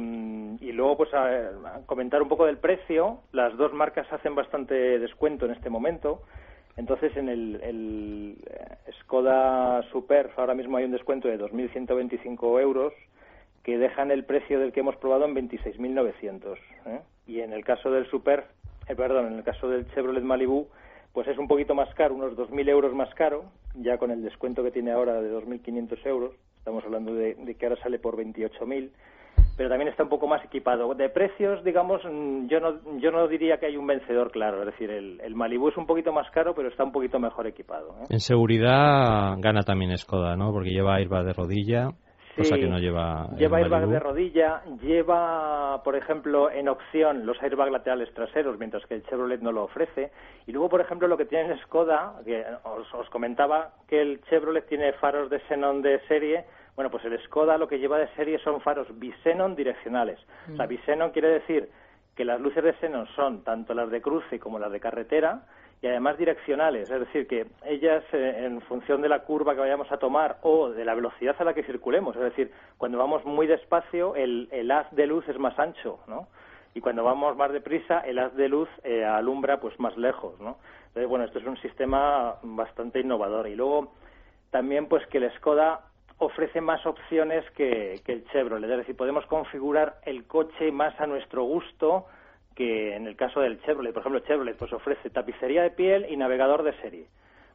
luego, 0.72 0.98
pues 0.98 1.12
a, 1.14 1.82
comentar 1.88 2.22
un 2.22 2.30
poco 2.30 2.46
del 2.46 2.58
precio. 2.58 3.22
Las 3.32 3.58
dos 3.58 3.74
marcas 3.74 4.12
hacen 4.14 4.36
bastante 4.36 5.00
descuento 5.00 5.46
en 5.46 5.54
este 5.54 5.72
momento. 5.72 6.22
Entonces, 6.76 7.18
en 7.18 7.30
el, 7.30 7.60
el 7.64 8.38
Skoda 9.02 9.82
Super 9.92 10.30
ahora 10.38 10.54
mismo 10.54 10.78
hay 10.78 10.86
un 10.86 10.92
descuento 10.92 11.28
de 11.28 11.40
2.125 11.40 12.62
euros 12.62 12.94
que 13.68 13.78
dejan 13.78 14.12
el 14.12 14.24
precio 14.24 14.62
del 14.62 14.72
que 14.72 14.80
hemos 14.80 14.96
probado 14.96 15.26
en 15.26 15.36
26.900. 15.36 16.56
¿eh? 16.86 17.02
Y 17.28 17.42
en 17.42 17.52
el 17.52 17.66
caso 17.66 17.92
del 17.92 18.10
Super, 18.10 18.46
eh, 18.88 18.96
perdón, 18.96 19.28
en 19.28 19.34
el 19.34 19.44
caso 19.44 19.68
del 19.68 19.86
Chevrolet 19.94 20.24
Malibu, 20.24 20.68
pues 21.12 21.28
es 21.28 21.38
un 21.38 21.50
poquito 21.50 21.76
más 21.76 21.94
caro, 21.94 22.16
unos 22.16 22.38
2.000 22.38 22.70
euros 22.70 22.94
más 22.94 23.14
caro, 23.14 23.44
ya 23.76 23.98
con 23.98 24.10
el 24.12 24.24
descuento 24.24 24.64
que 24.64 24.72
tiene 24.72 24.94
ahora 24.94 25.22
de 25.22 25.30
2.500 25.34 25.98
euros. 26.06 26.34
Estamos 26.60 26.82
hablando 26.86 27.14
de, 27.14 27.36
que 27.60 27.66
ahora 27.66 27.82
sale 27.84 28.00
por 28.00 28.16
28.000 28.16 28.90
pero 29.58 29.70
también 29.70 29.90
está 29.90 30.04
un 30.04 30.10
poco 30.10 30.28
más 30.28 30.46
equipado. 30.46 30.94
De 30.94 31.10
precios, 31.10 31.64
digamos, 31.64 32.02
mm, 32.06 32.48
yo 32.48 32.60
no, 32.60 33.00
yo 33.00 33.10
no 33.10 33.28
diría 33.28 33.58
que 33.58 33.66
hay 33.66 33.76
un 33.76 33.88
vencedor 33.88 34.32
claro. 34.32 34.60
Es 34.60 34.68
decir, 34.68 34.92
el, 34.92 35.20
el 35.20 35.34
Malibu 35.34 35.70
es 35.70 35.78
un 35.78 35.88
poquito 35.88 36.14
más 36.14 36.30
caro, 36.30 36.54
pero 36.56 36.70
está 36.70 36.84
un 36.84 36.92
poquito 36.92 37.20
mejor 37.20 37.48
equipado. 37.48 37.96
¿eh? 38.02 38.06
En 38.12 38.20
seguridad 38.20 39.36
gana 39.40 39.64
también 39.64 39.98
Skoda, 39.98 40.36
¿no? 40.38 40.52
Porque 40.52 40.70
lleva 40.70 40.96
airbag 40.96 41.26
de 41.26 41.34
rodilla. 41.34 41.90
Cosa 42.38 42.56
que 42.56 42.68
no 42.68 42.80
lleva. 42.80 43.28
Lleva 43.38 43.60
el 43.60 43.66
airbag 43.66 43.88
de 43.88 44.00
rodilla, 44.00 44.62
lleva, 44.82 45.82
por 45.84 45.96
ejemplo, 45.96 46.50
en 46.50 46.70
opción 46.70 47.26
los 47.26 47.42
airbags 47.42 47.72
laterales 47.72 48.14
traseros, 48.14 48.58
mientras 48.58 48.86
que 48.86 48.96
el 48.96 49.04
Chevrolet 49.04 49.42
no 49.42 49.52
lo 49.52 49.64
ofrece. 49.64 50.12
Y 50.46 50.52
luego, 50.52 50.70
por 50.70 50.82
ejemplo, 50.82 51.08
lo 51.08 51.18
que 51.18 51.26
tiene 51.26 51.52
el 51.52 51.60
Skoda, 51.62 52.14
que 52.24 52.46
os, 52.64 52.94
os 52.94 53.10
comentaba 53.10 53.74
que 53.88 54.02
el 54.02 54.22
Chevrolet 54.30 54.68
tiene 54.68 54.94
faros 54.94 55.30
de 55.30 55.40
xenón 55.48 55.82
de 55.82 56.00
serie. 56.08 56.46
Bueno, 56.76 56.92
pues 56.92 57.04
el 57.06 57.20
Skoda 57.24 57.58
lo 57.58 57.68
que 57.68 57.80
lleva 57.80 57.98
de 57.98 58.08
serie 58.16 58.40
son 58.40 58.62
faros 58.62 58.88
bisenon 59.00 59.56
direccionales. 59.56 60.20
O 60.54 60.56
sea, 60.56 60.68
bisenon 60.68 61.12
quiere 61.12 61.30
decir 61.30 61.70
que 62.16 62.26
las 62.26 62.40
luces 62.40 62.64
de 62.64 62.74
xenón 62.74 63.08
son 63.16 63.44
tanto 63.44 63.74
las 63.74 63.90
de 63.90 64.02
cruce 64.02 64.40
como 64.40 64.60
las 64.60 64.72
de 64.72 64.80
carretera 64.80 65.44
y 65.82 65.88
además 65.88 66.18
direccionales, 66.18 66.90
es 66.90 67.00
decir, 67.00 67.28
que 67.28 67.46
ellas 67.66 68.04
eh, 68.12 68.46
en 68.46 68.62
función 68.62 69.02
de 69.02 69.10
la 69.10 69.20
curva 69.20 69.54
que 69.54 69.60
vayamos 69.60 69.92
a 69.92 69.98
tomar 69.98 70.38
o 70.42 70.70
de 70.70 70.84
la 70.84 70.96
velocidad 70.96 71.36
a 71.40 71.44
la 71.44 71.54
que 71.54 71.64
circulemos, 71.64 72.16
es 72.16 72.24
decir, 72.24 72.52
cuando 72.78 72.98
vamos 72.98 73.24
muy 73.26 73.46
despacio 73.46 74.16
el, 74.16 74.50
haz 74.72 74.90
de 74.92 75.06
luz 75.06 75.28
es 75.30 75.38
más 75.38 75.58
ancho, 75.60 76.00
¿no? 76.08 76.28
Y 76.74 76.82
cuando 76.82 77.04
vamos 77.04 77.36
más 77.38 77.52
deprisa 77.52 78.00
el 78.00 78.20
haz 78.20 78.36
de 78.36 78.50
luz 78.50 78.70
eh, 78.84 79.06
alumbra 79.06 79.60
pues 79.60 79.80
más 79.80 79.96
lejos, 79.98 80.40
¿no? 80.40 80.58
Entonces, 80.88 81.08
bueno, 81.08 81.26
esto 81.26 81.40
es 81.40 81.46
un 81.46 81.58
sistema 81.58 82.36
bastante 82.42 83.00
innovador 83.00 83.48
y 83.48 83.56
luego 83.56 83.94
también 84.50 84.88
pues 84.88 85.06
que 85.08 85.20
el 85.20 85.32
Skoda 85.34 85.82
ofrece 86.18 86.60
más 86.60 86.84
opciones 86.88 87.46
que, 87.52 88.02
que 88.04 88.14
el 88.14 88.26
Chevrolet, 88.30 88.70
es 88.72 88.78
decir, 88.78 88.96
podemos 88.98 89.28
configurar 89.28 89.98
el 90.06 90.26
coche 90.26 90.72
más 90.72 91.00
a 91.00 91.06
nuestro 91.06 91.44
gusto 91.44 92.08
que 92.58 92.96
en 92.96 93.06
el 93.06 93.16
caso 93.16 93.40
del 93.40 93.62
Chevrolet. 93.62 93.94
Por 93.94 94.02
ejemplo, 94.02 94.20
Chevrolet 94.22 94.58
pues 94.58 94.74
ofrece 94.74 95.12
tapicería 95.12 95.62
de 95.62 95.70
piel 95.70 96.08
y 96.10 96.18
navegador 96.18 96.64
de 96.64 96.74
serie. 96.82 97.06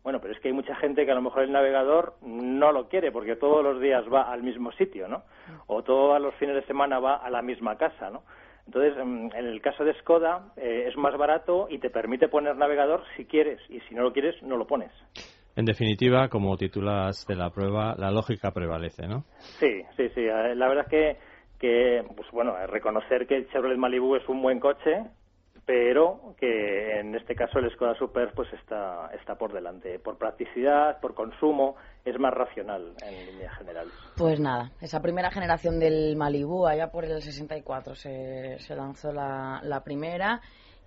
Bueno, 0.05 0.21
pero 0.21 0.33
es 0.33 0.41
que 0.41 0.49
hay 0.49 0.55
mucha 0.55 0.75
gente 0.77 1.05
que 1.05 1.11
a 1.13 1.15
lo 1.15 1.23
mejor 1.23 1.43
el 1.43 1.53
navegador 1.53 2.15
no 2.23 2.73
lo 2.73 2.89
quiere 2.89 3.11
porque 3.13 3.37
todos 3.37 3.65
los 3.65 3.81
días 3.81 4.05
va 4.13 4.33
al 4.33 4.43
mismo 4.43 4.71
sitio, 4.73 5.09
¿no? 5.09 5.23
O 5.67 5.83
todos 5.83 6.21
los 6.21 6.35
fines 6.37 6.55
de 6.55 6.65
semana 6.67 7.01
va 7.01 7.17
a 7.17 7.31
la 7.31 7.43
misma 7.43 7.77
casa, 7.77 8.11
¿no? 8.11 8.23
Entonces, 8.67 8.95
mm, 8.97 9.31
en 9.35 9.47
el 9.47 9.61
caso 9.61 9.85
de 9.85 9.95
Skoda 9.95 10.53
eh, 10.57 10.87
es 10.89 10.97
más 10.97 11.17
barato 11.17 11.67
y 11.69 11.79
te 11.79 11.91
permite 11.91 12.29
poner 12.29 12.57
navegador 12.57 13.03
si 13.17 13.25
quieres 13.25 13.61
y 13.69 13.81
si 13.81 13.95
no 13.95 14.03
lo 14.03 14.13
quieres 14.13 14.41
no 14.43 14.57
lo 14.57 14.67
pones. 14.67 14.93
En 15.55 15.67
definitiva, 15.67 16.29
como 16.29 16.57
titulas 16.57 17.27
de 17.27 17.37
la 17.37 17.51
prueba, 17.51 17.95
la 17.99 18.11
lógica 18.11 18.53
prevalece, 18.53 19.07
¿no? 19.07 19.25
Sí, 19.59 19.83
sí, 19.97 20.09
sí. 20.15 20.23
Eh, 20.23 20.55
La 20.55 20.69
verdad 20.69 20.87
es 20.87 20.91
que, 20.91 21.17
que 21.63 22.05
pues 22.17 22.29
bueno, 22.33 22.55
reconocer 22.67 23.27
que 23.29 23.37
el 23.37 23.49
Chevrolet 23.51 23.79
Malibu 23.79 24.17
es 24.17 24.29
un 24.29 24.43
buen 24.43 24.59
coche, 24.59 25.05
pero 25.65 26.35
que 26.41 26.99
en 26.99 27.15
este 27.15 27.37
caso 27.37 27.61
el 27.61 27.71
Skoda 27.71 27.95
Super 27.95 28.33
pues 28.35 28.53
está, 28.53 29.11
está 29.15 29.37
por 29.37 29.53
delante. 29.53 30.01
Por 30.01 30.19
practicidad, 30.19 30.99
por 31.01 31.15
consumo, 31.15 31.77
es 32.05 32.19
más 32.19 32.35
racional 32.35 32.95
en 33.07 33.27
línea 33.27 33.55
general. 33.55 33.87
Pues 34.17 34.41
nada, 34.41 34.73
esa 34.81 35.01
primera 35.01 35.31
generación 35.31 35.79
del 35.79 36.17
Malibu, 36.17 36.67
allá 36.67 36.91
por 36.91 37.05
el 37.05 37.23
64 37.23 37.95
se, 37.95 38.59
se 38.59 38.75
lanzó 38.75 39.13
la, 39.13 39.61
la 39.63 39.85
primera. 39.85 40.41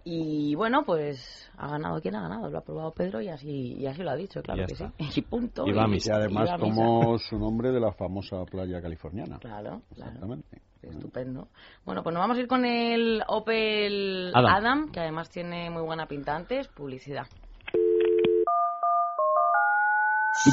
Y 0.07 0.53
bueno, 0.53 0.83
pues 0.85 1.49
ha 1.57 1.67
ganado 1.67 1.99
quien 1.99 2.15
ha 2.15 2.21
ganado, 2.21 2.47
lo 2.49 2.57
ha 2.59 2.61
probado 2.61 2.91
Pedro 2.93 3.21
y 3.21 3.27
así, 3.29 3.73
y 3.73 3.87
así 3.87 4.03
lo 4.03 4.11
ha 4.11 4.15
dicho, 4.15 4.41
claro 4.43 4.61
Ya 4.61 4.67
que 4.67 4.73
está. 4.73 4.93
sí. 4.99 5.19
Y 5.19 5.21
punto. 5.23 5.65
Y 5.67 5.71
va 5.73 5.85
a 5.85 5.87
Y 5.87 5.91
misa. 5.91 6.15
además 6.17 6.43
y 6.45 6.47
va 6.49 6.53
a 6.53 6.57
misa. 6.59 6.67
tomó 6.75 7.17
su 7.17 7.39
nombre 7.39 7.71
de 7.71 7.79
la 7.79 7.91
famosa 7.91 8.45
playa 8.45 8.79
californiana. 8.81 9.39
Claro, 9.39 9.81
claro. 9.95 10.11
Exactamente. 10.11 10.61
Estupendo. 10.83 11.47
Bueno, 11.83 12.03
pues 12.03 12.13
nos 12.13 12.21
vamos 12.21 12.37
a 12.37 12.41
ir 12.41 12.47
con 12.47 12.63
el 12.63 13.23
Opel 13.27 14.31
Adam. 14.35 14.45
Adam, 14.53 14.91
que 14.91 14.99
además 14.99 15.31
tiene 15.31 15.71
muy 15.71 15.81
buena 15.81 16.05
pinta 16.07 16.35
antes, 16.35 16.67
publicidad. 16.67 17.25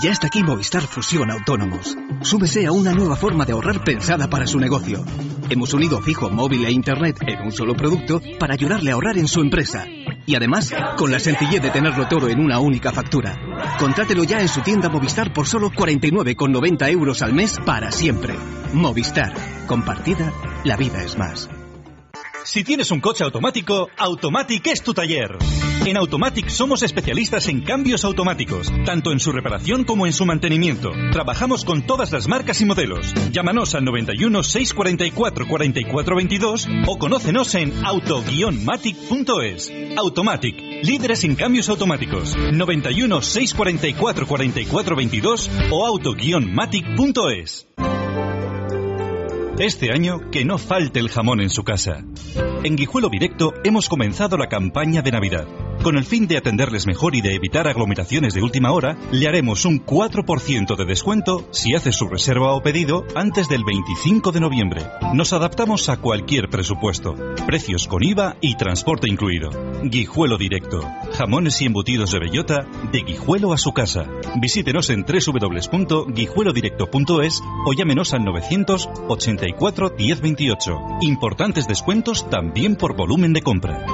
Ya 0.01 0.11
está 0.11 0.29
aquí 0.29 0.43
Movistar 0.43 0.83
Fusión 0.83 1.31
Autónomos. 1.31 1.99
Súmese 2.23 2.67
a 2.67 2.73
una 2.73 2.93
nueva 2.93 3.15
forma 3.15 3.45
de 3.45 3.53
ahorrar 3.53 3.85
pensada 3.85 4.29
para 4.29 4.47
su 4.47 4.59
negocio. 4.59 5.05
Hemos 5.51 5.75
unido 5.75 6.01
fijo, 6.01 6.31
móvil 6.31 6.65
e 6.65 6.73
internet 6.73 7.19
en 7.27 7.43
un 7.43 7.53
solo 7.53 7.75
producto 7.75 8.23
para 8.39 8.55
ayudarle 8.55 8.91
a 8.91 8.95
ahorrar 8.95 9.19
en 9.19 9.29
su 9.29 9.43
empresa. 9.43 9.85
Y 10.25 10.35
además, 10.35 10.73
con 10.97 11.11
la 11.11 11.19
sencillez 11.19 11.61
de 11.61 11.71
tenerlo 11.71 12.09
todo 12.09 12.31
en 12.31 12.41
una 12.41 12.59
única 12.59 12.91
factura. 12.91 13.39
Contrátelo 13.79 14.25
ya 14.25 14.41
en 14.41 14.49
su 14.49 14.63
tienda 14.63 14.89
Movistar 14.89 15.33
por 15.35 15.47
solo 15.47 15.71
49,90 15.71 16.91
euros 16.91 17.21
al 17.21 17.35
mes 17.35 17.59
para 17.67 17.93
siempre. 17.93 18.35
Movistar. 18.73 19.35
Compartida, 19.67 20.33
la 20.65 20.77
vida 20.79 21.03
es 21.05 21.19
más. 21.19 21.51
Si 22.45 22.65
tienes 22.65 22.91
un 22.91 23.01
coche 23.01 23.25
automático, 23.25 23.89
Automatic 23.99 24.67
es 24.69 24.83
tu 24.83 24.95
taller. 24.95 25.37
En 25.85 25.97
Automatic 25.97 26.49
somos 26.49 26.85
especialistas 26.85 27.49
en 27.49 27.61
cambios 27.63 28.05
automáticos, 28.05 28.73
tanto 28.85 29.11
en 29.11 29.19
su 29.19 29.33
reparación 29.33 29.83
como 29.83 30.07
en 30.07 30.13
su 30.13 30.25
mantenimiento. 30.25 30.93
Trabajamos 31.11 31.65
con 31.65 31.83
todas 31.83 32.13
las 32.13 32.29
marcas 32.29 32.61
y 32.61 32.65
modelos. 32.65 33.13
Llámanos 33.33 33.75
al 33.75 33.85
91 33.85 34.45
644 34.45 35.49
44 35.49 36.17
22 36.17 36.69
o 36.87 36.99
conócenos 36.99 37.53
en 37.57 37.73
auto-matic.es. 37.85 39.73
Automatic, 39.97 40.57
líderes 40.85 41.25
en 41.25 41.35
cambios 41.35 41.69
automáticos. 41.69 42.37
91 42.37 43.21
644 43.21 44.27
44 44.29 44.97
22 44.97 45.51
o 45.73 45.85
auto-matic.es. 45.85 47.67
Este 49.59 49.93
año, 49.93 50.31
que 50.31 50.45
no 50.45 50.59
falte 50.59 50.99
el 50.99 51.11
jamón 51.11 51.41
en 51.41 51.51
su 51.51 51.63
casa. 51.63 52.05
En 52.65 52.77
Guijuelo 52.77 53.09
Directo 53.09 53.53
hemos 53.65 53.89
comenzado 53.89 54.37
la 54.37 54.49
campaña 54.49 55.03
de 55.03 55.11
Navidad. 55.11 55.47
Con 55.83 55.99
el 55.99 56.05
fin 56.05 56.29
de 56.29 56.37
atenderles 56.37 56.87
mejor 56.87 57.17
y 57.17 57.23
de 57.23 57.35
evitar 57.35 57.67
aglomeraciones 57.67 58.35
de 58.35 58.43
última 58.43 58.71
hora, 58.71 58.97
le 59.11 59.27
haremos 59.27 59.65
un 59.65 59.85
4% 59.85 60.77
de 60.77 60.85
descuento 60.85 61.49
si 61.51 61.75
hace 61.75 61.91
su 61.91 62.07
reserva 62.07 62.53
o 62.53 62.63
pedido 62.63 63.05
antes 63.17 63.49
del 63.49 63.65
25 63.65 64.31
de 64.31 64.39
noviembre. 64.39 64.83
Nos 65.13 65.33
adaptamos 65.33 65.89
a 65.89 65.97
cualquier 65.97 66.49
presupuesto. 66.49 67.17
Precios 67.47 67.89
con 67.89 68.05
IVA 68.05 68.37
y 68.41 68.55
transporte 68.55 69.09
incluido. 69.09 69.51
Guijuelo 69.83 70.39
Directo. 70.39 70.89
Jamones 71.15 71.61
y 71.63 71.67
embutidos 71.67 72.13
de 72.13 72.21
bellota 72.21 72.65
de 72.93 73.01
Guijuelo 73.01 73.53
a 73.53 73.59
su 73.59 73.73
casa. 73.73 74.07
Visítenos 74.41 74.89
en 74.91 75.05
www.guijuelodirecto.es 75.05 77.43
o 77.67 77.73
llámenos 77.73 78.15
al 78.15 78.25
984 78.25 79.95
1028. 79.99 80.79
Importantes 81.01 81.67
descuentos 81.67 82.31
también 82.31 82.77
por 82.77 82.95
volumen 82.95 83.33
de 83.33 83.43
compra. 83.43 83.85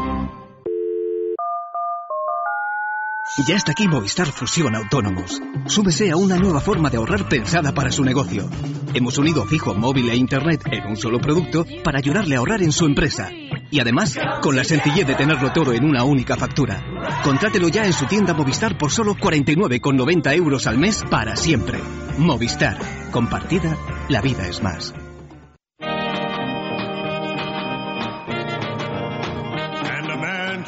Ya 3.47 3.55
está 3.55 3.71
aquí 3.73 3.87
Movistar 3.87 4.27
Fusión 4.27 4.75
Autónomos. 4.75 5.41
Súmese 5.67 6.11
a 6.11 6.17
una 6.17 6.37
nueva 6.37 6.61
forma 6.61 6.91
de 6.91 6.97
ahorrar 6.97 7.29
pensada 7.29 7.73
para 7.73 7.93
su 7.93 8.03
negocio. 8.03 8.49
Hemos 8.95 9.17
unido 9.17 9.45
fijo, 9.45 9.75
móvil 9.75 10.11
e 10.11 10.17
internet 10.17 10.63
en 10.71 10.87
un 10.87 10.97
solo 10.97 11.21
producto 11.21 11.65
para 11.85 11.99
ayudarle 11.99 12.35
a 12.35 12.39
ahorrar 12.41 12.63
en 12.63 12.73
su 12.73 12.85
empresa. 12.85 13.31
Y 13.71 13.79
además, 13.79 14.19
con 14.43 14.57
la 14.57 14.65
sencillez 14.65 15.07
de 15.07 15.15
tenerlo 15.15 15.53
todo 15.53 15.73
en 15.73 15.85
una 15.85 16.03
única 16.03 16.37
factura. 16.37 16.83
Contrátelo 17.23 17.69
ya 17.69 17.87
en 17.87 17.93
su 17.93 18.07
tienda 18.07 18.35
Movistar 18.35 18.77
por 18.77 18.91
solo 18.91 19.15
49,90 19.15 20.35
euros 20.35 20.67
al 20.67 20.79
mes 20.79 21.05
para 21.09 21.37
siempre. 21.37 21.79
Movistar. 22.19 22.77
Compartida, 23.13 23.77
la 24.09 24.21
vida 24.21 24.49
es 24.49 24.63
más. 24.63 24.93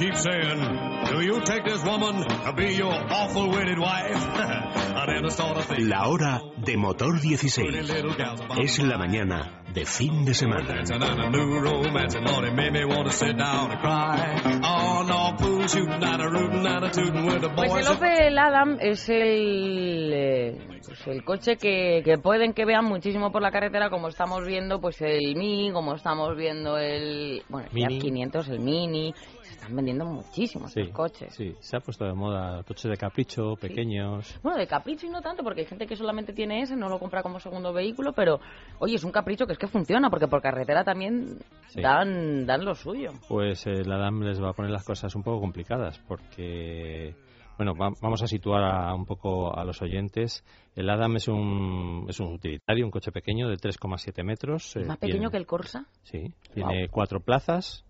Man 0.01 0.11
keeps 0.11 0.23
saying, 0.23 1.05
Do 1.07 1.21
you 1.21 1.41
take 1.43 1.65
this 1.65 1.83
woman 1.85 2.23
to 2.23 2.53
be 2.53 2.75
your 2.75 2.93
awful 2.93 3.51
wedded 3.51 3.79
wife? 3.79 4.17
I 4.17 5.07
never 5.07 5.31
saw 5.31 5.55
the 5.55 5.63
thing. 5.63 5.89
La 5.89 6.09
hora 6.09 6.41
de 6.65 6.77
motor 6.77 7.19
16. 7.19 7.87
Little 7.87 8.15
gals 8.15 8.41
about 8.41 8.63
Es 8.63 8.79
la 8.79 8.99
mañana 8.99 9.63
de 9.73 9.85
fin 9.85 10.25
de 10.25 10.35
semana. 10.35 10.67
dancing 10.67 11.03
and 11.03 11.21
a 11.21 11.31
new 11.31 11.61
romance 11.61 12.15
and 12.15 12.27
Lord, 12.27 12.45
it 12.45 12.55
made 12.55 12.73
me 12.73 12.85
want 12.85 13.07
to 13.07 13.13
sit 13.13 13.37
down 13.37 13.71
and 13.71 13.81
cry. 13.81 14.61
Oh, 14.65 15.05
no, 15.07 15.37
fool 15.39 15.67
shooting 15.69 16.03
and 16.03 16.23
a 16.23 16.29
rooting 16.29 16.67
and 16.67 16.85
a 16.85 16.91
tooting 16.91 17.27
with 17.27 17.41
the 17.43 17.51
Pues 17.51 17.73
el 17.75 17.87
Opel 17.87 18.39
Adam 18.39 18.79
es 18.81 19.09
el, 19.09 20.13
eh, 20.13 20.59
pues 20.85 21.07
el 21.07 21.25
coche 21.25 21.57
que, 21.57 22.03
que 22.05 22.19
pueden 22.19 22.53
que 22.53 22.65
vean 22.65 22.85
muchísimo 22.85 23.31
por 23.31 23.43
la 23.43 23.51
carretera, 23.51 23.91
como 23.91 24.09
estamos 24.09 24.45
viendo 24.45 24.81
pues 24.81 25.01
el 25.03 25.37
Mini, 25.37 25.73
como 25.73 25.95
estamos 25.95 26.37
viendo 26.37 26.79
el 26.79 27.43
bueno 27.49 27.67
el 27.69 27.73
Mini. 27.73 27.89
Fiat 27.89 28.03
500, 28.03 28.49
el 28.49 28.61
Mini, 28.61 29.15
se 29.51 29.57
están 29.57 29.77
vendiendo 29.77 30.05
muchísimos 30.05 30.73
Sí, 30.73 30.81
estos 30.81 30.95
coches. 30.97 31.35
sí, 31.35 31.55
se 31.61 31.77
ha 31.77 31.81
puesto 31.81 32.05
de 32.05 32.13
moda 32.15 32.63
coches 32.63 32.91
de 32.91 32.97
capricho, 32.97 33.55
pequeños. 33.61 34.39
Bueno, 34.43 34.59
de 34.59 34.67
capricho 34.67 35.07
y 35.07 35.11
no 35.11 35.21
tanto, 35.21 35.43
porque 35.43 35.61
hay 35.61 35.67
gente 35.67 35.87
que 35.87 35.97
solamente 35.97 36.33
tiene 36.33 36.63
ese, 36.63 36.77
no 36.77 36.89
lo 36.89 36.99
compra 36.99 37.23
como 37.23 37.41
segundo 37.41 37.73
vehículo, 37.73 38.13
pero 38.13 38.41
oye, 38.79 38.95
es 38.97 39.05
un 39.05 39.13
capricho 39.13 39.47
que 39.47 39.53
es 39.53 39.59
que 39.59 39.67
funciona, 39.69 40.11
porque 40.11 40.29
por 40.29 40.41
carretera 40.43 40.85
también 40.85 41.39
Sí. 41.69 41.81
dan, 41.81 42.47
dan 42.47 42.65
lo 42.65 42.75
suyo. 42.75 43.11
Pues 43.29 43.67
el 43.67 43.91
Adam 43.93 44.23
les 44.23 44.43
va 44.43 44.51
a 44.51 44.53
poner 44.55 44.71
las 44.71 44.85
cosas 44.85 45.15
un 45.15 45.23
poco 45.23 45.41
complicadas 45.41 45.99
porque, 46.09 47.15
bueno, 47.57 47.75
va- 47.75 47.93
vamos 48.01 48.23
a 48.23 48.27
situar 48.27 48.63
a, 48.65 48.95
un 48.95 49.05
poco 49.07 49.57
a 49.57 49.65
los 49.65 49.81
oyentes. 49.83 50.45
El 50.75 50.89
Adam 50.89 51.17
es 51.17 51.29
un, 51.29 52.07
es 52.09 52.19
un 52.21 52.35
utilitario, 52.35 52.85
un 52.85 52.91
coche 52.91 53.13
pequeño 53.13 53.49
de 53.49 53.57
3,7 53.57 54.25
metros. 54.25 54.77
eh, 54.77 54.85
Más 54.85 54.99
pequeño 54.99 55.15
tiene- 55.19 55.31
que 55.31 55.37
el 55.37 55.47
Corsa. 55.47 55.85
Sí, 56.03 56.33
tiene 56.55 56.89
cuatro 56.89 57.21
plazas. 57.21 57.85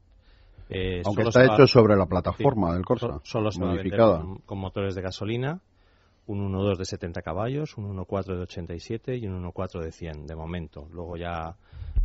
Eh, 0.71 1.03
Aunque 1.05 1.23
está 1.23 1.47
va- 1.47 1.55
hecho 1.55 1.67
sobre 1.67 1.97
la 1.97 2.07
plataforma 2.07 2.69
sí, 2.71 2.75
del 2.77 2.85
Corsa, 2.85 3.07
so- 3.09 3.21
Solo 3.25 3.51
se 3.51 3.61
va 3.63 3.71
a 3.71 3.75
modificada. 3.75 4.21
con, 4.21 4.39
con 4.39 4.59
motores 4.59 4.95
de 4.95 5.03
gasolina. 5.03 5.61
un 6.27 6.53
1.2 6.53 6.77
de 6.79 6.85
70 6.85 7.23
caballos, 7.23 7.77
un 7.77 7.87
1.4 7.97 8.37
de 8.37 8.43
87 8.43 9.17
y 9.17 9.27
un 9.27 9.43
1.4 9.43 9.81
de 9.83 9.91
100 9.91 10.27
de 10.27 10.37
momento. 10.37 10.87
Luego 10.93 11.17
ya 11.17 11.57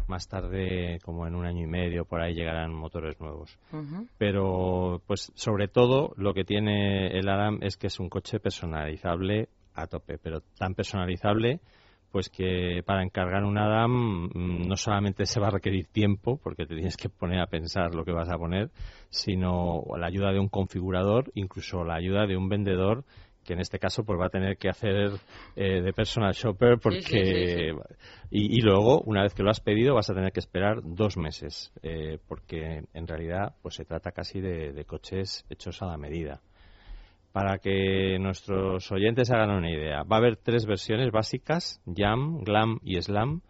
más 0.07 0.27
tarde, 0.27 0.97
como 1.03 1.27
en 1.27 1.35
un 1.35 1.45
año 1.45 1.63
y 1.63 1.67
medio, 1.67 2.05
por 2.05 2.21
ahí 2.21 2.33
llegarán 2.33 2.73
motores 2.73 3.19
nuevos. 3.19 3.55
Pero, 4.17 5.01
pues, 5.05 5.31
sobre 5.35 5.67
todo, 5.67 6.13
lo 6.17 6.33
que 6.33 6.43
tiene 6.43 7.07
el 7.19 7.29
Adam 7.29 7.59
es 7.61 7.77
que 7.77 7.87
es 7.87 7.99
un 7.99 8.09
coche 8.09 8.39
personalizable 8.39 9.49
a 9.75 9.85
tope, 9.87 10.17
pero 10.17 10.41
tan 10.57 10.73
personalizable 10.73 11.59
pues 12.15 12.29
que 12.29 12.81
para 12.85 13.03
encargar 13.03 13.43
un 13.43 13.57
Adam 13.57 14.29
mm, 14.33 14.69
no 14.69 14.77
solamente 14.77 15.25
se 15.25 15.41
va 15.41 15.47
a 15.47 15.51
requerir 15.51 15.87
tiempo, 15.87 16.39
porque 16.41 16.65
te 16.65 16.73
tienes 16.73 16.95
que 16.95 17.09
poner 17.09 17.41
a 17.41 17.47
pensar 17.47 17.93
lo 17.93 18.05
que 18.05 18.13
vas 18.13 18.29
a 18.29 18.37
poner, 18.37 18.71
sino 19.09 19.83
la 19.97 20.07
ayuda 20.07 20.31
de 20.31 20.39
un 20.39 20.47
configurador, 20.47 21.29
incluso 21.33 21.83
la 21.83 21.95
ayuda 21.95 22.25
de 22.25 22.37
un 22.37 22.47
vendedor 22.47 23.03
que 23.43 23.51
en 23.51 23.59
este 23.59 23.79
caso 23.79 24.05
pues 24.05 24.17
va 24.17 24.27
a 24.27 24.29
tener 24.29 24.55
que 24.55 24.69
hacer 24.69 25.11
eh, 25.57 25.81
de 25.81 25.91
personal 25.91 26.31
shopper 26.31 26.77
porque 26.81 27.73
Y, 28.31 28.61
luego 28.61 29.01
una 29.01 29.23
vez 29.23 29.33
que 29.33 29.43
lo 29.43 29.49
has 29.49 29.59
pedido 29.59 29.93
vas 29.93 30.09
a 30.09 30.13
tener 30.13 30.31
que 30.31 30.39
esperar 30.39 30.83
dos 30.85 31.17
meses 31.17 31.73
eh, 31.83 32.17
porque 32.29 32.85
en 32.93 33.07
realidad 33.07 33.57
pues 33.61 33.75
se 33.75 33.83
trata 33.83 34.13
casi 34.13 34.39
de, 34.39 34.85
coches 34.85 35.45
hechos 35.49 35.81
a 35.81 35.87
la 35.87 35.97
medida 35.97 36.39
para 37.35 37.57
que 37.57 38.17
nuestros 38.17 38.89
oyentes 38.93 39.29
hagan 39.29 39.49
una 39.49 39.69
idea 39.69 40.03
va 40.03 40.15
a 40.15 40.19
haber 40.19 40.37
tres 40.37 40.65
versiones 40.65 41.11
básicas 41.11 41.81
Jam, 41.85 42.39
Glam 42.45 42.79
y 42.81 42.95
Slam 43.01 43.41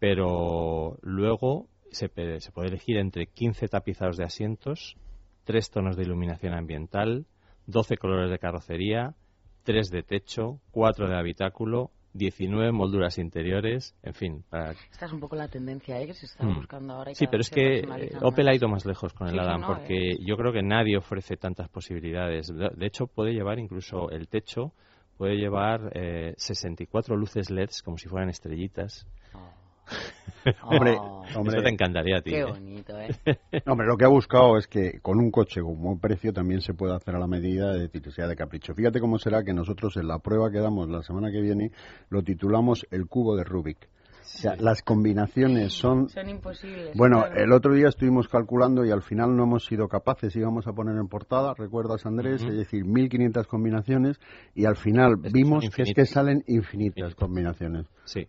pero 0.00 0.98
luego 1.02 1.68
se, 1.92 2.08
puede 2.08 2.40
elegir 2.66 2.96
entre 2.96 3.28
15 3.28 3.68
tapizados 3.68 4.16
de 4.16 4.24
asientos 4.24 4.96
tres 5.44 5.70
tonos 5.70 5.96
de 5.96 6.02
iluminación 6.02 6.52
ambiental 6.52 7.26
12 7.66 7.96
colores 7.96 8.28
de 8.28 8.40
carrocería, 8.40 9.14
3 9.62 9.90
de 9.90 10.02
techo, 10.02 10.60
4 10.72 11.08
de 11.08 11.16
habitáculo, 11.16 11.90
19 12.16 12.72
molduras 12.72 13.18
interiores, 13.18 13.94
en 14.02 14.14
fin. 14.14 14.44
Esta 14.90 15.06
es 15.06 15.12
un 15.12 15.20
poco 15.20 15.36
la 15.36 15.48
tendencia 15.48 16.00
¿eh? 16.00 16.06
que 16.06 16.14
se 16.14 16.26
está 16.26 16.44
mm. 16.44 16.54
buscando 16.54 16.94
ahora. 16.94 17.14
sí, 17.14 17.26
pero 17.26 17.40
es 17.40 17.50
que 17.50 17.86
Opel 18.22 18.48
ha 18.48 18.54
ido 18.54 18.68
más 18.68 18.84
lejos 18.86 19.12
con 19.12 19.28
el 19.28 19.38
Adam, 19.38 19.62
porque 19.66 20.12
eh. 20.12 20.18
yo 20.20 20.36
creo 20.36 20.52
que 20.52 20.62
nadie 20.62 20.96
ofrece 20.96 21.36
tantas 21.36 21.68
posibilidades. 21.68 22.48
De 22.48 22.86
hecho, 22.86 23.06
puede 23.06 23.32
llevar 23.32 23.58
incluso 23.58 24.10
el 24.10 24.28
techo, 24.28 24.72
puede 25.16 25.36
llevar 25.36 25.92
eh, 25.94 26.34
64 26.36 27.16
luces 27.16 27.50
LEDs 27.50 27.82
como 27.82 27.98
si 27.98 28.08
fueran 28.08 28.28
estrellitas. 28.28 29.06
Oh. 29.34 29.65
hombre, 30.62 30.96
hombre, 31.36 31.56
eso 31.56 31.62
te 31.62 31.70
encantaría 31.70 32.18
a 32.18 32.22
ti. 32.22 32.30
Qué 32.30 32.40
¿eh? 32.40 32.44
bonito, 32.44 32.98
¿eh? 32.98 33.08
hombre, 33.66 33.86
lo 33.86 33.96
que 33.96 34.04
ha 34.04 34.08
buscado 34.08 34.56
es 34.56 34.66
que 34.66 35.00
con 35.00 35.18
un 35.18 35.30
coche 35.30 35.60
con 35.60 35.80
buen 35.80 35.98
precio 35.98 36.32
también 36.32 36.60
se 36.60 36.74
pueda 36.74 36.96
hacer 36.96 37.14
a 37.14 37.18
la 37.18 37.26
medida 37.26 37.72
de 37.72 37.90
sea 38.10 38.28
de 38.28 38.36
capricho. 38.36 38.74
Fíjate 38.74 39.00
cómo 39.00 39.18
será 39.18 39.42
que 39.42 39.52
nosotros 39.52 39.96
en 39.96 40.06
la 40.06 40.18
prueba 40.18 40.50
que 40.50 40.60
damos 40.60 40.88
la 40.88 41.02
semana 41.02 41.30
que 41.30 41.40
viene 41.40 41.72
lo 42.08 42.22
titulamos 42.22 42.86
el 42.90 43.06
cubo 43.06 43.36
de 43.36 43.44
Rubik. 43.44 43.88
O 44.26 44.38
sea, 44.38 44.56
las 44.56 44.82
combinaciones 44.82 45.72
son... 45.72 46.08
Son 46.08 46.28
imposibles. 46.28 46.96
Bueno, 46.96 47.24
el 47.26 47.52
otro 47.52 47.72
día 47.74 47.88
estuvimos 47.88 48.26
calculando 48.28 48.84
y 48.84 48.90
al 48.90 49.02
final 49.02 49.36
no 49.36 49.44
hemos 49.44 49.64
sido 49.64 49.86
capaces, 49.86 50.34
íbamos 50.34 50.66
a 50.66 50.72
poner 50.72 50.96
en 50.96 51.06
portada, 51.06 51.54
¿recuerdas 51.56 52.04
Andrés? 52.06 52.42
Es 52.42 52.56
decir, 52.56 52.84
1500 52.84 53.46
combinaciones 53.46 54.18
y 54.54 54.64
al 54.64 54.76
final 54.76 55.16
vimos 55.16 55.70
que 55.70 55.82
es 55.82 55.94
que 55.94 56.06
salen 56.06 56.42
infinitas 56.48 57.14
combinaciones. 57.14 57.86
Sí. 58.04 58.26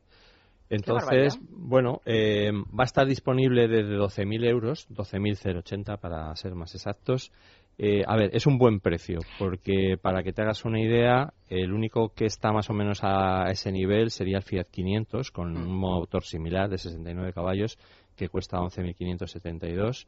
Entonces, 0.70 1.40
bueno, 1.50 2.02
eh, 2.06 2.52
va 2.52 2.84
a 2.84 2.86
estar 2.86 3.08
disponible 3.08 3.68
desde 3.68 3.98
12.000 3.98 4.46
euros, 4.46 4.88
12.080 4.90 5.98
para 6.00 6.36
ser 6.36 6.56
más 6.56 6.76
exactos. 6.76 7.32
Eh, 7.78 8.04
a 8.06 8.18
ver, 8.18 8.32
es 8.34 8.48
un 8.48 8.58
buen 8.58 8.80
precio, 8.80 9.20
porque 9.38 9.98
para 10.02 10.24
que 10.24 10.34
te 10.34 10.42
hagas 10.42 10.66
una 10.66 10.82
idea, 10.82 11.34
el 11.48 11.72
único 11.72 12.10
que 12.10 12.26
está 12.26 12.52
más 12.52 12.70
o 12.70 12.74
menos 12.74 13.00
a 13.04 13.50
ese 13.52 13.72
nivel 13.72 14.10
sería 14.10 14.38
el 14.38 14.44
Fiat 14.44 14.68
500, 14.70 15.32
con 15.32 15.54
mm. 15.54 15.58
un 15.58 15.78
motor 15.78 16.24
similar 16.24 16.70
de 16.70 16.80
69 16.80 17.34
caballos, 17.34 17.78
que 18.16 18.30
cuesta 18.30 18.58
11.572. 18.58 20.08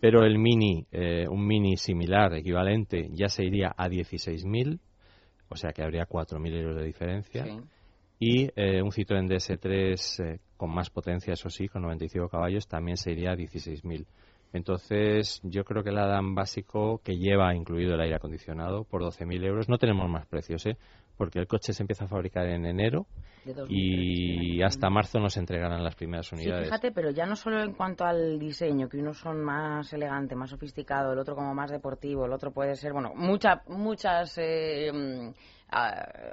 Pero 0.00 0.24
el 0.24 0.38
Mini, 0.38 0.86
eh, 0.92 1.26
un 1.28 1.44
Mini 1.44 1.76
similar, 1.76 2.32
equivalente, 2.34 3.08
ya 3.12 3.28
se 3.28 3.44
iría 3.44 3.74
a 3.76 3.88
16.000, 3.88 4.78
o 5.48 5.56
sea 5.56 5.72
que 5.72 5.82
habría 5.82 6.06
4.000 6.06 6.54
euros 6.54 6.76
de 6.76 6.84
diferencia 6.84 7.46
y 8.18 8.50
eh, 8.56 8.82
un 8.82 8.90
Citroën 8.90 9.28
DS3 9.28 10.24
eh, 10.24 10.40
con 10.56 10.70
más 10.70 10.90
potencia, 10.90 11.32
eso 11.32 11.48
sí, 11.50 11.68
con 11.68 11.82
95 11.82 12.28
caballos, 12.28 12.66
también 12.66 12.96
se 12.96 13.12
iría 13.12 13.30
a 13.30 13.36
16.000. 13.36 14.06
Entonces, 14.52 15.40
yo 15.44 15.62
creo 15.64 15.84
que 15.84 15.90
el 15.90 15.98
Adam 15.98 16.34
básico, 16.34 17.00
que 17.04 17.18
lleva 17.18 17.54
incluido 17.54 17.94
el 17.94 18.00
aire 18.00 18.16
acondicionado, 18.16 18.84
por 18.84 19.02
12.000 19.02 19.44
euros, 19.44 19.68
no 19.68 19.78
tenemos 19.78 20.08
más 20.08 20.26
precios, 20.26 20.64
¿eh? 20.66 20.76
porque 21.18 21.38
el 21.38 21.46
coche 21.46 21.72
se 21.72 21.82
empieza 21.82 22.04
a 22.04 22.08
fabricar 22.08 22.46
en 22.46 22.64
enero 22.64 23.06
y 23.68 24.62
hasta 24.62 24.88
marzo 24.88 25.18
nos 25.18 25.36
entregarán 25.36 25.82
las 25.82 25.96
primeras 25.96 26.30
unidades. 26.32 26.60
Sí, 26.60 26.64
fíjate, 26.66 26.92
pero 26.92 27.10
ya 27.10 27.26
no 27.26 27.34
solo 27.34 27.62
en 27.62 27.74
cuanto 27.74 28.04
al 28.04 28.38
diseño, 28.38 28.88
que 28.88 28.98
unos 28.98 29.18
son 29.18 29.42
más 29.42 29.92
elegantes, 29.92 30.38
más 30.38 30.50
sofisticados, 30.50 31.12
el 31.12 31.18
otro 31.18 31.34
como 31.34 31.54
más 31.54 31.70
deportivo, 31.70 32.24
el 32.24 32.32
otro 32.32 32.52
puede 32.52 32.74
ser, 32.76 32.92
bueno, 32.92 33.12
mucha, 33.14 33.62
muchas... 33.66 34.38
Eh, 34.38 35.32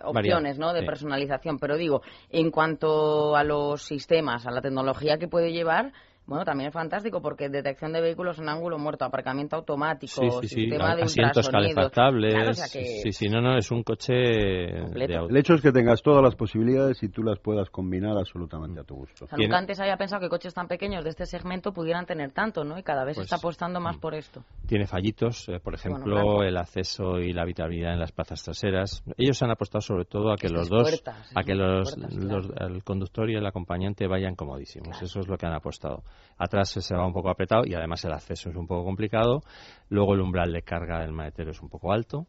opciones 0.03 0.57
¿no? 0.57 0.73
de 0.73 0.83
personalización. 0.83 1.59
Pero 1.59 1.77
digo, 1.77 2.01
en 2.29 2.51
cuanto 2.51 3.35
a 3.35 3.43
los 3.43 3.81
sistemas, 3.83 4.45
a 4.45 4.51
la 4.51 4.61
tecnología 4.61 5.17
que 5.17 5.27
puede 5.27 5.51
llevar, 5.51 5.91
bueno, 6.27 6.43
también 6.43 6.69
es 6.69 6.73
fantástico 6.73 7.21
porque 7.21 7.49
detección 7.49 7.93
de 7.93 8.01
vehículos 8.01 8.39
en 8.39 8.49
ángulo 8.49 8.79
muerto, 8.79 9.05
aparcamiento 9.05 9.55
automático, 9.57 10.41
sistema 10.41 10.95
de 10.95 11.03
asientos 11.03 11.47
calefactables. 11.49 12.59
Sí, 12.71 13.11
sí, 13.11 13.29
no, 13.29 13.41
no, 13.41 13.57
es 13.57 13.69
un 13.69 13.83
coche 13.83 14.13
El 14.13 15.37
hecho 15.37 15.53
es 15.53 15.61
que 15.61 15.71
tengas 15.71 16.01
todas 16.01 16.23
las 16.23 16.35
posibilidades 16.35 17.01
y 17.03 17.09
tú 17.09 17.21
las 17.21 17.37
puedas 17.39 17.69
combinar 17.69 18.17
absolutamente 18.17 18.81
a 18.81 18.83
tu 18.83 18.95
gusto. 18.95 19.27
nunca 19.37 19.57
antes 19.57 19.79
había 19.79 19.97
pensado 19.97 20.21
que 20.21 20.29
coches 20.29 20.53
tan 20.53 20.67
pequeños 20.67 21.03
de 21.03 21.11
este 21.11 21.27
segmento 21.27 21.71
pudieran 21.73 22.07
tener 22.07 22.31
tanto, 22.31 22.63
¿no? 22.63 22.79
Y 22.79 22.83
cada 22.83 23.03
vez 23.05 23.15
se 23.15 23.19
pues, 23.19 23.25
está 23.25 23.35
apostando 23.35 23.79
más 23.79 23.97
mm. 23.97 23.99
por 23.99 24.15
esto. 24.15 24.43
Tiene 24.67 24.87
fallitos, 24.87 25.47
eh, 25.49 25.59
por 25.59 25.75
ejemplo, 25.75 26.41
el 26.41 26.57
acceso 26.57 27.19
y 27.19 27.33
la 27.33 27.43
habitabilidad 27.43 27.93
en 27.93 27.99
las 27.99 28.11
plazas 28.11 28.43
traseras. 28.43 29.03
Ellos 29.17 29.41
han 29.43 29.51
apostado 29.51 29.81
sobre 29.81 30.05
todo 30.05 30.31
a 30.31 30.37
que 30.37 30.49
los 30.49 30.69
dos, 30.69 31.03
a 31.35 31.43
que 31.43 31.53
los, 31.53 31.95
el 31.95 32.83
conductor 32.83 33.29
y 33.29 33.35
el 33.35 33.45
acompañante 33.45 34.07
vayan 34.07 34.35
comodísimos. 34.35 34.99
Eso 35.03 35.19
es 35.19 35.27
lo 35.27 35.37
que 35.37 35.45
han 35.45 35.53
apostado 35.53 36.03
atrás 36.37 36.69
se 36.69 36.95
va 36.95 37.05
un 37.05 37.13
poco 37.13 37.29
apretado 37.29 37.63
y 37.65 37.73
además 37.73 38.03
el 38.05 38.13
acceso 38.13 38.49
es 38.49 38.55
un 38.55 38.67
poco 38.67 38.83
complicado. 38.83 39.41
Luego 39.89 40.13
el 40.13 40.21
umbral 40.21 40.51
de 40.51 40.61
carga 40.61 41.01
del 41.01 41.11
maletero 41.11 41.51
es 41.51 41.61
un 41.61 41.69
poco 41.69 41.91
alto. 41.91 42.27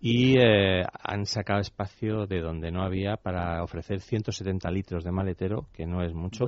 Y 0.00 0.38
eh, 0.38 0.84
han 1.02 1.24
sacado 1.24 1.60
espacio 1.60 2.26
de 2.26 2.40
donde 2.40 2.70
no 2.70 2.82
había 2.82 3.16
para 3.16 3.62
ofrecer 3.62 4.00
170 4.00 4.70
litros 4.70 5.04
de 5.04 5.10
maletero, 5.10 5.68
que 5.72 5.86
no 5.86 6.02
es 6.02 6.12
mucho, 6.12 6.46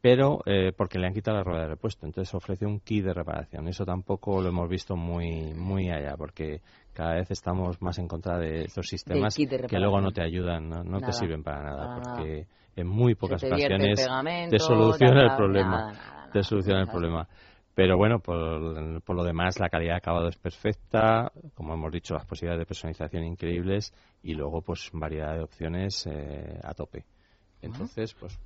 pero 0.00 0.40
eh, 0.44 0.72
porque 0.76 0.98
le 0.98 1.06
han 1.06 1.14
quitado 1.14 1.38
la 1.38 1.42
rueda 1.42 1.62
de 1.62 1.68
repuesto. 1.68 2.06
Entonces 2.06 2.34
ofrece 2.34 2.66
un 2.66 2.80
kit 2.80 3.04
de 3.04 3.14
reparación. 3.14 3.68
Eso 3.68 3.84
tampoco 3.84 4.40
lo 4.42 4.48
hemos 4.48 4.68
visto 4.68 4.96
muy, 4.96 5.54
muy 5.54 5.90
allá, 5.90 6.14
porque 6.16 6.60
cada 6.92 7.14
vez 7.14 7.30
estamos 7.30 7.80
más 7.80 7.98
en 7.98 8.06
contra 8.06 8.38
de 8.38 8.64
estos 8.64 8.86
sistemas 8.86 9.34
que 9.36 9.78
luego 9.78 10.00
no 10.00 10.10
te 10.10 10.22
ayudan, 10.22 10.68
no, 10.68 11.00
te 11.00 11.12
sirven 11.12 11.42
para 11.42 11.62
nada, 11.62 12.00
porque 12.02 12.46
en 12.76 12.86
muy 12.86 13.14
pocas 13.14 13.42
ocasiones 13.44 14.08
te 14.50 14.58
soluciona 14.58 15.22
el 15.24 15.36
problema 15.36 15.92
te 16.30 16.42
soluciona 16.42 16.82
el 16.82 16.88
problema. 16.88 17.28
Pero 17.74 17.96
bueno, 17.96 18.18
por, 18.18 19.02
por, 19.02 19.16
lo 19.16 19.24
demás, 19.24 19.58
la 19.58 19.68
calidad 19.68 19.92
de 19.92 19.98
acabado 19.98 20.28
es 20.28 20.36
perfecta, 20.36 21.32
como 21.54 21.74
hemos 21.74 21.92
dicho, 21.92 22.14
las 22.14 22.26
posibilidades 22.26 22.60
de 22.60 22.66
personalización 22.66 23.24
increíbles 23.24 23.94
y 24.22 24.34
luego, 24.34 24.60
pues, 24.60 24.90
variedad 24.92 25.34
de 25.34 25.42
opciones 25.42 26.06
eh, 26.06 26.58
a 26.62 26.74
tope. 26.74 27.04
Entonces, 27.62 28.14
pues, 28.14 28.38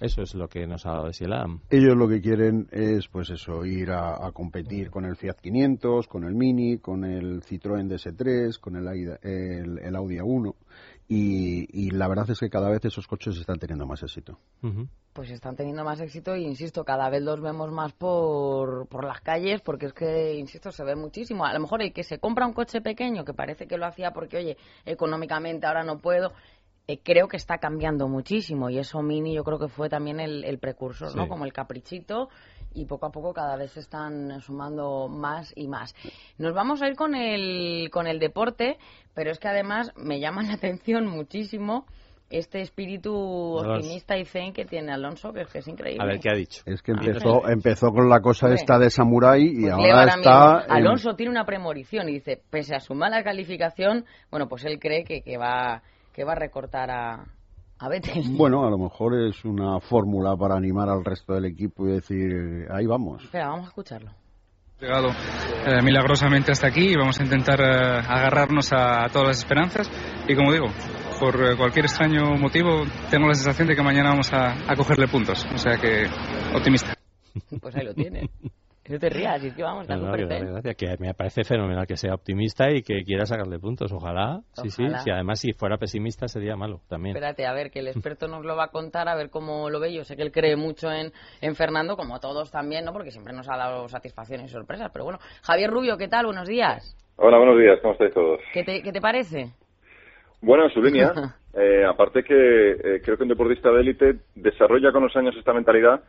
eso 0.00 0.22
es 0.22 0.34
lo 0.34 0.48
que 0.48 0.66
nos 0.66 0.86
ha 0.86 0.92
dado 0.92 1.06
de 1.06 1.12
Sielam. 1.12 1.60
Ellos 1.68 1.96
lo 1.96 2.08
que 2.08 2.20
quieren 2.20 2.66
es, 2.72 3.06
pues 3.08 3.28
eso, 3.30 3.64
ir 3.66 3.90
a, 3.90 4.30
competir 4.32 4.90
con 4.90 5.04
el 5.04 5.16
Fiat 5.16 5.36
500, 5.40 6.08
con 6.08 6.24
el 6.24 6.34
Mini, 6.34 6.78
con 6.78 7.04
el 7.04 7.42
Citroën 7.42 7.88
DS3, 7.88 8.58
con 8.58 8.76
el, 8.76 9.18
el, 9.22 9.78
el 9.78 9.96
Audi 9.96 10.16
A1 10.16 10.54
y, 11.12 11.90
la 11.90 12.06
verdad 12.06 12.30
es 12.30 12.38
que 12.38 12.48
cada 12.48 12.70
vez 12.70 12.84
esos 12.84 13.08
coches 13.08 13.36
están 13.36 13.58
teniendo 13.58 13.84
más 13.84 14.00
éxito. 14.00 14.38
Pues 15.12 15.30
están 15.30 15.56
teniendo 15.56 15.82
más 15.82 16.00
éxito 16.00 16.36
y, 16.36 16.44
insisto, 16.44 16.84
cada 16.84 17.10
vez 17.10 17.20
los 17.20 17.40
vemos 17.40 17.72
más 17.72 17.92
por, 17.92 18.86
por 18.86 19.04
las 19.04 19.20
calles 19.20 19.60
porque 19.60 19.86
es 19.86 19.92
que, 19.92 20.36
insisto, 20.36 20.70
se 20.70 20.84
ve 20.84 20.94
muchísimo. 20.94 21.44
A 21.44 21.52
lo 21.52 21.58
mejor 21.58 21.82
el 21.82 21.92
que 21.92 22.04
se 22.04 22.20
compra 22.20 22.46
un 22.46 22.52
coche 22.52 22.80
pequeño, 22.80 23.24
que 23.24 23.34
parece 23.34 23.66
que 23.66 23.76
lo 23.76 23.86
hacía 23.86 24.12
porque, 24.12 24.36
oye, 24.36 24.56
económicamente 24.86 25.66
ahora 25.66 25.82
no 25.82 25.98
puedo, 25.98 26.32
eh, 26.86 27.00
creo 27.02 27.26
que 27.26 27.36
está 27.36 27.58
cambiando 27.58 28.06
muchísimo 28.06 28.70
y 28.70 28.78
eso 28.78 29.02
Mini 29.02 29.34
yo 29.34 29.42
creo 29.42 29.58
que 29.58 29.68
fue 29.68 29.88
también 29.88 30.20
el, 30.20 30.58
precursor, 30.60 31.16
¿no? 31.16 31.26
Como 31.26 31.44
el 31.44 31.52
caprichito 31.52 32.28
y 32.72 32.86
poco 32.86 33.06
a 33.06 33.10
poco 33.10 33.32
cada 33.32 33.56
vez 33.56 33.72
se 33.72 33.80
están 33.80 34.40
sumando 34.40 35.08
más 35.08 35.52
y 35.56 35.68
más. 35.68 35.94
Nos 36.38 36.54
vamos 36.54 36.82
a 36.82 36.88
ir 36.88 36.96
con 36.96 37.14
el, 37.14 37.90
con 37.90 38.06
el 38.06 38.18
deporte, 38.18 38.78
pero 39.14 39.30
es 39.30 39.38
que 39.38 39.48
además 39.48 39.92
me 39.96 40.20
llama 40.20 40.42
la 40.42 40.54
atención 40.54 41.06
muchísimo 41.06 41.86
este 42.30 42.60
espíritu 42.60 43.12
optimista 43.12 44.16
y 44.16 44.24
zen 44.24 44.52
que 44.52 44.64
tiene 44.64 44.92
Alonso, 44.92 45.32
que 45.32 45.40
es, 45.40 45.48
que 45.48 45.58
es 45.58 45.66
increíble. 45.66 46.00
A 46.00 46.06
ver, 46.06 46.20
¿qué 46.20 46.30
ha 46.30 46.36
dicho? 46.36 46.62
Es 46.64 46.80
que 46.80 46.92
empezó, 46.92 47.48
empezó 47.48 47.90
con 47.90 48.08
la 48.08 48.20
cosa 48.20 48.52
esta 48.54 48.78
de 48.78 48.88
Samurai 48.88 49.42
y 49.42 49.62
Pues 49.62 49.72
ahora 49.72 50.14
está... 50.14 50.58
Alonso 50.58 51.14
tiene 51.16 51.32
una 51.32 51.44
premorición 51.44 52.08
y 52.08 52.12
dice, 52.12 52.40
pese 52.50 52.76
a 52.76 52.80
su 52.80 52.94
mala 52.94 53.24
calificación, 53.24 54.04
bueno, 54.30 54.48
pues 54.48 54.64
él 54.64 54.78
cree 54.78 55.02
que, 55.02 55.22
que 55.22 55.38
va 55.38 55.82
que 56.12 56.24
va 56.24 56.32
a 56.32 56.36
recortar 56.36 56.90
a, 56.90 57.24
a 57.80 57.88
Vettel. 57.88 58.22
Bueno, 58.36 58.66
a 58.66 58.70
lo 58.70 58.78
mejor 58.78 59.14
es 59.18 59.44
una 59.44 59.80
fórmula 59.80 60.36
para 60.36 60.54
animar 60.54 60.88
al 60.88 61.04
resto 61.04 61.32
del 61.34 61.46
equipo 61.46 61.88
y 61.88 61.92
decir, 61.92 62.66
ahí 62.70 62.86
vamos. 62.86 63.24
Espera, 63.24 63.48
vamos 63.48 63.64
a 63.64 63.68
escucharlo. 63.68 64.10
llegado 64.78 65.08
eh, 65.08 65.82
milagrosamente 65.82 66.52
hasta 66.52 66.68
aquí 66.68 66.90
y 66.92 66.96
vamos 66.96 67.18
a 67.18 67.24
intentar 67.24 67.60
eh, 67.60 68.02
agarrarnos 68.06 68.72
a, 68.72 69.04
a 69.04 69.08
todas 69.08 69.28
las 69.28 69.38
esperanzas 69.38 69.90
y 70.28 70.34
como 70.34 70.52
digo, 70.52 70.66
por 71.18 71.34
eh, 71.42 71.56
cualquier 71.56 71.86
extraño 71.86 72.34
motivo 72.38 72.82
tengo 73.10 73.26
la 73.28 73.34
sensación 73.34 73.68
de 73.68 73.74
que 73.74 73.82
mañana 73.82 74.10
vamos 74.10 74.32
a, 74.32 74.52
a 74.70 74.76
cogerle 74.76 75.08
puntos, 75.08 75.46
o 75.52 75.58
sea 75.58 75.76
que 75.78 76.04
optimista. 76.54 76.94
Pues 77.60 77.74
ahí 77.76 77.84
lo 77.84 77.94
tiene. 77.94 78.28
No 78.88 78.98
te 78.98 79.10
rías, 79.10 79.44
es 79.44 79.54
que 79.54 79.62
vamos, 79.62 79.82
está 79.82 79.94
No, 79.94 80.06
no, 80.06 80.16
súper 80.16 80.62
que 80.62 80.74
que 80.74 80.96
me 80.98 81.14
parece 81.14 81.44
fenomenal 81.44 81.86
que 81.86 81.96
sea 81.96 82.14
optimista 82.14 82.70
y 82.70 82.82
que 82.82 83.04
quiera 83.04 83.26
sacarle 83.26 83.58
puntos. 83.58 83.92
Ojalá, 83.92 84.40
sí, 84.54 84.68
Ojalá. 84.68 84.98
sí. 84.98 85.04
Si 85.04 85.10
además 85.10 85.40
si 85.40 85.52
fuera 85.52 85.76
pesimista 85.76 86.26
sería 86.28 86.56
malo 86.56 86.80
también. 86.88 87.14
Espérate, 87.14 87.46
a 87.46 87.52
ver, 87.52 87.70
que 87.70 87.80
el 87.80 87.88
experto 87.88 88.26
nos 88.26 88.44
lo 88.44 88.56
va 88.56 88.64
a 88.64 88.68
contar, 88.68 89.08
a 89.08 89.14
ver 89.14 89.30
cómo 89.30 89.68
lo 89.70 89.78
ve. 89.80 89.92
Yo 89.92 90.04
sé 90.04 90.16
que 90.16 90.22
él 90.22 90.32
cree 90.32 90.56
mucho 90.56 90.90
en, 90.90 91.12
en 91.40 91.54
Fernando, 91.54 91.96
como 91.96 92.18
todos 92.20 92.50
también, 92.50 92.84
¿no? 92.84 92.92
Porque 92.92 93.10
siempre 93.10 93.34
nos 93.34 93.48
ha 93.48 93.56
dado 93.56 93.88
satisfacciones 93.88 94.46
y 94.46 94.48
sorpresas. 94.48 94.90
Pero 94.92 95.04
bueno, 95.04 95.18
Javier 95.42 95.70
Rubio, 95.70 95.96
¿qué 95.96 96.08
tal? 96.08 96.26
Buenos 96.26 96.48
días. 96.48 96.96
Hola, 97.16 97.36
buenos 97.36 97.58
días, 97.58 97.78
¿cómo 97.82 97.92
estáis 97.92 98.14
todos? 98.14 98.40
¿Qué 98.54 98.64
te, 98.64 98.82
qué 98.82 98.92
te 98.92 99.00
parece? 99.00 99.52
Bueno, 100.40 100.64
en 100.64 100.70
su 100.70 100.80
línea, 100.80 101.12
eh, 101.54 101.84
aparte 101.86 102.24
que 102.24 102.70
eh, 102.72 103.02
creo 103.04 103.18
que 103.18 103.24
un 103.24 103.28
deportista 103.28 103.70
de 103.70 103.80
élite 103.82 104.14
desarrolla 104.34 104.90
con 104.90 105.02
los 105.02 105.14
años 105.14 105.36
esta 105.36 105.52
mentalidad 105.52 106.02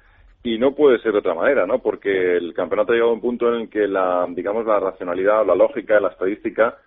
y 0.43 0.57
no 0.57 0.73
puede 0.73 0.99
ser 0.99 1.11
de 1.11 1.19
otra 1.19 1.33
manera, 1.35 1.65
¿no? 1.67 1.79
Porque 1.79 2.37
el 2.37 2.53
campeonato 2.53 2.91
ha 2.91 2.95
llegado 2.95 3.11
a 3.11 3.15
un 3.15 3.21
punto 3.21 3.53
en 3.53 3.61
el 3.61 3.69
que 3.69 3.87
la, 3.87 4.25
digamos, 4.29 4.65
la 4.65 4.79
racionalidad, 4.79 5.45
la 5.45 5.55
lógica, 5.55 5.99
la 5.99 6.09
estadística, 6.09 6.77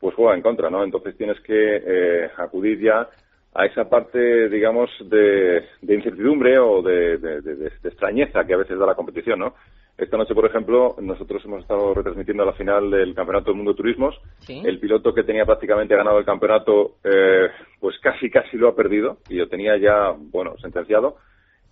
pues 0.00 0.14
juega 0.14 0.34
en 0.34 0.42
contra, 0.42 0.70
¿no? 0.70 0.82
Entonces 0.82 1.16
tienes 1.16 1.38
que 1.40 1.82
eh, 1.86 2.30
acudir 2.38 2.80
ya 2.80 3.08
a 3.54 3.66
esa 3.66 3.88
parte, 3.88 4.48
digamos, 4.48 4.88
de, 5.10 5.62
de 5.82 5.94
incertidumbre 5.94 6.58
o 6.58 6.80
de, 6.82 7.18
de- 7.18 7.40
de- 7.42 7.54
de 7.56 7.88
extrañeza 7.88 8.44
que 8.46 8.54
a 8.54 8.58
veces 8.58 8.78
da 8.78 8.86
la 8.86 8.94
competición, 8.94 9.40
¿no? 9.40 9.54
Esta 9.98 10.16
noche, 10.16 10.34
por 10.34 10.46
ejemplo, 10.46 10.96
nosotros 11.02 11.44
hemos 11.44 11.60
estado 11.60 11.92
retransmitiendo 11.92 12.46
la 12.46 12.54
final 12.54 12.90
del 12.90 13.14
Campeonato 13.14 13.50
del 13.50 13.56
Mundo 13.56 13.72
de 13.72 13.76
Turismos. 13.76 14.18
Sí. 14.38 14.62
El 14.64 14.80
piloto 14.80 15.12
que 15.12 15.22
tenía 15.22 15.44
prácticamente 15.44 15.94
ganado 15.94 16.18
el 16.18 16.24
campeonato, 16.24 16.92
eh, 17.04 17.48
pues 17.78 17.98
casi, 18.00 18.30
casi 18.30 18.56
lo 18.56 18.68
ha 18.68 18.74
perdido 18.74 19.18
y 19.28 19.34
lo 19.36 19.48
tenía 19.48 19.76
ya, 19.76 20.14
bueno, 20.16 20.56
sentenciado. 20.62 21.18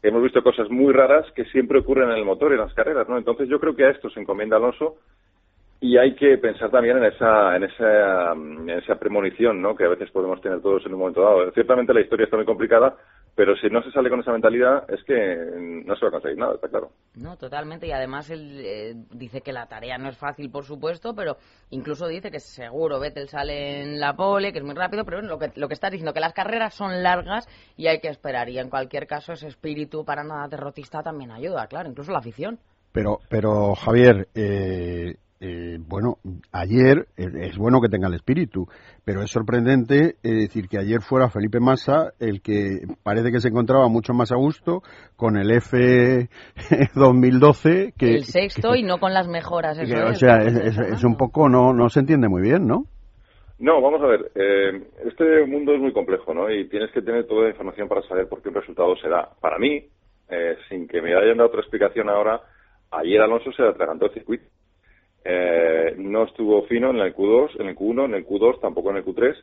Hemos 0.03 0.23
visto 0.23 0.43
cosas 0.43 0.71
muy 0.71 0.93
raras 0.93 1.31
que 1.33 1.45
siempre 1.47 1.79
ocurren 1.79 2.11
en 2.11 2.17
el 2.17 2.25
motor 2.25 2.53
y 2.53 2.55
en 2.55 2.61
las 2.61 2.75
carreras, 2.75 3.09
¿no? 3.09 3.19
Entonces 3.19 3.49
yo 3.49 3.61
creo 3.61 3.77
que 3.77 3.85
a 3.85 3.91
esto 3.91 4.09
se 4.11 4.21
encomienda 4.21 4.57
Alonso 4.57 4.97
y 5.81 5.97
hay 5.97 6.15
que 6.15 6.37
pensar 6.39 6.71
también 6.71 6.99
en 6.99 7.05
esa, 7.05 7.57
en 7.57 7.65
esa, 7.65 8.99
premonición, 8.99 9.63
¿no? 9.63 9.75
Que 9.75 9.85
a 9.85 9.89
veces 9.89 10.11
podemos 10.11 10.41
tener 10.41 10.61
todos 10.61 10.85
en 10.85 10.93
un 10.93 11.01
momento 11.01 11.23
dado. 11.23 11.51
Ciertamente 11.53 11.95
la 11.95 12.03
historia 12.03 12.25
está 12.25 12.37
muy 12.37 12.45
complicada, 12.45 12.97
pero 13.35 13.57
si 13.57 13.69
no 13.69 13.83
se 13.83 13.91
sale 13.91 14.11
con 14.11 14.21
esa 14.21 14.33
mentalidad 14.33 14.85
es 14.91 15.03
que 15.05 15.15
no 15.85 15.97
se 15.97 16.05
va 16.05 16.09
a 16.09 16.13
conseguir 16.13 16.39
nada, 16.39 16.55
está 16.55 16.69
claro. 16.69 16.91
No, 17.15 17.37
totalmente. 17.37 17.87
Y 17.87 17.93
además 17.93 18.31
él 18.31 18.61
eh, 18.65 18.95
dice 19.13 19.41
que 19.41 19.53
la 19.53 19.67
tarea 19.67 19.99
no 19.99 20.09
es 20.09 20.19
fácil, 20.19 20.51
por 20.51 20.65
supuesto, 20.65 21.15
pero 21.15 21.37
incluso 21.71 22.07
dice 22.07 22.31
que 22.31 22.41
seguro 22.41 23.01
Vettel 23.01 23.29
sale 23.29 23.83
en 23.83 24.01
la 24.01 24.15
pole, 24.15 24.53
que 24.53 24.59
es 24.59 24.65
muy 24.65 24.75
rápido, 24.75 25.05
pero 25.05 25.23
lo 25.23 25.39
que, 25.39 25.53
lo 25.55 25.69
que 25.69 25.75
estás 25.75 25.91
diciendo, 25.91 26.13
que 26.13 26.21
las 26.21 26.33
carreras 26.33 26.75
son 26.75 27.03
largas 27.03 27.49
y 27.77 27.87
hay 27.87 28.01
que 28.01 28.09
esperar. 28.09 28.49
Y 28.49 28.59
en 28.59 28.71
cualquier 28.71 29.07
caso, 29.07 29.33
ese 29.33 29.49
espíritu 29.49 30.05
para 30.05 30.25
nada 30.25 30.49
derrotista 30.49 31.03
también 31.03 31.31
ayuda, 31.31 31.67
claro, 31.67 31.89
incluso 31.89 32.13
la 32.13 32.19
afición. 32.19 32.59
Pero, 32.93 33.21
pero 33.29 33.75
Javier, 33.75 34.29
eh, 34.35 35.15
eh, 35.41 35.79
bueno, 35.81 36.17
ayer 36.53 37.07
eh, 37.17 37.25
es 37.49 37.57
bueno 37.57 37.81
que 37.81 37.89
tenga 37.89 38.09
el 38.09 38.15
espíritu, 38.15 38.67
pero 39.05 39.23
es 39.23 39.31
sorprendente 39.31 40.17
eh, 40.23 40.33
decir 40.35 40.69
que 40.69 40.79
ayer 40.79 41.01
fuera 41.01 41.31
Felipe 41.31 41.61
Massa 41.61 42.13
el 42.21 42.43
que 42.43 42.81
parece 43.03 43.33
que 43.33 43.41
se 43.41 43.49
encontraba 43.49 43.89
mucho 43.89 44.13
más 44.13 44.33
a 44.33 44.37
gusto 44.37 44.83
con 45.17 45.39
el 45.39 45.51
F 45.51 46.29
2012 46.95 47.95
que 47.99 48.15
el 48.17 48.25
sexto 48.25 48.75
y 48.75 48.83
no 48.83 48.99
con 48.99 49.15
las 49.15 49.29
mejoras. 49.29 49.79
que- 49.79 49.95
o 49.95 50.11
es, 50.11 50.19
sea, 50.19 50.39
que 50.39 50.69
es, 50.95 51.05
un 51.05 51.17
poco 51.17 51.49
no 51.49 51.73
no 51.73 51.89
se 51.89 52.01
entiende 52.01 52.29
muy 52.29 52.43
bien, 52.43 52.67
¿no? 52.67 52.85
No, 53.59 53.81
vamos 53.83 54.01
a 54.03 54.07
ver. 54.07 54.31
eh, 54.35 54.83
este 55.07 55.45
mundo 55.47 55.75
es 55.75 55.81
muy 55.81 55.93
complejo, 55.93 56.33
¿no? 56.33 56.51
Y 56.51 56.67
tienes 56.69 56.91
que 56.93 57.03
tener 57.03 57.27
toda 57.27 57.45
la 57.45 57.51
información 57.51 57.89
para 57.89 58.03
saber 58.03 58.27
por 58.29 58.41
qué 58.43 58.49
un 58.49 58.55
resultado 58.55 58.97
se 58.97 59.09
da. 59.09 59.29
Para 59.41 59.59
mí, 59.59 59.85
eh, 60.31 60.57
sin 60.69 60.89
que 60.89 61.03
me 61.03 61.15
hayan 61.15 61.37
dado 61.37 61.49
otra 61.49 61.61
explicación 61.61 62.09
ahora, 62.09 62.41
ayer 62.91 63.21
Alonso 63.21 63.53
se 63.53 63.63
atragantó 63.63 64.07
el 64.07 64.15
circuito. 64.15 64.45
Eh, 65.25 65.95
no 65.99 66.25
estuvo 66.25 66.63
fino 66.63 66.91
en 66.91 66.97
el 66.97 67.15
Q2, 67.15 67.61
en 67.61 67.69
el 67.69 67.77
Q1, 67.77 68.07
en 68.07 68.15
el 68.15 68.27
Q2, 68.27 68.61
tampoco 68.61 68.91
en 68.91 68.99
el 68.99 69.05
Q3. 69.05 69.35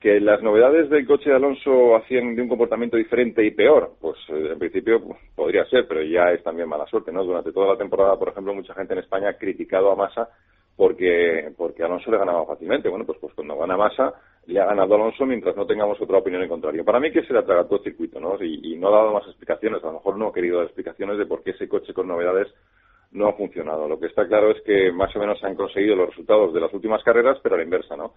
Que 0.00 0.20
las 0.20 0.42
novedades 0.42 0.90
del 0.90 1.06
coche 1.06 1.30
de 1.30 1.36
Alonso 1.36 1.96
hacían 1.96 2.34
de 2.34 2.42
un 2.42 2.48
comportamiento 2.48 2.96
diferente 2.96 3.42
y 3.42 3.52
peor, 3.52 3.92
pues 4.00 4.18
eh, 4.28 4.50
en 4.52 4.58
principio 4.58 5.02
pues, 5.02 5.18
podría 5.34 5.64
ser, 5.66 5.86
pero 5.88 6.02
ya 6.02 6.30
es 6.32 6.42
también 6.42 6.68
mala 6.68 6.86
suerte, 6.86 7.10
¿no? 7.10 7.24
Durante 7.24 7.52
toda 7.52 7.68
la 7.68 7.78
temporada, 7.78 8.18
por 8.18 8.28
ejemplo, 8.28 8.52
mucha 8.52 8.74
gente 8.74 8.92
en 8.92 8.98
España 8.98 9.30
ha 9.30 9.38
criticado 9.38 9.90
a 9.90 9.96
Massa 9.96 10.28
porque 10.76 11.52
porque 11.56 11.84
Alonso 11.84 12.10
le 12.10 12.18
ganaba 12.18 12.44
fácilmente. 12.44 12.90
Bueno, 12.90 13.06
pues, 13.06 13.18
pues 13.18 13.32
cuando 13.32 13.56
gana 13.56 13.78
Massa, 13.78 14.12
le 14.46 14.60
ha 14.60 14.66
ganado 14.66 14.94
Alonso 14.94 15.24
mientras 15.24 15.56
no 15.56 15.64
tengamos 15.64 15.98
otra 16.00 16.18
opinión 16.18 16.42
en 16.42 16.48
contrario. 16.50 16.84
Para 16.84 17.00
mí 17.00 17.10
que 17.10 17.22
se 17.22 17.32
le 17.32 17.38
atragantó 17.38 17.76
el 17.76 17.84
circuito, 17.84 18.20
¿no? 18.20 18.36
Y, 18.42 18.74
y 18.74 18.76
no 18.76 18.88
ha 18.88 18.98
dado 18.98 19.14
más 19.14 19.26
explicaciones, 19.26 19.82
a 19.82 19.86
lo 19.86 19.94
mejor 19.94 20.18
no 20.18 20.28
ha 20.28 20.34
querido 20.34 20.58
dar 20.58 20.66
explicaciones 20.66 21.16
de 21.16 21.24
por 21.24 21.42
qué 21.42 21.52
ese 21.52 21.68
coche 21.68 21.94
con 21.94 22.08
novedades 22.08 22.48
no 23.14 23.28
ha 23.28 23.32
funcionado. 23.32 23.88
Lo 23.88 23.98
que 23.98 24.06
está 24.06 24.26
claro 24.26 24.50
es 24.50 24.60
que 24.62 24.92
más 24.92 25.14
o 25.16 25.18
menos 25.18 25.42
han 25.42 25.54
conseguido 25.54 25.96
los 25.96 26.10
resultados 26.10 26.52
de 26.52 26.60
las 26.60 26.72
últimas 26.74 27.02
carreras, 27.02 27.38
pero 27.42 27.54
a 27.54 27.58
la 27.58 27.64
inversa, 27.64 27.96
¿no? 27.96 28.12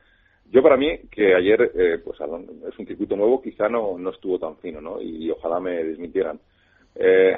Yo 0.50 0.64
para 0.64 0.78
mí, 0.78 0.98
que 1.12 1.36
ayer 1.36 1.72
eh, 1.76 2.00
pues 2.04 2.20
es 2.20 2.80
un 2.80 2.88
circuito 2.88 3.16
nuevo, 3.16 3.42
quizá 3.42 3.70
no, 3.70 3.98
no 3.98 4.10
estuvo 4.10 4.40
tan 4.40 4.58
fino, 4.58 4.82
¿no? 4.82 5.02
Y, 5.02 5.30
ojalá 5.30 5.60
me 5.60 5.84
desmintieran. 5.84 6.40
Eh, 6.96 7.38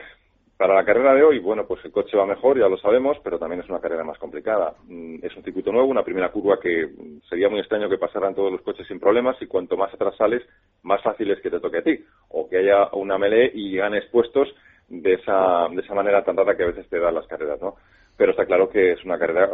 para 0.56 0.76
la 0.76 0.86
carrera 0.86 1.16
de 1.16 1.24
hoy, 1.24 1.40
bueno, 1.40 1.66
pues 1.66 1.84
el 1.86 1.92
coche 1.92 2.18
va 2.18 2.26
mejor, 2.26 2.60
ya 2.60 2.68
lo 2.68 2.78
sabemos, 2.78 3.18
pero 3.24 3.40
también 3.40 3.62
es 3.62 3.70
una 3.70 3.80
carrera 3.80 4.04
más 4.04 4.18
complicada. 4.18 4.76
Mm, 4.88 5.20
Es 5.24 5.36
un 5.36 5.44
circuito 5.44 5.72
nuevo, 5.72 5.88
una 5.88 6.04
primera 6.04 6.32
curva 6.32 6.60
que 6.60 6.86
mm, 6.86 7.22
sería 7.30 7.50
muy 7.50 7.60
extraño 7.60 7.90
que 7.90 7.98
pasaran 7.98 8.36
todos 8.36 8.52
los 8.52 8.62
coches 8.62 8.88
sin 8.88 9.00
problemas 9.00 9.42
y 9.42 9.48
cuanto 9.48 9.76
más 9.76 9.94
atrás 9.94 10.16
sales, 10.16 10.44
más 10.84 11.02
fácil 11.02 11.32
es 11.32 11.42
que 11.42 11.50
te 11.50 11.60
toque 11.60 11.80
a 11.80 11.84
ti. 11.84 12.00
O 12.30 12.48
que 12.48 12.58
haya 12.58 12.90
una 12.94 13.18
melee 13.18 13.52
y 13.54 13.76
ganes 13.76 14.06
puestos 14.12 14.54
de 14.90 15.14
esa, 15.14 15.68
de 15.70 15.82
esa 15.82 15.94
manera 15.94 16.24
tan 16.24 16.36
rara 16.36 16.56
que 16.56 16.64
a 16.64 16.68
veces 16.68 16.88
te 16.90 17.00
dan 17.00 17.16
las 17.16 17.28
carreras, 17.28 17.62
¿no? 17.62 17.76
Pero 18.18 18.32
está 18.32 18.46
claro 18.46 18.70
que 18.70 18.92
es 18.92 19.06
una 19.06 19.18
carrera, 19.18 19.50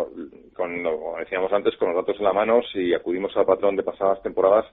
con, 0.54 0.84
como 0.84 1.18
decíamos 1.20 1.54
antes, 1.54 1.76
con 1.78 1.90
los 1.90 1.98
datos 1.98 2.18
en 2.18 2.26
la 2.26 2.34
mano, 2.34 2.62
si 2.74 2.94
acudimos 2.94 3.36
al 3.38 3.46
patrón 3.46 3.76
de 3.76 3.84
pasadas 3.84 4.22
temporadas, 4.24 4.66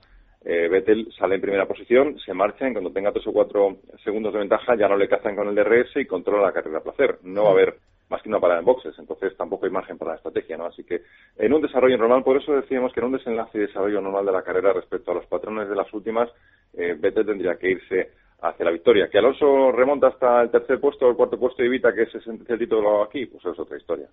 eh, 0.45 0.67
Vettel 0.67 1.07
sale 1.17 1.35
en 1.35 1.41
primera 1.41 1.65
posición, 1.65 2.17
se 2.19 2.33
marcha, 2.33 2.67
y 2.67 2.73
cuando 2.73 2.91
tenga 2.91 3.11
tres 3.11 3.27
o 3.27 3.31
cuatro 3.31 3.77
segundos 4.03 4.33
de 4.33 4.39
ventaja 4.39 4.75
ya 4.75 4.87
no 4.87 4.97
le 4.97 5.07
cazan 5.07 5.35
con 5.35 5.47
el 5.47 5.55
DRS 5.55 5.95
y 5.95 6.05
controla 6.05 6.47
la 6.47 6.51
carrera 6.51 6.79
a 6.79 6.83
placer. 6.83 7.19
No 7.23 7.43
va 7.43 7.49
a 7.49 7.53
haber 7.53 7.75
más 8.09 8.21
que 8.21 8.29
una 8.29 8.39
parada 8.39 8.59
en 8.59 8.65
boxes, 8.65 8.93
entonces 8.99 9.35
tampoco 9.37 9.65
hay 9.65 9.71
margen 9.71 9.97
para 9.97 10.11
la 10.11 10.17
estrategia, 10.17 10.57
¿no? 10.57 10.65
Así 10.65 10.83
que 10.83 11.01
en 11.37 11.53
un 11.53 11.61
desarrollo 11.61 11.97
normal, 11.97 12.23
por 12.23 12.37
eso 12.37 12.53
decíamos 12.53 12.91
que 12.93 12.99
en 12.99 13.07
un 13.07 13.13
desenlace 13.13 13.57
y 13.57 13.61
desarrollo 13.61 14.01
normal 14.01 14.25
de 14.25 14.31
la 14.33 14.43
carrera 14.43 14.73
respecto 14.73 15.11
a 15.11 15.15
los 15.15 15.25
patrones 15.27 15.69
de 15.69 15.75
las 15.75 15.91
últimas, 15.93 16.29
eh, 16.73 16.95
Vettel 16.99 17.25
tendría 17.25 17.55
que 17.55 17.71
irse 17.71 18.11
hacia 18.43 18.65
la 18.65 18.71
victoria. 18.71 19.07
Que 19.09 19.17
Alonso 19.17 19.71
remonta 19.71 20.07
hasta 20.07 20.41
el 20.41 20.51
tercer 20.51 20.79
puesto 20.79 21.05
o 21.05 21.09
el 21.09 21.15
cuarto 21.15 21.39
puesto 21.39 21.63
y 21.63 21.67
evita 21.67 21.93
que 21.93 22.05
se 22.07 22.19
sentencie 22.21 22.53
el 22.53 22.59
título 22.59 23.03
aquí, 23.03 23.25
pues 23.25 23.43
es 23.45 23.57
otra 23.57 23.77
historia. 23.77 24.07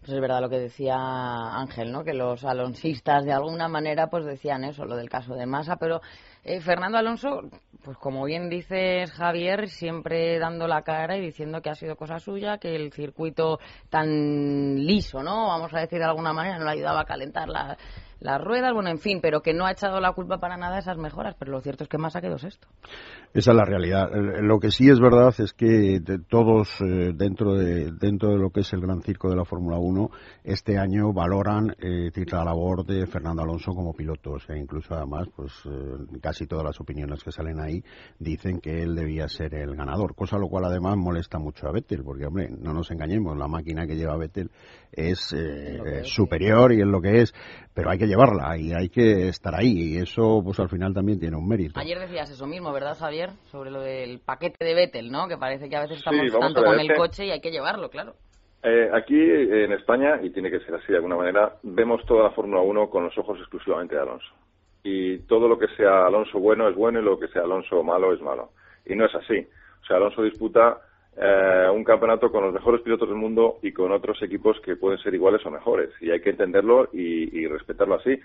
Pues 0.00 0.12
es 0.12 0.20
verdad 0.20 0.40
lo 0.40 0.48
que 0.48 0.58
decía 0.58 0.96
Ángel, 0.96 1.92
¿no? 1.92 2.04
Que 2.04 2.14
los 2.14 2.44
alonsistas 2.44 3.24
de 3.24 3.32
alguna 3.32 3.68
manera 3.68 4.06
pues 4.08 4.24
decían 4.24 4.64
eso, 4.64 4.84
lo 4.84 4.96
del 4.96 5.08
caso 5.10 5.34
de 5.34 5.46
Massa, 5.46 5.76
pero 5.76 6.00
eh, 6.44 6.60
Fernando 6.60 6.98
Alonso, 6.98 7.42
pues 7.84 7.96
como 7.98 8.24
bien 8.24 8.48
dices 8.48 9.12
Javier, 9.12 9.68
siempre 9.68 10.38
dando 10.38 10.66
la 10.66 10.82
cara 10.82 11.16
y 11.16 11.20
diciendo 11.20 11.60
que 11.60 11.70
ha 11.70 11.74
sido 11.74 11.96
cosa 11.96 12.18
suya, 12.18 12.58
que 12.58 12.74
el 12.74 12.92
circuito 12.92 13.58
tan 13.90 14.76
liso, 14.86 15.22
¿no? 15.22 15.48
Vamos 15.48 15.72
a 15.74 15.80
decir 15.80 15.98
de 15.98 16.04
alguna 16.04 16.32
manera, 16.32 16.58
no 16.58 16.64
le 16.64 16.70
ayudaba 16.72 17.00
a 17.00 17.04
calentar 17.04 17.48
la- 17.48 17.76
las 18.22 18.40
ruedas, 18.40 18.72
bueno, 18.72 18.90
en 18.90 18.98
fin, 18.98 19.20
pero 19.20 19.40
que 19.42 19.52
no 19.52 19.66
ha 19.66 19.72
echado 19.72 20.00
la 20.00 20.12
culpa 20.12 20.38
para 20.38 20.56
nada 20.56 20.78
esas 20.78 20.96
mejoras, 20.96 21.34
pero 21.38 21.52
lo 21.52 21.60
cierto 21.60 21.84
es 21.84 21.88
que 21.88 21.98
Massa 21.98 22.20
quedó 22.20 22.38
sexto. 22.38 22.68
Esa 23.34 23.50
es 23.50 23.56
la 23.56 23.64
realidad. 23.64 24.10
Eh, 24.14 24.42
Lo 24.42 24.58
que 24.58 24.70
sí 24.70 24.88
es 24.88 25.00
verdad 25.00 25.34
es 25.38 25.52
que 25.52 26.00
todos 26.28 26.68
eh, 26.80 27.12
dentro 27.14 27.54
de 27.54 27.92
dentro 27.92 28.30
de 28.30 28.38
lo 28.38 28.50
que 28.50 28.60
es 28.60 28.72
el 28.72 28.80
gran 28.80 29.02
circo 29.02 29.28
de 29.30 29.36
la 29.36 29.44
Fórmula 29.44 29.78
1 29.78 30.10
este 30.44 30.78
año 30.78 31.12
valoran 31.12 31.74
eh, 31.78 32.10
la 32.30 32.44
labor 32.44 32.84
de 32.84 33.06
Fernando 33.06 33.42
Alonso 33.42 33.72
como 33.72 33.92
piloto. 33.92 34.32
O 34.32 34.38
sea, 34.38 34.56
incluso 34.56 34.94
además, 34.94 35.28
pues 35.34 35.52
eh, 35.66 36.18
casi 36.20 36.46
todas 36.46 36.64
las 36.64 36.80
opiniones 36.80 37.22
que 37.22 37.32
salen 37.32 37.60
ahí 37.60 37.82
dicen 38.18 38.60
que 38.60 38.82
él 38.82 38.94
debía 38.94 39.28
ser 39.28 39.54
el 39.54 39.74
ganador, 39.74 40.14
cosa 40.14 40.38
lo 40.38 40.48
cual 40.48 40.64
además 40.64 40.96
molesta 40.96 41.38
mucho 41.38 41.68
a 41.68 41.72
Vettel, 41.72 42.02
porque 42.04 42.26
hombre, 42.26 42.48
no 42.50 42.72
nos 42.72 42.90
engañemos, 42.90 43.36
la 43.36 43.48
máquina 43.48 43.86
que 43.86 43.96
lleva 43.96 44.16
Vettel 44.16 44.50
es, 44.92 45.32
eh, 45.32 46.04
superior 46.04 46.72
y 46.72 46.80
es 46.80 46.86
lo 46.86 47.00
que 47.00 47.22
es, 47.22 47.34
pero 47.74 47.90
hay 47.90 47.98
que 47.98 48.06
llevarla 48.06 48.56
y 48.58 48.72
hay 48.72 48.88
que 48.88 49.28
estar 49.28 49.54
ahí 49.54 49.94
y 49.94 49.96
eso 49.98 50.42
pues 50.44 50.60
al 50.60 50.68
final 50.68 50.92
también 50.92 51.18
tiene 51.18 51.36
un 51.36 51.48
mérito. 51.48 51.80
Ayer 51.80 51.98
decías 51.98 52.30
eso 52.30 52.46
mismo, 52.46 52.72
¿verdad, 52.72 52.96
Javier? 52.98 53.30
Sobre 53.46 53.70
lo 53.70 53.80
del 53.80 54.20
paquete 54.20 54.64
de 54.64 54.74
Vettel, 54.74 55.10
¿no? 55.10 55.28
Que 55.28 55.38
parece 55.38 55.68
que 55.68 55.76
a 55.76 55.82
veces 55.82 55.98
estamos 55.98 56.30
tanto 56.38 56.60
ver, 56.60 56.70
con 56.70 56.80
el 56.80 56.94
coche 56.96 57.26
y 57.26 57.30
hay 57.30 57.40
que 57.40 57.50
llevarlo, 57.50 57.88
claro. 57.88 58.14
Eh, 58.62 58.88
aquí 58.92 59.18
en 59.18 59.72
España, 59.72 60.20
y 60.22 60.30
tiene 60.30 60.50
que 60.50 60.60
ser 60.60 60.74
así 60.76 60.86
de 60.88 60.96
alguna 60.96 61.16
manera, 61.16 61.56
vemos 61.64 62.04
toda 62.06 62.24
la 62.24 62.30
Fórmula 62.30 62.60
1 62.60 62.90
con 62.90 63.04
los 63.04 63.18
ojos 63.18 63.38
exclusivamente 63.38 63.96
de 63.96 64.02
Alonso. 64.02 64.32
Y 64.84 65.18
todo 65.20 65.48
lo 65.48 65.58
que 65.58 65.68
sea 65.76 66.06
Alonso 66.06 66.38
bueno 66.38 66.68
es 66.68 66.76
bueno 66.76 67.00
y 67.00 67.04
lo 67.04 67.18
que 67.18 67.28
sea 67.28 67.42
Alonso 67.42 67.82
malo 67.82 68.12
es 68.12 68.20
malo. 68.20 68.50
Y 68.86 68.94
no 68.94 69.06
es 69.06 69.14
así. 69.14 69.46
O 69.82 69.86
sea, 69.86 69.96
Alonso 69.96 70.22
disputa 70.22 70.78
eh, 71.16 71.68
un 71.72 71.84
campeonato 71.84 72.30
con 72.30 72.44
los 72.44 72.54
mejores 72.54 72.80
pilotos 72.82 73.08
del 73.08 73.18
mundo 73.18 73.58
y 73.62 73.72
con 73.72 73.92
otros 73.92 74.22
equipos 74.22 74.58
que 74.60 74.76
pueden 74.76 74.98
ser 74.98 75.14
iguales 75.14 75.44
o 75.44 75.50
mejores. 75.50 75.90
Y 76.00 76.10
hay 76.10 76.20
que 76.20 76.30
entenderlo 76.30 76.88
y, 76.92 77.38
y 77.38 77.46
respetarlo 77.46 77.96
así 77.96 78.18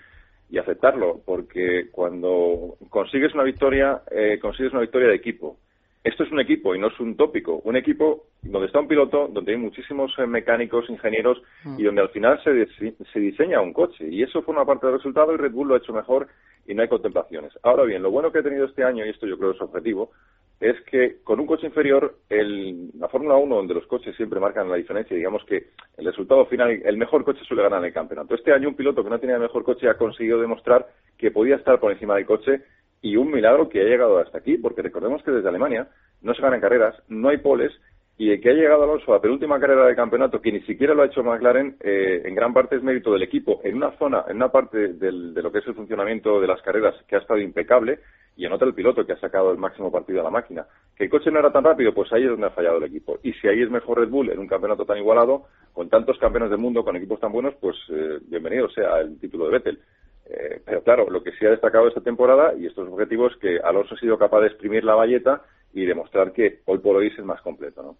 y 0.50 0.56
aceptarlo, 0.58 1.20
porque 1.26 1.88
cuando 1.90 2.76
consigues 2.88 3.34
una 3.34 3.42
victoria, 3.42 4.00
eh, 4.10 4.38
consigues 4.40 4.72
una 4.72 4.80
victoria 4.80 5.08
de 5.08 5.14
equipo. 5.16 5.58
Esto 6.02 6.22
es 6.22 6.32
un 6.32 6.40
equipo 6.40 6.74
y 6.74 6.78
no 6.78 6.86
es 6.86 6.98
un 7.00 7.16
tópico. 7.16 7.56
Un 7.64 7.76
equipo 7.76 8.24
donde 8.40 8.68
está 8.68 8.80
un 8.80 8.88
piloto, 8.88 9.28
donde 9.28 9.52
hay 9.52 9.58
muchísimos 9.58 10.14
eh, 10.16 10.26
mecánicos, 10.26 10.88
ingenieros 10.88 11.42
y 11.76 11.82
donde 11.82 12.00
al 12.00 12.08
final 12.10 12.42
se, 12.42 12.50
dise- 12.52 12.94
se 13.12 13.20
diseña 13.20 13.60
un 13.60 13.74
coche. 13.74 14.06
Y 14.08 14.22
eso 14.22 14.40
forma 14.42 14.64
parte 14.64 14.86
del 14.86 14.96
resultado 14.96 15.34
y 15.34 15.36
Red 15.36 15.52
Bull 15.52 15.68
lo 15.68 15.74
ha 15.74 15.78
hecho 15.78 15.92
mejor 15.92 16.28
y 16.66 16.74
no 16.74 16.80
hay 16.80 16.88
contemplaciones. 16.88 17.52
Ahora 17.62 17.82
bien, 17.84 18.02
lo 18.02 18.10
bueno 18.10 18.32
que 18.32 18.38
ha 18.38 18.42
tenido 18.42 18.64
este 18.64 18.84
año, 18.84 19.04
y 19.04 19.10
esto 19.10 19.26
yo 19.26 19.36
creo 19.36 19.50
es 19.50 19.60
objetivo, 19.60 20.12
es 20.60 20.80
que 20.82 21.18
con 21.22 21.38
un 21.38 21.46
coche 21.46 21.66
inferior, 21.66 22.16
el, 22.28 22.90
la 22.98 23.08
Fórmula 23.08 23.36
1, 23.36 23.54
donde 23.56 23.74
los 23.74 23.86
coches 23.86 24.16
siempre 24.16 24.40
marcan 24.40 24.68
la 24.68 24.76
diferencia, 24.76 25.16
digamos 25.16 25.44
que 25.44 25.68
el 25.96 26.04
resultado 26.04 26.46
final, 26.46 26.70
el 26.84 26.96
mejor 26.96 27.24
coche 27.24 27.44
suele 27.44 27.62
ganar 27.62 27.84
el 27.84 27.92
campeonato. 27.92 28.34
Este 28.34 28.52
año 28.52 28.68
un 28.68 28.74
piloto 28.74 29.04
que 29.04 29.10
no 29.10 29.20
tenía 29.20 29.36
el 29.36 29.42
mejor 29.42 29.62
coche 29.64 29.88
ha 29.88 29.94
conseguido 29.96 30.40
demostrar 30.40 30.86
que 31.16 31.30
podía 31.30 31.56
estar 31.56 31.78
por 31.78 31.92
encima 31.92 32.16
del 32.16 32.26
coche 32.26 32.62
y 33.02 33.16
un 33.16 33.30
milagro 33.30 33.68
que 33.68 33.80
ha 33.80 33.84
llegado 33.84 34.18
hasta 34.18 34.38
aquí, 34.38 34.58
porque 34.58 34.82
recordemos 34.82 35.22
que 35.22 35.30
desde 35.30 35.48
Alemania 35.48 35.88
no 36.22 36.34
se 36.34 36.42
ganan 36.42 36.60
carreras, 36.60 37.00
no 37.08 37.28
hay 37.28 37.38
poles, 37.38 37.72
y 38.20 38.32
el 38.32 38.40
que 38.40 38.50
ha 38.50 38.54
llegado 38.54 38.82
Alonso 38.82 39.12
a 39.12 39.16
la 39.16 39.22
penúltima 39.22 39.60
carrera 39.60 39.86
del 39.86 39.94
campeonato, 39.94 40.40
que 40.40 40.50
ni 40.50 40.60
siquiera 40.62 40.92
lo 40.92 41.02
ha 41.02 41.06
hecho 41.06 41.22
McLaren, 41.22 41.76
eh, 41.78 42.22
en 42.24 42.34
gran 42.34 42.52
parte 42.52 42.74
es 42.74 42.82
mérito 42.82 43.12
del 43.12 43.22
equipo, 43.22 43.60
en 43.62 43.76
una 43.76 43.92
zona, 43.92 44.24
en 44.28 44.34
una 44.34 44.50
parte 44.50 44.94
del- 44.94 45.32
de 45.32 45.40
lo 45.42 45.52
que 45.52 45.58
es 45.58 45.66
el 45.68 45.74
funcionamiento 45.74 46.40
de 46.40 46.48
las 46.48 46.60
carreras 46.62 46.96
que 47.06 47.14
ha 47.14 47.20
estado 47.20 47.38
impecable, 47.38 48.00
y 48.38 48.46
en 48.46 48.52
otra 48.52 48.68
el 48.68 48.74
piloto 48.74 49.04
que 49.04 49.12
ha 49.12 49.18
sacado 49.18 49.50
el 49.50 49.58
máximo 49.58 49.90
partido 49.90 50.20
a 50.20 50.22
la 50.22 50.30
máquina. 50.30 50.64
Que 50.96 51.04
el 51.04 51.10
coche 51.10 51.28
no 51.28 51.40
era 51.40 51.50
tan 51.50 51.64
rápido, 51.64 51.92
pues 51.92 52.12
ahí 52.12 52.22
es 52.22 52.30
donde 52.30 52.46
ha 52.46 52.50
fallado 52.50 52.78
el 52.78 52.84
equipo. 52.84 53.18
Y 53.24 53.32
si 53.32 53.48
ahí 53.48 53.60
es 53.60 53.68
mejor 53.68 53.98
Red 53.98 54.10
Bull 54.10 54.30
en 54.30 54.38
un 54.38 54.46
campeonato 54.46 54.84
tan 54.84 54.96
igualado, 54.96 55.46
con 55.72 55.88
tantos 55.88 56.16
campeones 56.18 56.48
del 56.48 56.60
mundo, 56.60 56.84
con 56.84 56.94
equipos 56.94 57.18
tan 57.18 57.32
buenos, 57.32 57.56
pues 57.60 57.76
eh, 57.90 58.20
bienvenido 58.28 58.70
sea 58.70 59.00
el 59.00 59.18
título 59.18 59.46
de 59.46 59.50
Vettel. 59.50 59.80
Eh, 60.26 60.62
pero 60.64 60.84
claro, 60.84 61.10
lo 61.10 61.20
que 61.20 61.32
sí 61.32 61.46
ha 61.46 61.50
destacado 61.50 61.88
esta 61.88 62.00
temporada 62.00 62.54
y 62.54 62.66
estos 62.66 62.88
objetivos 62.88 63.32
es 63.32 63.38
que 63.40 63.58
Alonso 63.58 63.96
ha 63.96 63.98
sido 63.98 64.16
capaz 64.16 64.42
de 64.42 64.46
exprimir 64.46 64.84
la 64.84 64.94
valleta 64.94 65.42
y 65.74 65.84
demostrar 65.84 66.32
que 66.32 66.60
hoy 66.66 66.78
por 66.78 66.94
hoy 66.94 67.08
es 67.08 67.18
el 67.18 67.24
más 67.24 67.42
completo, 67.42 67.82
¿no? 67.82 67.96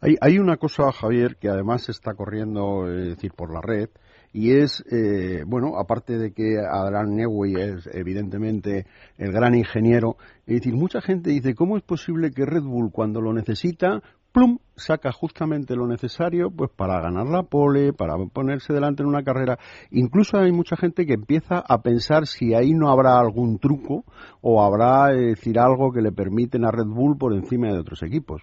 Hay, 0.00 0.14
hay 0.22 0.38
una 0.38 0.56
cosa, 0.56 0.90
Javier, 0.92 1.36
que 1.36 1.48
además 1.50 1.90
está 1.90 2.14
corriendo, 2.14 2.90
es 2.90 3.08
decir, 3.08 3.32
por 3.36 3.52
la 3.52 3.60
red, 3.60 3.90
y 4.32 4.52
es, 4.52 4.84
eh, 4.90 5.42
bueno, 5.46 5.78
aparte 5.78 6.18
de 6.18 6.32
que 6.32 6.58
Adrian 6.58 7.14
Newey 7.16 7.54
es 7.54 7.88
evidentemente 7.92 8.86
el 9.16 9.32
gran 9.32 9.54
ingeniero, 9.54 10.16
es 10.46 10.56
decir, 10.56 10.74
mucha 10.74 11.00
gente 11.00 11.30
dice, 11.30 11.54
¿cómo 11.54 11.76
es 11.76 11.82
posible 11.82 12.30
que 12.30 12.44
Red 12.44 12.62
Bull 12.62 12.90
cuando 12.92 13.20
lo 13.20 13.32
necesita, 13.32 14.02
plum, 14.32 14.58
saca 14.76 15.10
justamente 15.12 15.74
lo 15.74 15.86
necesario 15.86 16.50
pues 16.50 16.70
para 16.70 17.00
ganar 17.00 17.26
la 17.26 17.42
pole, 17.42 17.92
para 17.92 18.14
ponerse 18.32 18.72
delante 18.72 19.02
en 19.02 19.08
una 19.08 19.24
carrera? 19.24 19.58
Incluso 19.90 20.38
hay 20.38 20.52
mucha 20.52 20.76
gente 20.76 21.06
que 21.06 21.14
empieza 21.14 21.62
a 21.66 21.82
pensar 21.82 22.26
si 22.26 22.54
ahí 22.54 22.72
no 22.72 22.90
habrá 22.90 23.18
algún 23.18 23.58
truco 23.58 24.04
o 24.40 24.62
habrá, 24.62 25.12
es 25.12 25.36
decir, 25.36 25.58
algo 25.58 25.90
que 25.92 26.02
le 26.02 26.12
permiten 26.12 26.64
a 26.64 26.70
Red 26.70 26.86
Bull 26.86 27.16
por 27.16 27.32
encima 27.32 27.72
de 27.72 27.78
otros 27.78 28.02
equipos. 28.02 28.42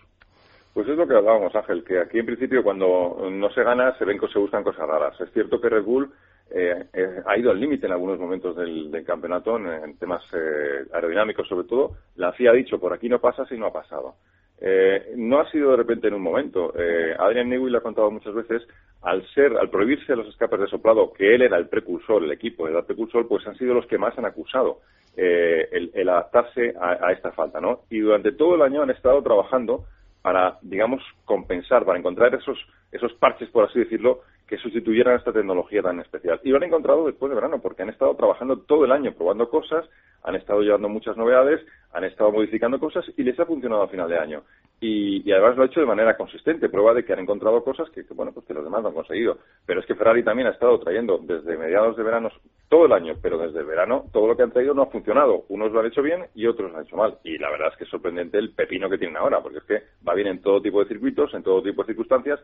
Pues 0.76 0.89
es 0.89 0.97
lo 0.97 1.07
que 1.07 1.15
hablábamos, 1.15 1.55
Ángel, 1.55 1.86
que 1.86 1.99
aquí 1.99 2.19
en 2.19 2.26
principio 2.26 2.61
cuando 2.61 3.30
no 3.32 3.49
se 3.51 3.63
gana 3.63 3.97
se 3.97 4.03
ven 4.03 4.19
que 4.19 4.28
se 4.28 4.38
buscan 4.38 4.61
cosas 4.61 4.86
raras. 4.86 5.17
Es 5.21 5.32
cierto 5.32 5.61
que 5.61 5.69
Red 5.69 5.84
Bull 5.84 6.11
eh, 6.51 6.84
eh, 6.91 7.21
ha 7.26 7.38
ido 7.38 7.49
al 7.49 7.61
límite 7.61 7.86
en 7.86 7.93
algunos 7.93 8.19
momentos 8.19 8.57
del, 8.57 8.91
campeonato, 9.05 9.55
en, 9.55 9.97
temas 9.97 10.21
eh, 10.34 10.84
aerodinámicos 10.91 11.47
sobre 11.47 11.65
todo. 11.65 11.95
La 12.17 12.34
FIA 12.34 12.51
ha 12.51 12.53
dicho, 12.55 12.78
por 12.78 12.91
aquí 12.91 13.07
no 13.07 13.21
pasa 13.21 13.45
si 13.45 13.57
no 13.57 13.67
ha 13.67 13.71
pasado. 13.71 14.15
Eh, 14.59 15.13
no 15.15 15.39
ha 15.39 15.49
sido 15.49 15.71
de 15.71 15.78
repente 15.78 16.09
en 16.09 16.15
un 16.15 16.21
momento. 16.21 16.73
Eh, 16.78 17.15
Adrian 17.17 17.47
Newey 17.47 17.71
lo 17.71 17.78
ha 17.78 17.82
contado 17.82 18.11
muchas 18.11 18.34
veces, 18.34 18.67
al 19.01 19.26
ser, 19.30 19.55
al 19.55 19.69
prohibirse 19.69 20.13
los 20.13 20.28
escapes 20.28 20.59
de 20.59 20.67
soplado, 20.67 21.13
que 21.13 21.36
él 21.36 21.43
era 21.43 21.55
el 21.55 21.69
precursor, 21.69 22.21
el 22.21 22.34
equipo 22.34 22.67
era 22.67 22.80
el 22.80 22.86
precursor, 22.86 23.30
pues 23.30 23.47
han 23.47 23.57
sido 23.57 23.76
los 23.76 23.88
que 23.88 23.97
más 23.97 24.17
han 24.17 24.26
acusado 24.26 24.82
el, 25.15 25.91
el 25.93 26.09
adaptarse 26.09 26.73
a, 26.78 27.07
a 27.07 27.13
esta 27.13 27.32
falta, 27.32 27.61
¿no? 27.61 27.84
Y 27.89 27.99
durante 27.99 28.34
todo 28.34 28.55
el 28.55 28.61
año 28.61 28.82
han 28.82 28.89
estado 28.89 29.23
trabajando 29.23 29.86
para, 30.26 30.57
digamos, 30.63 31.03
compensar, 31.23 31.86
para 31.86 31.99
encontrar 31.99 32.34
esos, 32.34 32.57
esos 32.91 33.13
parches, 33.13 33.47
por 33.49 33.63
así 33.63 33.78
decirlo, 33.78 34.21
que 34.48 34.58
sustituyeran 34.58 35.16
esta 35.16 35.34
tecnología 35.34 35.82
tan 35.82 36.00
especial. 36.00 36.39
Y 36.43 36.50
lo 36.50 36.58
han 36.58 36.64
encontrado 36.64 37.06
después 37.08 37.30
de 37.30 37.36
verano, 37.36 37.60
porque 37.62 37.84
han 37.84 37.89
estado 37.89 38.16
trabajando 38.16 38.60
todo 38.60 38.86
el 38.86 38.91
año 38.91 39.14
probando 39.14 39.50
cosas, 39.50 39.86
han 40.24 40.36
estado 40.36 40.62
llevando 40.62 40.89
muchas 40.89 41.18
novedades, 41.18 41.66
han 41.93 42.04
estado 42.04 42.32
modificando 42.32 42.80
cosas 42.80 43.06
y 43.16 43.24
les 43.24 43.39
ha 43.39 43.46
funcionado 43.46 43.84
a 43.84 43.88
final 43.88 44.10
de 44.10 44.18
año. 44.18 44.43
Y, 44.82 45.28
y 45.28 45.32
además 45.32 45.56
lo 45.56 45.64
ha 45.64 45.66
hecho 45.68 45.80
de 45.80 45.86
manera 45.86 46.18
consistente, 46.18 46.68
prueba 46.68 46.93
de 46.93 47.06
que 47.06 47.14
han 47.14 47.20
encontrado 47.20 47.64
cosas 47.64 47.89
que, 47.91 48.04
bueno, 48.14 48.34
pues 48.34 48.46
que 48.46 48.54
los 48.54 48.64
demás 48.64 48.82
no 48.82 48.89
han 48.89 48.93
conseguido. 48.93 49.38
Pero 49.66 49.80
es 49.80 49.86
que 49.86 49.96
Ferrari 49.96 50.24
también 50.24 50.48
ha 50.48 50.52
estado 50.52 50.80
trayendo 50.80 51.20
desde 51.20 51.58
mediados 51.58 51.96
de 51.96 52.04
verano 52.04 52.30
todo 52.68 52.86
el 52.86 52.91
año, 52.91 53.14
pero 53.22 53.38
desde 53.38 53.60
el 53.60 53.66
verano 53.66 54.06
todo 54.12 54.28
lo 54.28 54.36
que 54.36 54.43
han 54.43 54.52
traído 54.52 54.74
no 54.74 54.84
ha 54.84 54.88
funcionado. 54.88 55.46
Unos 55.50 55.72
lo 55.72 55.80
han 55.80 55.86
hecho 55.86 56.02
bien 56.02 56.26
y 56.36 56.46
otros 56.46 56.72
lo 56.72 56.78
han 56.78 56.84
hecho 56.84 56.98
mal. 56.98 57.18
Y 57.24 57.38
la 57.38 57.50
verdad 57.50 57.70
es 57.72 57.78
que 57.78 57.84
es 57.86 57.89
sorprendente 57.89 58.38
el 58.38 58.54
pepino 58.54 58.89
que 58.89 58.98
tienen 58.98 59.18
ahora, 59.18 59.41
porque 59.41 59.60
es 59.60 59.64
que 59.64 59.84
va 60.08 60.14
bien 60.14 60.28
en 60.28 60.41
todo 60.41 60.62
tipo 60.62 60.82
de 60.82 60.89
circuitos, 60.89 61.34
en 61.34 61.43
todo 61.43 61.64
tipo 61.64 61.84
de 61.84 61.88
circunstancias. 61.88 62.39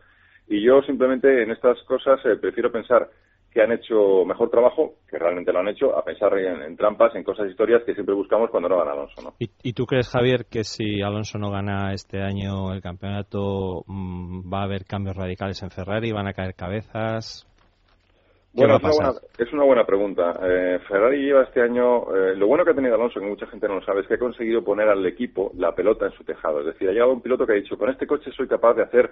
Y 0.48 0.64
yo 0.64 0.82
simplemente 0.82 1.42
en 1.42 1.50
estas 1.50 1.82
cosas 1.84 2.20
eh, 2.24 2.36
prefiero 2.40 2.70
pensar 2.70 3.08
que 3.52 3.60
han 3.60 3.72
hecho 3.72 4.24
mejor 4.24 4.50
trabajo, 4.50 4.94
que 5.08 5.18
realmente 5.18 5.52
lo 5.52 5.60
han 5.60 5.68
hecho, 5.68 5.96
a 5.96 6.02
pensar 6.02 6.36
en, 6.38 6.62
en, 6.62 6.76
trampas, 6.76 7.14
en 7.14 7.22
cosas 7.22 7.50
historias 7.50 7.82
que 7.84 7.92
siempre 7.92 8.14
buscamos 8.14 8.50
cuando 8.50 8.68
no 8.68 8.78
gana 8.78 8.92
Alonso. 8.92 9.20
¿no? 9.22 9.34
¿Y, 9.38 9.50
¿Y, 9.62 9.74
tú 9.74 9.84
crees, 9.84 10.08
Javier, 10.08 10.46
que 10.50 10.64
si 10.64 11.02
Alonso 11.02 11.38
no 11.38 11.50
gana 11.50 11.92
este 11.92 12.22
año 12.22 12.72
el 12.72 12.80
campeonato 12.80 13.84
mmm, 13.86 14.50
va 14.50 14.60
a 14.60 14.64
haber 14.64 14.84
cambios 14.84 15.16
radicales 15.16 15.62
en 15.62 15.70
Ferrari? 15.70 16.12
¿Van 16.12 16.28
a 16.28 16.32
caer 16.32 16.54
cabezas? 16.54 17.46
Bueno, 18.54 18.76
es 18.76 18.82
una, 18.82 18.92
buena, 18.92 19.20
es 19.38 19.52
una, 19.52 19.64
buena, 19.64 19.86
pregunta. 19.86 20.32
Eh, 20.42 20.78
Ferrari 20.86 21.24
lleva 21.24 21.42
este 21.44 21.62
año, 21.62 22.14
eh, 22.14 22.36
lo 22.36 22.46
bueno 22.46 22.64
que 22.64 22.72
ha 22.72 22.74
tenido 22.74 22.94
Alonso, 22.94 23.18
que 23.18 23.26
mucha 23.26 23.46
gente 23.46 23.66
no 23.66 23.76
lo 23.76 23.84
sabe, 23.84 24.02
es 24.02 24.06
que 24.06 24.14
ha 24.14 24.18
conseguido 24.18 24.62
poner 24.62 24.88
al 24.88 25.04
equipo 25.06 25.52
la 25.56 25.74
pelota 25.74 26.04
en 26.04 26.12
su 26.12 26.24
tejado. 26.24 26.60
Es 26.60 26.66
decir, 26.66 26.88
ha 26.88 26.92
llegado 26.92 27.12
un 27.12 27.22
piloto 27.22 27.46
que 27.46 27.52
ha 27.52 27.56
dicho, 27.56 27.78
con 27.78 27.88
este 27.88 28.06
coche 28.06 28.30
soy 28.36 28.46
capaz 28.48 28.74
de 28.74 28.82
hacer 28.82 29.10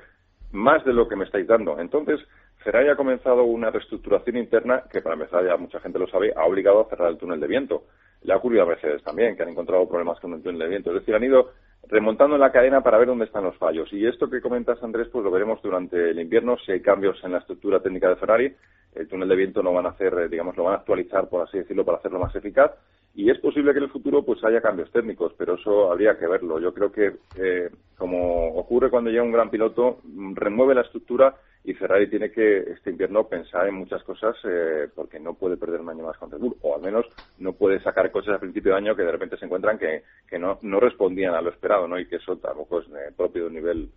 más 0.52 0.84
de 0.84 0.92
lo 0.92 1.08
que 1.08 1.16
me 1.16 1.24
estáis 1.24 1.46
dando. 1.46 1.78
Entonces, 1.78 2.20
Ferrari 2.58 2.88
ha 2.88 2.96
comenzado 2.96 3.44
una 3.44 3.70
reestructuración 3.70 4.36
interna 4.36 4.84
que, 4.90 5.00
para 5.00 5.14
empezar, 5.14 5.44
ya 5.44 5.56
mucha 5.56 5.80
gente 5.80 5.98
lo 5.98 6.06
sabe, 6.08 6.32
ha 6.36 6.44
obligado 6.44 6.80
a 6.80 6.88
cerrar 6.88 7.10
el 7.10 7.18
túnel 7.18 7.40
de 7.40 7.46
viento. 7.46 7.84
Le 8.22 8.32
ha 8.32 8.36
ocurrido 8.36 8.64
a 8.64 8.66
Mercedes 8.66 9.02
también, 9.02 9.36
que 9.36 9.42
han 9.42 9.48
encontrado 9.48 9.88
problemas 9.88 10.20
con 10.20 10.34
el 10.34 10.42
túnel 10.42 10.58
de 10.58 10.68
viento. 10.68 10.90
Es 10.90 11.00
decir, 11.00 11.14
han 11.14 11.24
ido 11.24 11.52
remontando 11.88 12.36
en 12.36 12.40
la 12.40 12.52
cadena 12.52 12.82
para 12.82 12.98
ver 12.98 13.08
dónde 13.08 13.24
están 13.24 13.44
los 13.44 13.56
fallos. 13.56 13.90
Y 13.92 14.06
esto 14.06 14.28
que 14.28 14.42
comentas, 14.42 14.82
Andrés, 14.82 15.08
pues 15.10 15.24
lo 15.24 15.30
veremos 15.30 15.62
durante 15.62 16.10
el 16.10 16.20
invierno, 16.20 16.58
si 16.58 16.72
hay 16.72 16.80
cambios 16.80 17.22
en 17.24 17.32
la 17.32 17.38
estructura 17.38 17.80
técnica 17.80 18.08
de 18.08 18.16
Ferrari. 18.16 18.54
El 18.94 19.08
túnel 19.08 19.28
de 19.28 19.36
viento 19.36 19.62
lo 19.62 19.72
van 19.72 19.86
a 19.86 19.90
hacer, 19.90 20.28
digamos, 20.28 20.56
lo 20.56 20.64
van 20.64 20.74
a 20.74 20.78
actualizar, 20.78 21.28
por 21.28 21.42
así 21.42 21.58
decirlo, 21.58 21.84
para 21.84 21.98
hacerlo 21.98 22.18
más 22.18 22.34
eficaz. 22.34 22.72
Y 23.14 23.30
es 23.30 23.38
posible 23.38 23.72
que 23.72 23.78
en 23.78 23.84
el 23.84 23.90
futuro 23.90 24.24
pues 24.24 24.42
haya 24.44 24.60
cambios 24.60 24.90
técnicos, 24.92 25.32
pero 25.36 25.54
eso 25.54 25.90
habría 25.90 26.16
que 26.18 26.26
verlo. 26.26 26.60
Yo 26.60 26.72
creo 26.72 26.92
que, 26.92 27.16
eh, 27.36 27.70
como 27.96 28.54
ocurre 28.54 28.90
cuando 28.90 29.10
llega 29.10 29.22
un 29.22 29.32
gran 29.32 29.50
piloto, 29.50 30.00
remueve 30.34 30.74
la 30.74 30.82
estructura 30.82 31.34
y 31.64 31.74
Ferrari 31.74 32.08
tiene 32.08 32.30
que 32.30 32.58
este 32.58 32.90
invierno 32.90 33.28
pensar 33.28 33.68
en 33.68 33.74
muchas 33.74 34.02
cosas 34.04 34.34
eh, 34.44 34.88
porque 34.94 35.20
no 35.20 35.34
puede 35.34 35.56
perder 35.56 35.80
un 35.80 35.90
año 35.90 36.04
más 36.04 36.16
con 36.16 36.30
Red 36.30 36.38
Bull, 36.38 36.56
o 36.62 36.74
al 36.74 36.80
menos 36.80 37.04
no 37.38 37.52
puede 37.52 37.80
sacar 37.82 38.10
coches 38.10 38.34
a 38.34 38.38
principio 38.38 38.72
de 38.72 38.78
año 38.78 38.96
que 38.96 39.02
de 39.02 39.12
repente 39.12 39.36
se 39.36 39.44
encuentran 39.44 39.78
que, 39.78 40.04
que 40.26 40.38
no, 40.38 40.58
no 40.62 40.80
respondían 40.80 41.34
a 41.34 41.42
lo 41.42 41.50
esperado, 41.50 41.86
¿no? 41.86 41.98
Y 41.98 42.06
que 42.06 42.16
eso 42.16 42.36
tampoco 42.36 42.80
es 42.80 42.86
eh, 42.88 43.12
propio 43.14 43.48
un 43.48 43.54
nivel 43.54 43.90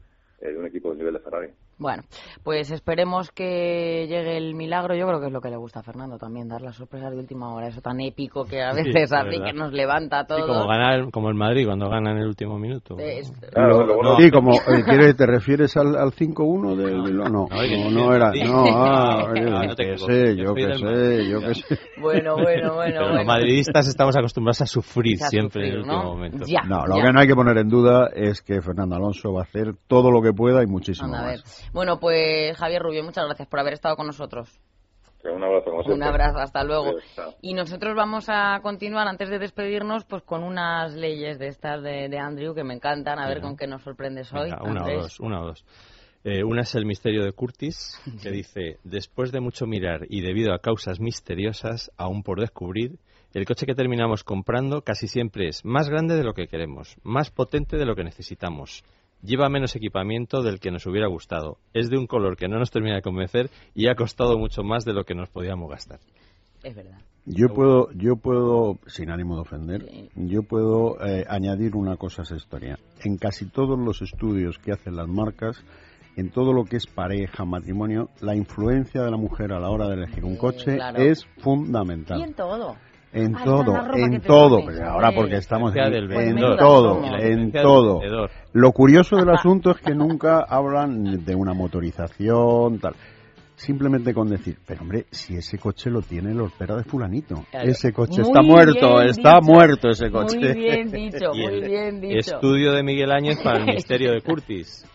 de 0.51 0.59
un 0.59 0.65
equipo 0.65 0.91
de 0.91 0.97
nivel 0.97 1.13
de 1.13 1.19
Ferrari. 1.19 1.49
Bueno, 1.77 2.03
pues 2.43 2.71
esperemos 2.71 3.31
que 3.31 4.05
llegue 4.07 4.37
el 4.37 4.55
milagro. 4.55 4.95
Yo 4.95 5.07
creo 5.07 5.19
que 5.19 5.27
es 5.27 5.33
lo 5.33 5.41
que 5.41 5.49
le 5.49 5.57
gusta 5.57 5.79
a 5.79 5.83
Fernando 5.83 6.17
también, 6.17 6.47
dar 6.47 6.61
las 6.61 6.75
sorpresas 6.75 7.11
de 7.11 7.17
última 7.17 7.53
hora, 7.53 7.67
eso 7.67 7.81
tan 7.81 7.99
épico 7.99 8.45
que 8.45 8.61
a 8.61 8.73
veces 8.73 9.09
sí, 9.09 9.15
hace 9.15 9.41
que 9.43 9.53
nos 9.53 9.73
levanta 9.73 10.25
todo. 10.25 10.37
Sí, 10.37 10.43
como, 10.47 10.67
ganar, 10.67 11.11
como 11.11 11.29
el 11.29 11.35
Madrid 11.35 11.65
cuando 11.65 11.89
gana 11.89 12.11
en 12.11 12.17
el 12.17 12.27
último 12.27 12.57
minuto. 12.59 12.95
Es, 12.99 13.31
claro, 13.51 13.85
lo, 13.85 14.03
no, 14.03 14.17
sí, 14.17 14.29
como 14.29 14.53
eh, 14.67 14.83
¿quieres, 14.85 15.15
te 15.15 15.25
refieres 15.25 15.75
al, 15.77 15.95
al 15.95 16.11
5-1 16.11 16.75
del 16.75 17.17
no, 17.17 17.23
no, 17.23 17.29
no, 17.29 17.47
no, 17.49 17.89
no 17.91 18.15
era, 18.15 18.31
no, 18.31 18.65
ah, 18.67 19.33
no, 19.35 19.63
no 19.63 19.75
que 19.75 19.97
sé, 19.97 20.35
yo 20.35 20.53
que 20.53 20.73
sé, 20.75 21.29
yo 21.29 21.39
que 21.39 21.55
sé. 21.55 21.79
Bueno, 22.03 22.35
bueno, 22.35 22.73
bueno. 22.73 22.93
Pero 22.93 23.05
bueno. 23.05 23.17
los 23.17 23.25
madridistas 23.25 23.87
estamos 23.87 24.15
acostumbrados 24.17 24.61
a 24.61 24.65
sufrir 24.65 25.23
a 25.23 25.27
siempre 25.27 25.61
sufrir, 25.61 25.67
en 25.67 25.73
el 25.73 25.79
último 25.79 26.03
¿no? 26.03 26.09
momento. 26.15 26.45
Ya, 26.45 26.61
no, 26.67 26.85
lo 26.85 26.97
ya. 26.97 27.03
que 27.03 27.13
no 27.13 27.19
hay 27.21 27.27
que 27.27 27.35
poner 27.35 27.57
en 27.57 27.69
duda 27.69 28.09
es 28.13 28.41
que 28.41 28.61
Fernando 28.61 28.95
Alonso 28.95 29.31
va 29.31 29.41
a 29.41 29.43
hacer 29.43 29.75
todo 29.87 30.11
lo 30.11 30.21
que 30.21 30.32
pueda 30.33 30.63
y 30.63 30.67
muchísimo 30.67 31.07
Anda, 31.07 31.21
a 31.21 31.27
ver. 31.31 31.39
más. 31.39 31.69
Bueno, 31.73 31.99
pues 31.99 32.55
Javier 32.57 32.81
Rubio, 32.81 33.03
muchas 33.03 33.25
gracias 33.25 33.47
por 33.47 33.59
haber 33.59 33.73
estado 33.73 33.95
con 33.95 34.07
nosotros. 34.07 34.49
Un 35.23 35.41
abrazo, 35.41 35.65
como 35.65 35.77
Un 35.77 35.85
siempre. 35.85 36.07
abrazo, 36.09 36.37
hasta 36.39 36.63
luego. 36.65 36.95
Y 37.41 37.53
nosotros 37.53 37.95
vamos 37.95 38.25
a 38.27 38.59
continuar, 38.61 39.07
antes 39.07 39.29
de 39.29 39.39
despedirnos, 39.39 40.03
pues 40.03 40.21
con 40.23 40.43
unas 40.43 40.93
leyes 40.95 41.39
de 41.39 41.47
estas 41.47 41.81
de, 41.81 42.09
de 42.09 42.19
Andrew 42.19 42.53
que 42.53 42.65
me 42.65 42.73
encantan. 42.73 43.19
A 43.19 43.27
ver 43.29 43.39
con 43.39 43.55
qué 43.55 43.65
nos 43.65 43.83
sorprendes 43.83 44.33
hoy. 44.33 44.49
Una 44.51 44.83
o 44.83 44.93
dos, 45.01 45.19
una 45.21 45.41
o 45.41 45.45
dos. 45.45 45.65
Eh, 46.25 46.43
una 46.43 46.61
es 46.61 46.75
el 46.75 46.85
misterio 46.85 47.23
de 47.23 47.31
Curtis, 47.33 47.99
que 48.21 48.31
dice, 48.31 48.79
después 48.83 49.31
de 49.31 49.39
mucho 49.41 49.65
mirar 49.65 50.01
y 50.09 50.21
debido 50.21 50.53
a 50.53 50.59
causas 50.59 50.99
misteriosas 50.99 51.91
aún 51.97 52.23
por 52.23 52.39
descubrir, 52.39 52.97
el 53.33 53.45
coche 53.45 53.65
que 53.65 53.75
terminamos 53.75 54.23
comprando 54.23 54.83
casi 54.83 55.07
siempre 55.07 55.47
es 55.49 55.65
más 55.65 55.89
grande 55.89 56.15
de 56.15 56.23
lo 56.23 56.33
que 56.33 56.47
queremos, 56.47 56.95
más 57.03 57.29
potente 57.31 57.77
de 57.77 57.85
lo 57.85 57.95
que 57.95 58.03
necesitamos, 58.03 58.83
lleva 59.23 59.49
menos 59.49 59.75
equipamiento 59.75 60.43
del 60.43 60.59
que 60.59 60.71
nos 60.71 60.85
hubiera 60.85 61.07
gustado, 61.07 61.57
es 61.73 61.89
de 61.89 61.97
un 61.97 62.07
color 62.07 62.37
que 62.37 62.47
no 62.47 62.59
nos 62.59 62.71
termina 62.71 62.95
de 62.95 63.01
convencer 63.01 63.49
y 63.73 63.87
ha 63.87 63.95
costado 63.95 64.37
mucho 64.37 64.63
más 64.63 64.85
de 64.85 64.93
lo 64.93 65.05
que 65.05 65.15
nos 65.15 65.29
podíamos 65.29 65.69
gastar. 65.69 65.99
Es 66.61 66.75
verdad. 66.75 66.99
Yo 67.25 67.53
puedo, 67.53 67.89
yo 67.93 68.17
puedo, 68.17 68.79
sin 68.85 69.09
ánimo 69.09 69.35
de 69.35 69.41
ofender, 69.41 69.85
yo 70.15 70.43
puedo 70.43 71.01
eh, 71.05 71.23
añadir 71.29 71.73
una 71.73 71.95
cosa 71.95 72.21
a 72.21 72.25
esa 72.25 72.35
historia. 72.35 72.77
En 73.01 73.17
casi 73.17 73.45
todos 73.45 73.79
los 73.79 74.01
estudios 74.01 74.57
que 74.59 74.73
hacen 74.73 74.97
las 74.97 75.07
marcas, 75.07 75.63
en 76.17 76.31
todo 76.31 76.51
lo 76.51 76.65
que 76.65 76.75
es 76.75 76.85
pareja, 76.85 77.45
matrimonio, 77.45 78.09
la 78.19 78.35
influencia 78.35 79.03
de 79.03 79.11
la 79.11 79.15
mujer 79.15 79.53
a 79.53 79.59
la 79.59 79.69
hora 79.69 79.87
de 79.87 79.95
elegir 79.95 80.25
un 80.25 80.35
coche 80.35 80.75
claro. 80.75 81.01
es 81.01 81.25
fundamental. 81.37 82.19
Y 82.19 82.23
en 82.23 82.33
todo. 82.33 82.75
En 83.13 83.33
todo, 83.43 83.75
en 83.95 84.21
todo. 84.21 84.65
Pero 84.65 84.89
ahora 84.89 85.11
porque 85.13 85.35
estamos 85.35 85.75
en, 85.75 85.93
en 85.93 86.07
vendedor. 86.07 86.57
todo, 86.57 87.01
en 87.19 87.51
todo. 87.51 88.01
Lo 88.53 88.71
curioso 88.71 89.17
del 89.17 89.29
asunto 89.33 89.71
es 89.71 89.77
que 89.77 89.93
nunca 89.93 90.43
hablan 90.47 91.23
de 91.23 91.35
una 91.35 91.53
motorización, 91.53 92.79
tal. 92.79 92.95
Simplemente 93.55 94.15
con 94.15 94.27
decir, 94.29 94.57
pero 94.65 94.81
hombre, 94.81 95.05
si 95.11 95.35
ese 95.35 95.59
coche 95.59 95.91
lo 95.91 96.01
tiene 96.01 96.31
el 96.31 96.41
hortera 96.41 96.75
de 96.75 96.83
fulanito. 96.83 97.45
Claro. 97.51 97.69
Ese 97.69 97.93
coche 97.93 98.21
Muy 98.21 98.29
está 98.31 98.41
muerto, 98.41 99.01
está 99.01 99.35
dicho. 99.39 99.41
muerto 99.43 99.89
ese 99.89 100.09
coche. 100.09 100.37
Muy 100.39 100.53
bien 100.55 100.91
dicho, 100.91 101.29
muy 101.33 101.45
el 101.45 101.69
bien 101.69 102.01
dicho. 102.01 102.17
Estudio 102.35 102.73
de 102.73 102.81
Miguel 102.83 103.11
Áñez 103.11 103.39
para 103.43 103.59
el 103.59 103.65
misterio 103.75 104.11
de 104.11 104.21
Curtis, 104.21 104.89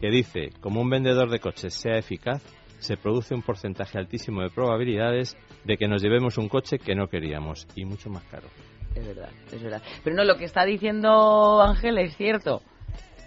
que 0.00 0.08
dice, 0.08 0.50
como 0.60 0.80
un 0.80 0.88
vendedor 0.88 1.28
de 1.30 1.40
coches 1.40 1.74
sea 1.74 1.98
eficaz, 1.98 2.42
se 2.78 2.96
produce 2.96 3.34
un 3.34 3.42
porcentaje 3.42 3.98
altísimo 3.98 4.42
de 4.42 4.50
probabilidades 4.50 5.36
de 5.64 5.76
que 5.76 5.88
nos 5.88 6.02
llevemos 6.02 6.38
un 6.38 6.48
coche 6.48 6.78
que 6.78 6.94
no 6.94 7.08
queríamos 7.08 7.66
y 7.74 7.84
mucho 7.84 8.10
más 8.10 8.24
caro. 8.24 8.48
Es 8.94 9.06
verdad, 9.06 9.28
es 9.52 9.62
verdad. 9.62 9.82
Pero 10.02 10.16
no, 10.16 10.24
lo 10.24 10.36
que 10.36 10.44
está 10.44 10.64
diciendo 10.64 11.60
Ángel 11.60 11.98
es 11.98 12.16
cierto. 12.16 12.62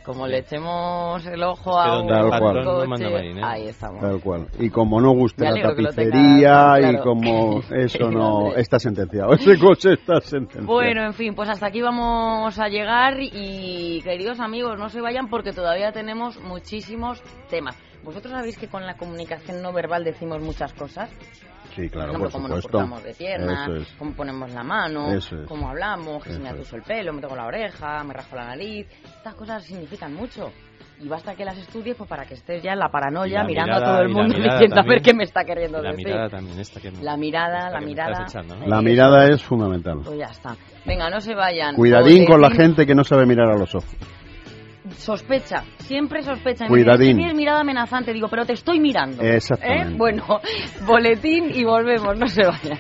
Como 0.06 0.26
le 0.26 0.40
echemos 0.40 1.24
el 1.28 1.44
ojo 1.44 1.72
Que 1.72 1.90
a 1.90 2.00
un 2.00 2.30
patrón 2.32 2.88
coche, 2.88 3.34
no 3.34 3.46
ahí 3.46 3.68
estamos. 3.68 4.02
Tal 4.02 4.20
cual. 4.22 4.48
Y 4.58 4.70
como 4.70 5.00
no 5.00 5.12
guste 5.12 5.44
la 5.44 5.62
tapicería 5.62 6.78
claro. 6.78 6.92
y 6.92 6.98
como 7.02 7.60
eso 7.70 8.10
no 8.10 8.56
está 8.56 8.80
sentenciado. 8.80 9.34
Ese 9.34 9.60
coche 9.60 9.94
está 9.94 10.20
sentenciado. 10.22 10.66
Bueno, 10.66 11.04
en 11.04 11.14
fin, 11.14 11.36
pues 11.36 11.50
hasta 11.50 11.68
aquí 11.68 11.82
vamos 11.82 12.58
a 12.58 12.70
llegar 12.70 13.18
y 13.20 14.02
queridos 14.02 14.40
amigos, 14.40 14.80
no 14.80 14.90
se 14.90 15.02
vayan 15.02 15.30
porque 15.30 15.52
todavía 15.52 15.92
tenemos 15.92 16.40
muchísimos 16.40 17.22
temas. 17.50 17.78
¿Vosotros 18.04 18.32
sabéis 18.34 18.58
que 18.58 18.68
con 18.68 18.86
la 18.86 18.96
comunicación 18.96 19.62
no 19.62 19.72
verbal 19.74 20.04
decimos 20.04 20.42
muchas 20.42 20.74
cosas? 20.74 21.10
Sí, 21.76 21.88
claro, 21.90 22.14
por 22.14 22.28
ejemplo, 22.28 22.30
por 22.30 22.32
cómo 22.32 22.48
nos 22.48 22.66
cruzamos 22.66 23.04
de 23.04 23.14
piernas, 23.14 23.70
es. 23.70 23.88
cómo 24.00 24.14
ponemos 24.14 24.52
la 24.52 24.64
mano, 24.64 25.12
es. 25.14 25.30
cómo 25.48 25.70
hablamos, 25.70 26.24
que 26.24 26.34
se 26.34 26.40
me 26.40 26.50
atuso 26.50 26.76
el 26.78 26.82
pelo, 26.82 27.14
me 27.14 27.22
toco 27.22 27.36
la 27.36 27.46
oreja, 27.46 28.04
me 28.04 28.14
rasco 28.14 28.36
la 28.36 28.46
nariz. 28.48 28.88
Estas 29.18 29.36
cosas 29.36 29.64
significan 29.64 30.14
mucho. 30.14 30.52
Y 31.02 31.08
basta 31.08 31.34
que 31.34 31.46
las 31.46 31.58
estudies 31.58 31.96
pues 31.96 32.10
para 32.10 32.26
que 32.26 32.34
estés 32.34 32.62
ya 32.62 32.74
en 32.74 32.80
la 32.80 32.90
paranoia 32.90 33.30
Y 33.30 33.34
la 33.36 33.44
mirando 33.46 33.74
mirada- 33.76 33.88
a 33.88 33.96
todo 33.96 34.02
el 34.04 34.10
y 34.10 34.14
mundo 34.14 34.36
mirada 34.38 34.54
diciendo 34.56 34.76
a 34.76 34.84
ver 34.84 34.86
también. 34.86 35.04
qué 35.04 35.14
me 35.14 35.24
está 35.24 35.46
queriendo 35.46 35.80
Y 35.80 35.84
la 35.84 35.92
decir. 35.92 36.06
mirada 36.08 36.30
también, 36.30 36.60
esta 36.60 36.82
que 36.82 36.92
me- 36.92 37.04
La 37.04 37.16
mirada, 37.18 37.58
esta 37.58 37.70
la 37.72 37.80
que 37.80 37.86
me 37.86 37.92
mirada. 37.92 38.12
estás 38.12 38.32
echando, 38.36 38.56
¿no? 38.58 38.68
La 38.68 38.82
mirada 38.82 39.28
es 39.28 39.42
fundamental. 39.44 40.00
Pues 40.04 40.18
ya 40.18 40.26
está. 40.26 40.56
Venga, 40.86 41.10
no 41.10 41.22
se 41.22 41.36
vayan. 41.36 41.76
Cuidadín 41.76 42.26
con 42.26 42.42
la 42.42 42.50
gente 42.52 42.86
que 42.86 42.96
no 42.96 43.04
sabe 43.06 43.26
mirar 43.26 43.50
a 43.50 43.56
los 43.58 43.74
ojos. 43.76 43.90
Sospecha, 44.92 45.64
siempre 45.80 46.22
sospecha. 46.24 46.68
Cuidadín. 46.68 47.18
Tienes 47.18 47.36
mirada 47.36 47.62
amenazante, 47.62 48.14
digo, 48.14 48.28
pero 48.30 48.46
te 48.46 48.54
estoy 48.54 48.80
mirando. 48.80 49.22
Exactamente. 49.22 49.94
¿Eh? 49.94 49.98
Bueno, 49.98 50.26
boletín 50.86 51.52
y 51.54 51.64
volvemos, 51.64 52.18
no 52.18 52.28
se 52.28 52.44
vayan. 52.46 52.80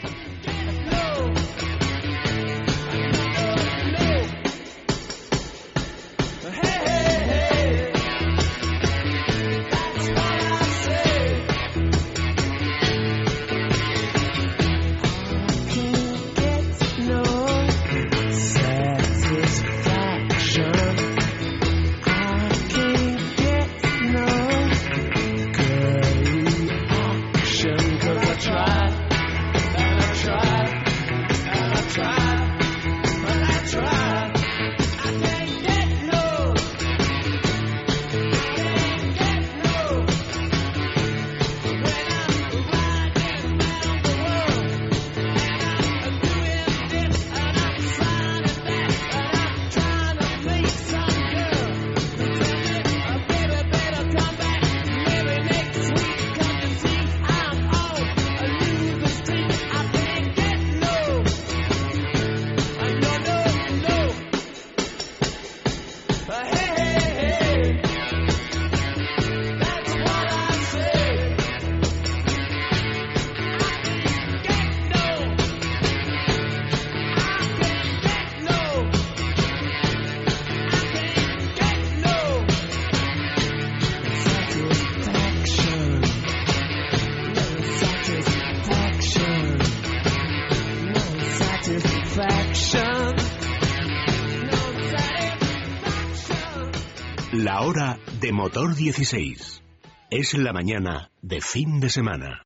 Motor 98.50 98.76
16. 98.76 99.62
Es 100.10 100.34
la 100.34 100.52
mañana 100.54 101.12
de 101.22 101.40
fin 101.40 101.80
de 101.80 101.88
semana. 101.92 102.38